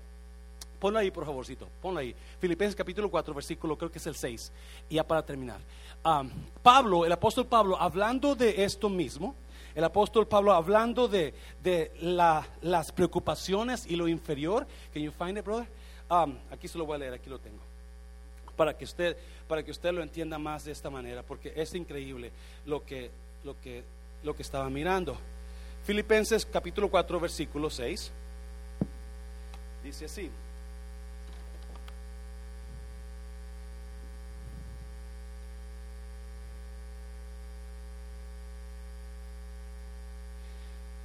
Ponlo 0.79 0.99
ahí, 0.99 1.11
por 1.11 1.25
favorcito. 1.25 1.67
Ponlo 1.81 1.99
ahí. 1.99 2.13
Filipenses 2.39 2.75
capítulo 2.75 3.09
4, 3.09 3.33
versículo, 3.33 3.77
creo 3.77 3.91
que 3.91 3.99
es 3.99 4.07
el 4.07 4.15
6. 4.15 4.51
Y 4.89 4.95
ya 4.95 5.03
para 5.07 5.21
terminar. 5.25 5.59
Pablo, 6.61 7.05
el 7.05 7.11
apóstol 7.11 7.45
Pablo, 7.45 7.77
hablando 7.79 8.35
de 8.35 8.63
esto 8.63 8.89
mismo, 8.89 9.35
el 9.75 9.83
apóstol 9.83 10.27
Pablo 10.27 10.51
hablando 10.53 11.07
de, 11.07 11.33
de 11.63 11.91
la- 12.01 12.45
las 12.61 12.91
preocupaciones 12.91 13.85
y 13.89 13.95
lo 13.95 14.07
inferior. 14.07 14.67
Can 14.93 15.01
you 15.03 15.11
find 15.11 15.37
it, 15.37 15.45
brother? 15.45 15.67
Aquí 16.51 16.67
se 16.67 16.77
lo 16.77 16.85
voy 16.85 16.95
a 16.95 16.99
leer, 16.99 17.13
aquí 17.13 17.29
lo 17.29 17.39
tengo. 17.39 17.57
Para 18.55 18.77
que 18.77 18.83
usted, 18.85 19.17
para 19.47 19.63
que 19.63 19.71
usted 19.71 19.91
lo 19.93 20.03
entienda 20.03 20.37
más 20.37 20.65
de 20.65 20.73
esta 20.73 20.89
manera, 20.89 21.23
porque 21.23 21.53
es 21.55 21.73
increíble 21.73 22.31
lo 22.65 22.85
que, 22.85 23.09
lo 23.43 23.59
que, 23.61 23.83
lo 24.23 24.35
que 24.35 24.41
estaba 24.41 24.69
mirando. 24.69 25.17
Filipenses 25.85 26.45
capítulo 26.45 26.89
4, 26.89 27.19
versículo 27.19 27.69
6. 27.69 28.11
Dice 29.83 30.05
así. 30.05 30.31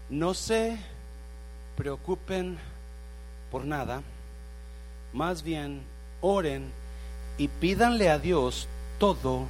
No 0.09 0.33
se 0.33 0.79
preocupen 1.77 2.59
por 3.51 3.65
nada, 3.65 4.03
más 5.13 5.43
bien 5.43 5.83
oren 6.21 6.73
y 7.37 7.49
pídanle 7.49 8.09
a 8.09 8.19
Dios 8.19 8.69
todo 8.99 9.47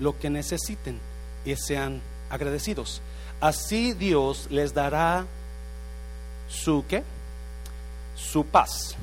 lo 0.00 0.18
que 0.18 0.30
necesiten 0.30 0.98
y 1.44 1.56
sean 1.56 2.00
agradecidos. 2.32 3.00
Así 3.40 3.92
Dios 3.92 4.48
les 4.50 4.74
dará 4.74 5.26
su 6.48 6.84
qué? 6.88 7.04
Su 8.16 8.44
paz. 8.44 8.96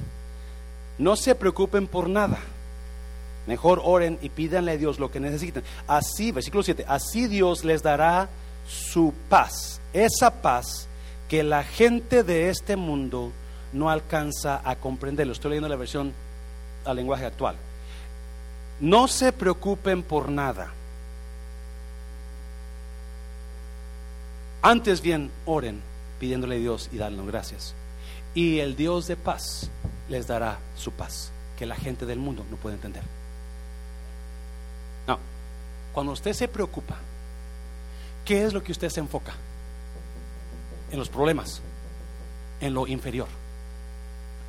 No 0.97 1.15
se 1.15 1.35
preocupen 1.35 1.87
por 1.87 2.09
nada. 2.09 2.39
Mejor 3.47 3.81
oren 3.83 4.19
y 4.21 4.29
pídanle 4.29 4.73
a 4.73 4.77
Dios 4.77 4.99
lo 4.99 5.11
que 5.11 5.19
necesiten. 5.19 5.63
Así, 5.87 6.31
versículo 6.31 6.63
7, 6.63 6.85
así 6.87 7.27
Dios 7.27 7.63
les 7.63 7.81
dará 7.81 8.29
su 8.67 9.13
paz. 9.29 9.79
Esa 9.93 10.41
paz 10.41 10.87
que 11.27 11.43
la 11.43 11.63
gente 11.63 12.23
de 12.23 12.49
este 12.49 12.75
mundo 12.75 13.31
no 13.71 13.89
alcanza 13.89 14.61
a 14.63 14.75
comprender. 14.75 15.27
Lo 15.27 15.33
estoy 15.33 15.49
leyendo 15.51 15.69
la 15.69 15.75
versión 15.75 16.13
al 16.85 16.95
lenguaje 16.95 17.25
actual. 17.25 17.55
No 18.79 19.07
se 19.07 19.31
preocupen 19.31 20.03
por 20.03 20.29
nada. 20.29 20.71
Antes 24.61 25.01
bien, 25.01 25.31
oren 25.45 25.81
pidiéndole 26.19 26.55
a 26.55 26.59
Dios 26.59 26.89
y 26.91 26.97
darle 26.97 27.25
gracias. 27.25 27.73
Y 28.33 28.59
el 28.59 28.75
Dios 28.75 29.07
de 29.07 29.15
paz 29.15 29.69
les 30.09 30.27
dará 30.27 30.59
su 30.75 30.91
paz, 30.91 31.31
que 31.57 31.65
la 31.65 31.75
gente 31.75 32.05
del 32.05 32.19
mundo 32.19 32.45
no 32.51 32.57
puede 32.57 32.75
entender. 32.75 33.03
No, 35.07 35.17
cuando 35.93 36.11
usted 36.11 36.33
se 36.33 36.47
preocupa, 36.47 36.97
¿qué 38.25 38.43
es 38.43 38.53
lo 38.53 38.63
que 38.63 38.71
usted 38.71 38.89
se 38.89 38.99
enfoca? 38.99 39.33
En 40.91 40.99
los 40.99 41.09
problemas, 41.09 41.61
en 42.59 42.73
lo 42.73 42.85
inferior. 42.87 43.27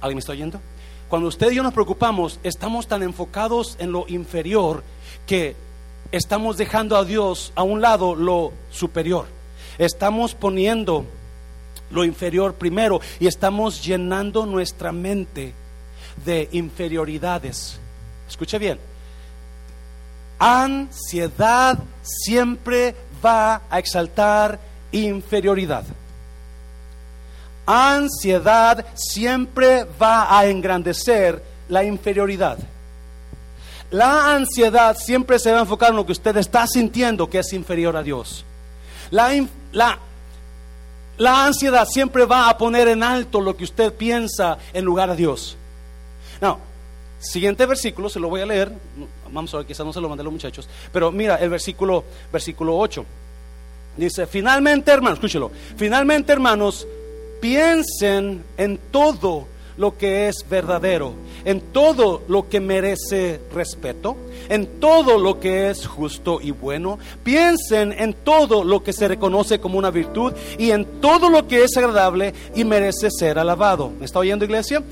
¿Alguien 0.00 0.16
me 0.16 0.20
está 0.20 0.32
oyendo? 0.32 0.61
Cuando 1.08 1.28
usted 1.28 1.50
y 1.50 1.56
yo 1.56 1.62
nos 1.62 1.74
preocupamos, 1.74 2.38
estamos 2.42 2.86
tan 2.86 3.02
enfocados 3.02 3.76
en 3.78 3.92
lo 3.92 4.06
inferior 4.08 4.82
que 5.26 5.56
estamos 6.12 6.56
dejando 6.56 6.96
a 6.96 7.04
Dios 7.04 7.52
a 7.54 7.62
un 7.62 7.80
lado 7.80 8.14
lo 8.14 8.52
superior. 8.70 9.39
Estamos 9.81 10.35
poniendo 10.35 11.05
lo 11.91 12.05
inferior 12.05 12.55
primero 12.55 13.01
y 13.18 13.26
estamos 13.26 13.85
llenando 13.85 14.47
nuestra 14.47 14.93
mente 14.93 15.53
de 16.24 16.49
inferioridades. 16.53 17.81
Escuche 18.28 18.59
bien. 18.59 18.78
Ansiedad 20.39 21.78
siempre 22.03 22.95
va 23.24 23.62
a 23.68 23.78
exaltar 23.81 24.61
inferioridad 24.93 25.85
ansiedad 27.70 28.85
siempre 28.95 29.87
va 30.01 30.37
a 30.37 30.47
engrandecer 30.47 31.43
la 31.68 31.85
inferioridad. 31.85 32.59
La 33.91 34.35
ansiedad 34.35 34.97
siempre 34.97 35.39
se 35.39 35.53
va 35.53 35.59
a 35.59 35.62
enfocar 35.62 35.91
en 35.91 35.97
lo 35.97 36.07
que 36.07 36.12
usted 36.12 36.37
está 36.37 36.66
sintiendo 36.66 37.28
que 37.28 37.39
es 37.39 37.53
inferior 37.53 37.97
a 37.97 38.03
Dios. 38.03 38.45
La, 39.11 39.46
la, 39.72 39.98
la 41.18 41.46
ansiedad 41.46 41.86
siempre 41.86 42.24
va 42.24 42.48
a 42.48 42.56
poner 42.56 42.88
en 42.88 43.02
alto 43.02 43.40
lo 43.40 43.56
que 43.56 43.64
usted 43.64 43.92
piensa 43.92 44.58
en 44.72 44.84
lugar 44.84 45.11
a 45.11 45.14
Dios. 45.14 45.56
No, 46.40 46.58
siguiente 47.18 47.66
versículo, 47.66 48.08
se 48.08 48.20
lo 48.20 48.28
voy 48.28 48.40
a 48.40 48.46
leer. 48.46 48.72
Vamos 49.30 49.52
a 49.54 49.58
ver, 49.58 49.66
quizás 49.66 49.84
no 49.84 49.92
se 49.92 50.00
lo 50.00 50.08
mandé 50.08 50.24
los 50.24 50.32
muchachos. 50.32 50.68
Pero 50.92 51.12
mira, 51.12 51.36
el 51.36 51.50
versículo, 51.50 52.04
versículo 52.32 52.76
8. 52.78 53.04
Dice, 53.96 54.26
finalmente 54.26 54.90
hermanos, 54.90 55.18
escúchelo. 55.18 55.50
Finalmente 55.76 56.32
hermanos, 56.32 56.86
piensen 57.40 58.44
en 58.56 58.78
todo 58.90 59.46
lo 59.76 59.96
que 59.96 60.28
es 60.28 60.36
verdadero, 60.48 61.14
en 61.45 61.61
todo 61.61 62.22
lo 62.28 62.49
que 62.49 62.61
merece 62.61 63.41
respeto, 63.55 64.16
en 64.49 64.80
todo 64.80 65.18
lo 65.18 65.41
que 65.41 65.70
es 65.70 65.86
justo 65.86 66.41
y 66.41 66.51
bueno. 66.51 66.99
Piensen 67.22 67.93
en 67.93 68.14
todo 68.14 68.64
lo 68.64 68.82
que 68.82 68.93
se 68.93 69.09
reconoce 69.09 69.61
como 69.61 69.78
una 69.78 69.91
virtud 69.91 70.32
y 70.59 70.70
en 70.70 71.01
todo 71.01 71.28
lo 71.28 71.47
que 71.47 71.64
es 71.64 71.76
agradable 71.76 72.34
y 72.55 72.64
merece 72.64 73.11
ser 73.11 73.38
alabado. 73.38 73.91
¿Me 73.99 74.07
está 74.07 74.18
oyendo 74.18 74.45
iglesia? 74.45 74.82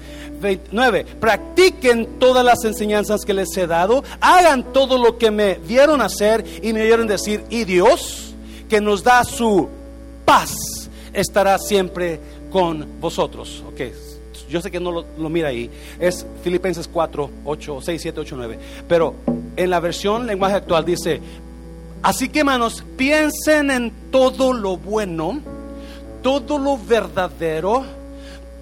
29. 0.40 1.04
Practiquen 1.20 2.18
todas 2.18 2.44
las 2.44 2.64
enseñanzas 2.64 3.24
que 3.24 3.34
les 3.34 3.56
he 3.56 3.66
dado, 3.66 4.04
hagan 4.20 4.72
todo 4.72 4.98
lo 4.98 5.18
que 5.18 5.30
me 5.30 5.56
dieron 5.66 6.00
hacer 6.00 6.44
y 6.62 6.72
me 6.72 6.84
dieron 6.84 7.06
decir, 7.06 7.44
y 7.50 7.64
Dios, 7.64 8.34
que 8.68 8.80
nos 8.80 9.02
da 9.02 9.24
su 9.24 9.68
paz, 10.24 10.54
estará 11.12 11.58
siempre 11.58 12.20
con 12.50 13.00
vosotros. 13.00 13.62
Ok, 13.68 13.80
yo 14.48 14.60
sé 14.60 14.70
que 14.70 14.80
no 14.80 14.90
lo, 14.90 15.28
mira 15.28 15.48
ahí. 15.48 15.70
Es 15.98 16.26
Filipenses 16.42 16.88
4, 16.88 17.30
8, 17.44 17.80
6, 17.82 18.02
7, 18.02 18.20
8, 18.20 18.36
9. 18.36 18.58
Pero 18.88 19.14
en 19.56 19.70
la 19.70 19.80
versión 19.80 20.26
lenguaje 20.26 20.56
actual 20.56 20.84
dice, 20.84 21.20
así 22.02 22.28
que 22.28 22.40
hermanos, 22.40 22.84
piensen 22.96 23.70
en 23.70 23.92
todo 24.10 24.52
lo 24.52 24.76
bueno, 24.76 25.40
todo 26.22 26.58
lo 26.58 26.78
verdadero, 26.78 27.84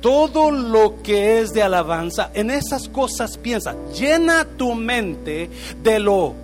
todo 0.01 0.51
lo 0.51 1.03
que 1.03 1.41
es 1.41 1.53
de 1.53 1.63
alabanza. 1.63 2.31
En 2.35 2.51
esas 2.51 2.89
cosas 2.89 3.39
piensa. 3.39 3.75
Llena 3.95 4.45
tu 4.45 4.75
mente 4.75 5.51
de 5.83 5.99
lo 5.99 6.35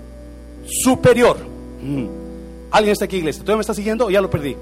superior. 0.66 1.38
Mm. 1.82 2.22
¿Alguien 2.70 2.92
está 2.92 3.04
aquí, 3.04 3.18
iglesia? 3.18 3.42
¿Todavía 3.42 3.58
me 3.58 3.60
está 3.62 3.74
siguiendo 3.74 4.08
ya 4.08 4.22
lo 4.22 4.30
perdí? 4.30 4.56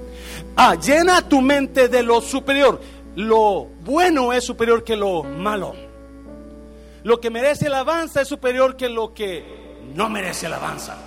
Ah, 0.55 0.75
llena 0.75 1.27
tu 1.27 1.39
mente 1.41 1.87
de 1.87 2.03
lo 2.03 2.19
superior. 2.19 2.79
Lo 3.15 3.65
bueno 3.81 4.33
es 4.33 4.43
superior 4.43 4.83
que 4.83 4.95
lo 4.95 5.23
malo. 5.23 5.73
Lo 7.03 7.19
que 7.19 7.29
merece 7.29 7.67
alabanza 7.67 8.21
es 8.21 8.27
superior 8.27 8.75
que 8.75 8.89
lo 8.89 9.13
que 9.13 9.79
no 9.93 10.09
merece 10.09 10.45
alabanza. 10.45 10.97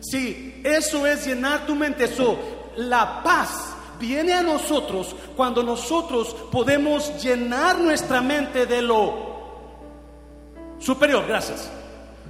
Sí, 0.00 0.60
eso 0.64 1.06
es 1.06 1.26
llenar 1.26 1.66
tu 1.66 1.74
mente. 1.74 2.08
La 2.76 3.22
paz 3.22 3.74
viene 3.98 4.32
a 4.32 4.42
nosotros 4.42 5.14
cuando 5.36 5.62
nosotros 5.62 6.34
podemos 6.50 7.22
llenar 7.22 7.78
nuestra 7.78 8.20
mente 8.20 8.66
de 8.66 8.82
lo 8.82 9.30
superior. 10.78 11.26
Gracias. 11.26 11.70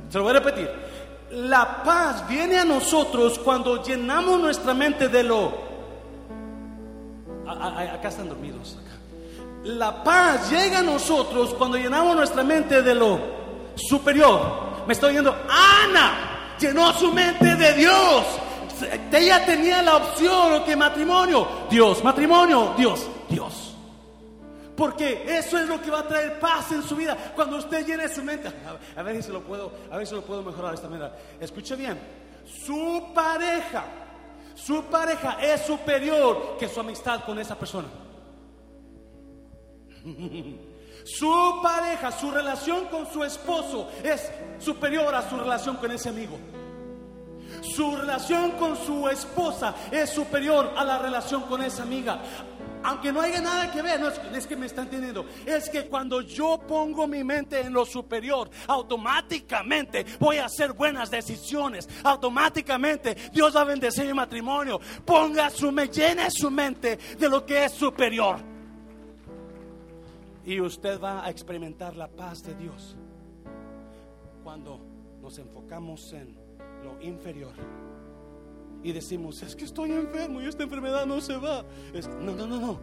Se 0.08 0.18
lo 0.18 0.24
voy 0.24 0.36
a 0.36 0.40
repetir 0.40 0.90
la 1.30 1.82
paz 1.84 2.26
viene 2.28 2.58
a 2.58 2.64
nosotros 2.64 3.38
cuando 3.38 3.82
llenamos 3.82 4.40
nuestra 4.40 4.74
mente 4.74 5.08
de 5.08 5.22
lo... 5.22 5.52
acá 7.46 8.08
están 8.08 8.28
dormidos. 8.28 8.78
La 9.64 10.02
paz 10.02 10.50
llega 10.50 10.78
a 10.78 10.82
nosotros 10.82 11.54
cuando 11.54 11.76
llenamos 11.76 12.16
nuestra 12.16 12.42
mente 12.42 12.82
de 12.82 12.94
lo 12.94 13.20
superior. 13.74 14.84
Me 14.86 14.94
estoy 14.94 15.10
oyendo, 15.10 15.36
Ana 15.48 16.56
llenó 16.58 16.92
su 16.94 17.12
mente 17.12 17.56
de 17.56 17.74
Dios. 17.74 18.24
Ella 19.12 19.44
tenía 19.44 19.82
la 19.82 19.96
opción, 19.96 20.64
que 20.64 20.74
matrimonio, 20.74 21.46
Dios, 21.68 22.02
matrimonio, 22.02 22.72
Dios, 22.78 23.06
Dios. 23.28 23.74
Porque 24.74 25.24
eso 25.28 25.58
es 25.58 25.68
lo 25.68 25.78
que 25.82 25.90
va 25.90 26.00
a 26.00 26.08
traer 26.08 26.40
paz 26.40 26.72
en 26.72 26.82
su 26.82 26.96
vida. 26.96 27.14
Cuando 27.36 27.58
usted 27.58 27.86
llene 27.86 28.08
su 28.08 28.24
mente. 28.24 28.50
A 28.96 29.02
ver, 29.02 29.22
si 29.22 29.30
lo 29.30 29.42
puedo, 29.42 29.70
a 29.90 29.98
ver 29.98 30.06
si 30.06 30.14
lo 30.14 30.22
puedo 30.22 30.42
mejorar 30.42 30.70
de 30.70 30.76
esta 30.76 30.88
manera. 30.88 31.14
Escuche 31.38 31.76
bien. 31.76 32.00
Su 32.64 33.12
pareja, 33.14 33.84
su 34.54 34.84
pareja 34.84 35.36
es 35.42 35.60
superior 35.66 36.56
que 36.58 36.66
su 36.66 36.80
amistad 36.80 37.24
con 37.26 37.38
esa 37.38 37.56
persona. 37.56 37.88
Su 41.04 41.60
pareja, 41.62 42.12
su 42.12 42.30
relación 42.30 42.84
con 42.86 43.10
su 43.10 43.24
esposo 43.24 43.90
es 44.04 44.30
superior 44.58 45.14
a 45.14 45.28
su 45.28 45.38
relación 45.38 45.76
con 45.76 45.90
ese 45.90 46.10
amigo. 46.10 46.38
Su 47.62 47.96
relación 47.96 48.50
con 48.52 48.76
su 48.76 49.08
esposa 49.08 49.74
es 49.90 50.10
superior 50.10 50.72
a 50.76 50.84
la 50.84 50.98
relación 50.98 51.42
con 51.42 51.62
esa 51.62 51.84
amiga 51.84 52.20
aunque 52.82 53.12
no 53.12 53.20
haya 53.20 53.40
nada 53.40 53.70
que 53.70 53.82
ver, 53.82 54.00
no 54.00 54.08
es, 54.08 54.46
que 54.46 54.56
me 54.56 54.66
están 54.66 54.84
entendiendo, 54.84 55.26
es 55.44 55.68
que 55.68 55.86
cuando 55.86 56.20
yo 56.20 56.58
pongo 56.66 57.06
mi 57.06 57.22
mente 57.24 57.60
en 57.60 57.72
lo 57.72 57.84
superior, 57.84 58.50
automáticamente 58.66 60.04
voy 60.18 60.38
a 60.38 60.46
hacer 60.46 60.72
buenas 60.72 61.10
decisiones, 61.10 61.88
automáticamente 62.02 63.16
Dios 63.32 63.54
va 63.54 63.62
a 63.62 63.64
bendecir 63.64 64.06
mi 64.06 64.14
matrimonio, 64.14 64.80
ponga 65.04 65.50
su, 65.50 65.70
llene 65.70 66.30
su 66.30 66.50
mente 66.50 66.98
de 67.18 67.28
lo 67.28 67.44
que 67.44 67.64
es 67.64 67.72
superior. 67.72 68.49
Y 70.50 70.60
usted 70.60 71.00
va 71.00 71.24
a 71.24 71.30
experimentar 71.30 71.96
la 71.96 72.08
paz 72.08 72.42
de 72.42 72.56
Dios 72.56 72.96
cuando 74.42 74.80
nos 75.22 75.38
enfocamos 75.38 76.12
en 76.12 76.36
lo 76.82 77.00
inferior 77.00 77.52
y 78.82 78.90
decimos, 78.90 79.40
es 79.44 79.54
que 79.54 79.64
estoy 79.64 79.92
enfermo 79.92 80.42
y 80.42 80.46
esta 80.46 80.64
enfermedad 80.64 81.06
no 81.06 81.20
se 81.20 81.36
va. 81.36 81.64
no, 82.20 82.34
no, 82.34 82.48
no, 82.48 82.58
no. 82.58 82.80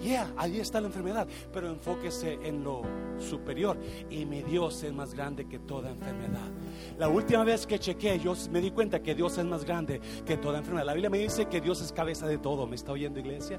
Yeah, 0.00 0.32
ahí 0.36 0.60
está 0.60 0.80
la 0.80 0.86
enfermedad, 0.86 1.26
pero 1.52 1.68
enfóquese 1.68 2.38
en 2.44 2.62
lo 2.62 2.82
superior 3.18 3.76
y 4.08 4.24
mi 4.24 4.44
Dios 4.44 4.80
es 4.84 4.92
más 4.92 5.12
grande 5.12 5.48
que 5.48 5.58
toda 5.58 5.90
enfermedad. 5.90 6.48
La 6.96 7.08
última 7.08 7.42
vez 7.42 7.66
que 7.66 7.80
chequé, 7.80 8.20
yo 8.20 8.34
me 8.52 8.60
di 8.60 8.70
cuenta 8.70 9.02
que 9.02 9.16
Dios 9.16 9.36
es 9.36 9.44
más 9.44 9.64
grande 9.64 10.00
que 10.24 10.36
toda 10.36 10.58
enfermedad. 10.58 10.86
La 10.86 10.94
Biblia 10.94 11.10
me 11.10 11.18
dice 11.18 11.46
que 11.46 11.60
Dios 11.60 11.82
es 11.82 11.90
cabeza 11.90 12.28
de 12.28 12.38
todo. 12.38 12.68
¿Me 12.68 12.76
está 12.76 12.92
oyendo, 12.92 13.18
iglesia? 13.18 13.58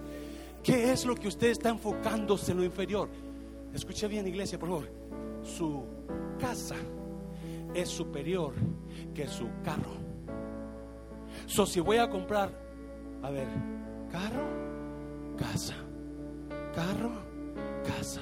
¿Qué 0.63 0.93
es 0.93 1.05
lo 1.05 1.15
que 1.15 1.27
usted 1.27 1.49
está 1.49 1.67
enfocándose 1.67 2.53
en 2.53 2.59
lo 2.59 2.63
inferior? 2.63 3.09
Escuche 3.73 4.07
bien, 4.07 4.27
iglesia, 4.27 4.59
por 4.59 4.69
favor. 4.69 4.89
su 5.43 5.83
casa 6.39 6.75
es 7.73 7.89
superior 7.89 8.53
que 9.13 9.27
su 9.27 9.49
carro. 9.63 9.93
So, 11.45 11.65
si 11.65 11.79
voy 11.79 11.97
a 11.97 12.09
comprar, 12.09 12.51
a 13.21 13.29
ver, 13.29 13.47
carro, 14.11 14.45
casa, 15.37 15.75
carro, 16.73 17.11
casa, 17.85 18.21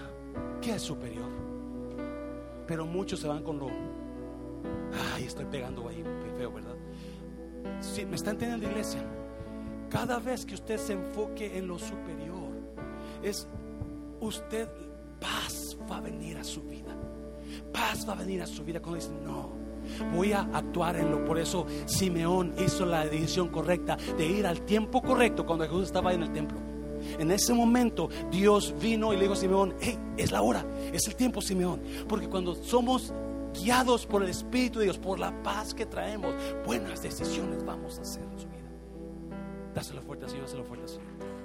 ¿qué 0.62 0.76
es 0.76 0.82
superior? 0.82 1.30
Pero 2.68 2.86
muchos 2.86 3.20
se 3.20 3.28
van 3.28 3.44
con 3.44 3.60
lo, 3.60 3.68
ay, 5.16 5.24
estoy 5.24 5.46
pegando 5.46 5.88
ahí, 5.88 6.04
feo, 6.38 6.52
¿verdad? 6.52 6.76
Si 7.82 8.06
me 8.06 8.16
está 8.16 8.32
entendiendo, 8.32 8.68
iglesia, 8.68 9.04
cada 9.90 10.20
vez 10.20 10.46
que 10.46 10.54
usted 10.54 10.78
se 10.78 10.94
enfoque 10.94 11.58
en 11.58 11.68
lo 11.68 11.80
superior, 11.80 12.50
es 13.24 13.48
usted, 14.20 14.70
paz 15.20 15.78
va 15.90 15.98
a 15.98 16.02
venir 16.02 16.38
a 16.38 16.44
su 16.44 16.62
vida. 16.62 16.96
Paz 17.74 18.08
va 18.08 18.14
a 18.14 18.16
venir 18.16 18.42
a 18.42 18.48
su 18.48 18.64
vida 18.64 18.80
cuando 18.80 18.96
dice, 18.96 19.12
no, 19.24 19.50
voy 20.14 20.34
a 20.34 20.42
actuar 20.54 20.96
en 20.98 21.12
lo. 21.12 21.26
Por 21.26 21.38
eso 21.38 21.66
Simeón 21.86 22.54
hizo 22.58 22.86
la 22.86 23.06
decisión 23.06 23.50
correcta 23.50 23.98
de 24.18 24.26
ir 24.26 24.46
al 24.46 24.62
tiempo 24.62 25.02
correcto 25.02 25.46
cuando 25.46 25.66
Jesús 25.66 25.84
estaba 25.84 26.14
en 26.14 26.24
el 26.24 26.32
templo. 26.32 26.58
En 27.18 27.32
ese 27.32 27.54
momento 27.54 28.10
Dios 28.32 28.74
vino 28.80 29.14
y 29.14 29.16
le 29.16 29.24
dijo 29.24 29.34
a 29.34 29.38
Simeón, 29.38 29.76
hey, 29.80 29.98
es 30.18 30.32
la 30.32 30.42
hora, 30.42 30.66
es 30.92 31.08
el 31.08 31.16
tiempo 31.16 31.42
Simeón. 31.42 31.82
Porque 32.08 32.28
cuando 32.28 32.56
somos 32.56 33.14
guiados 33.54 34.06
por 34.06 34.24
el 34.24 34.30
Espíritu 34.30 34.80
de 34.80 34.86
Dios, 34.86 34.98
por 34.98 35.20
la 35.20 35.44
paz 35.44 35.74
que 35.74 35.86
traemos, 35.86 36.34
buenas 36.66 37.02
decisiones 37.02 37.66
vamos 37.66 37.98
a 37.98 38.02
hacer 38.02 38.24
en 38.24 38.40
su 38.40 38.48
vida. 38.48 38.60
Dáselo 39.74 40.02
fuerte, 40.02 40.28
Señor, 40.28 40.46
dáselo 40.46 40.64
fuerte, 40.66 40.88
Señor. 40.88 41.39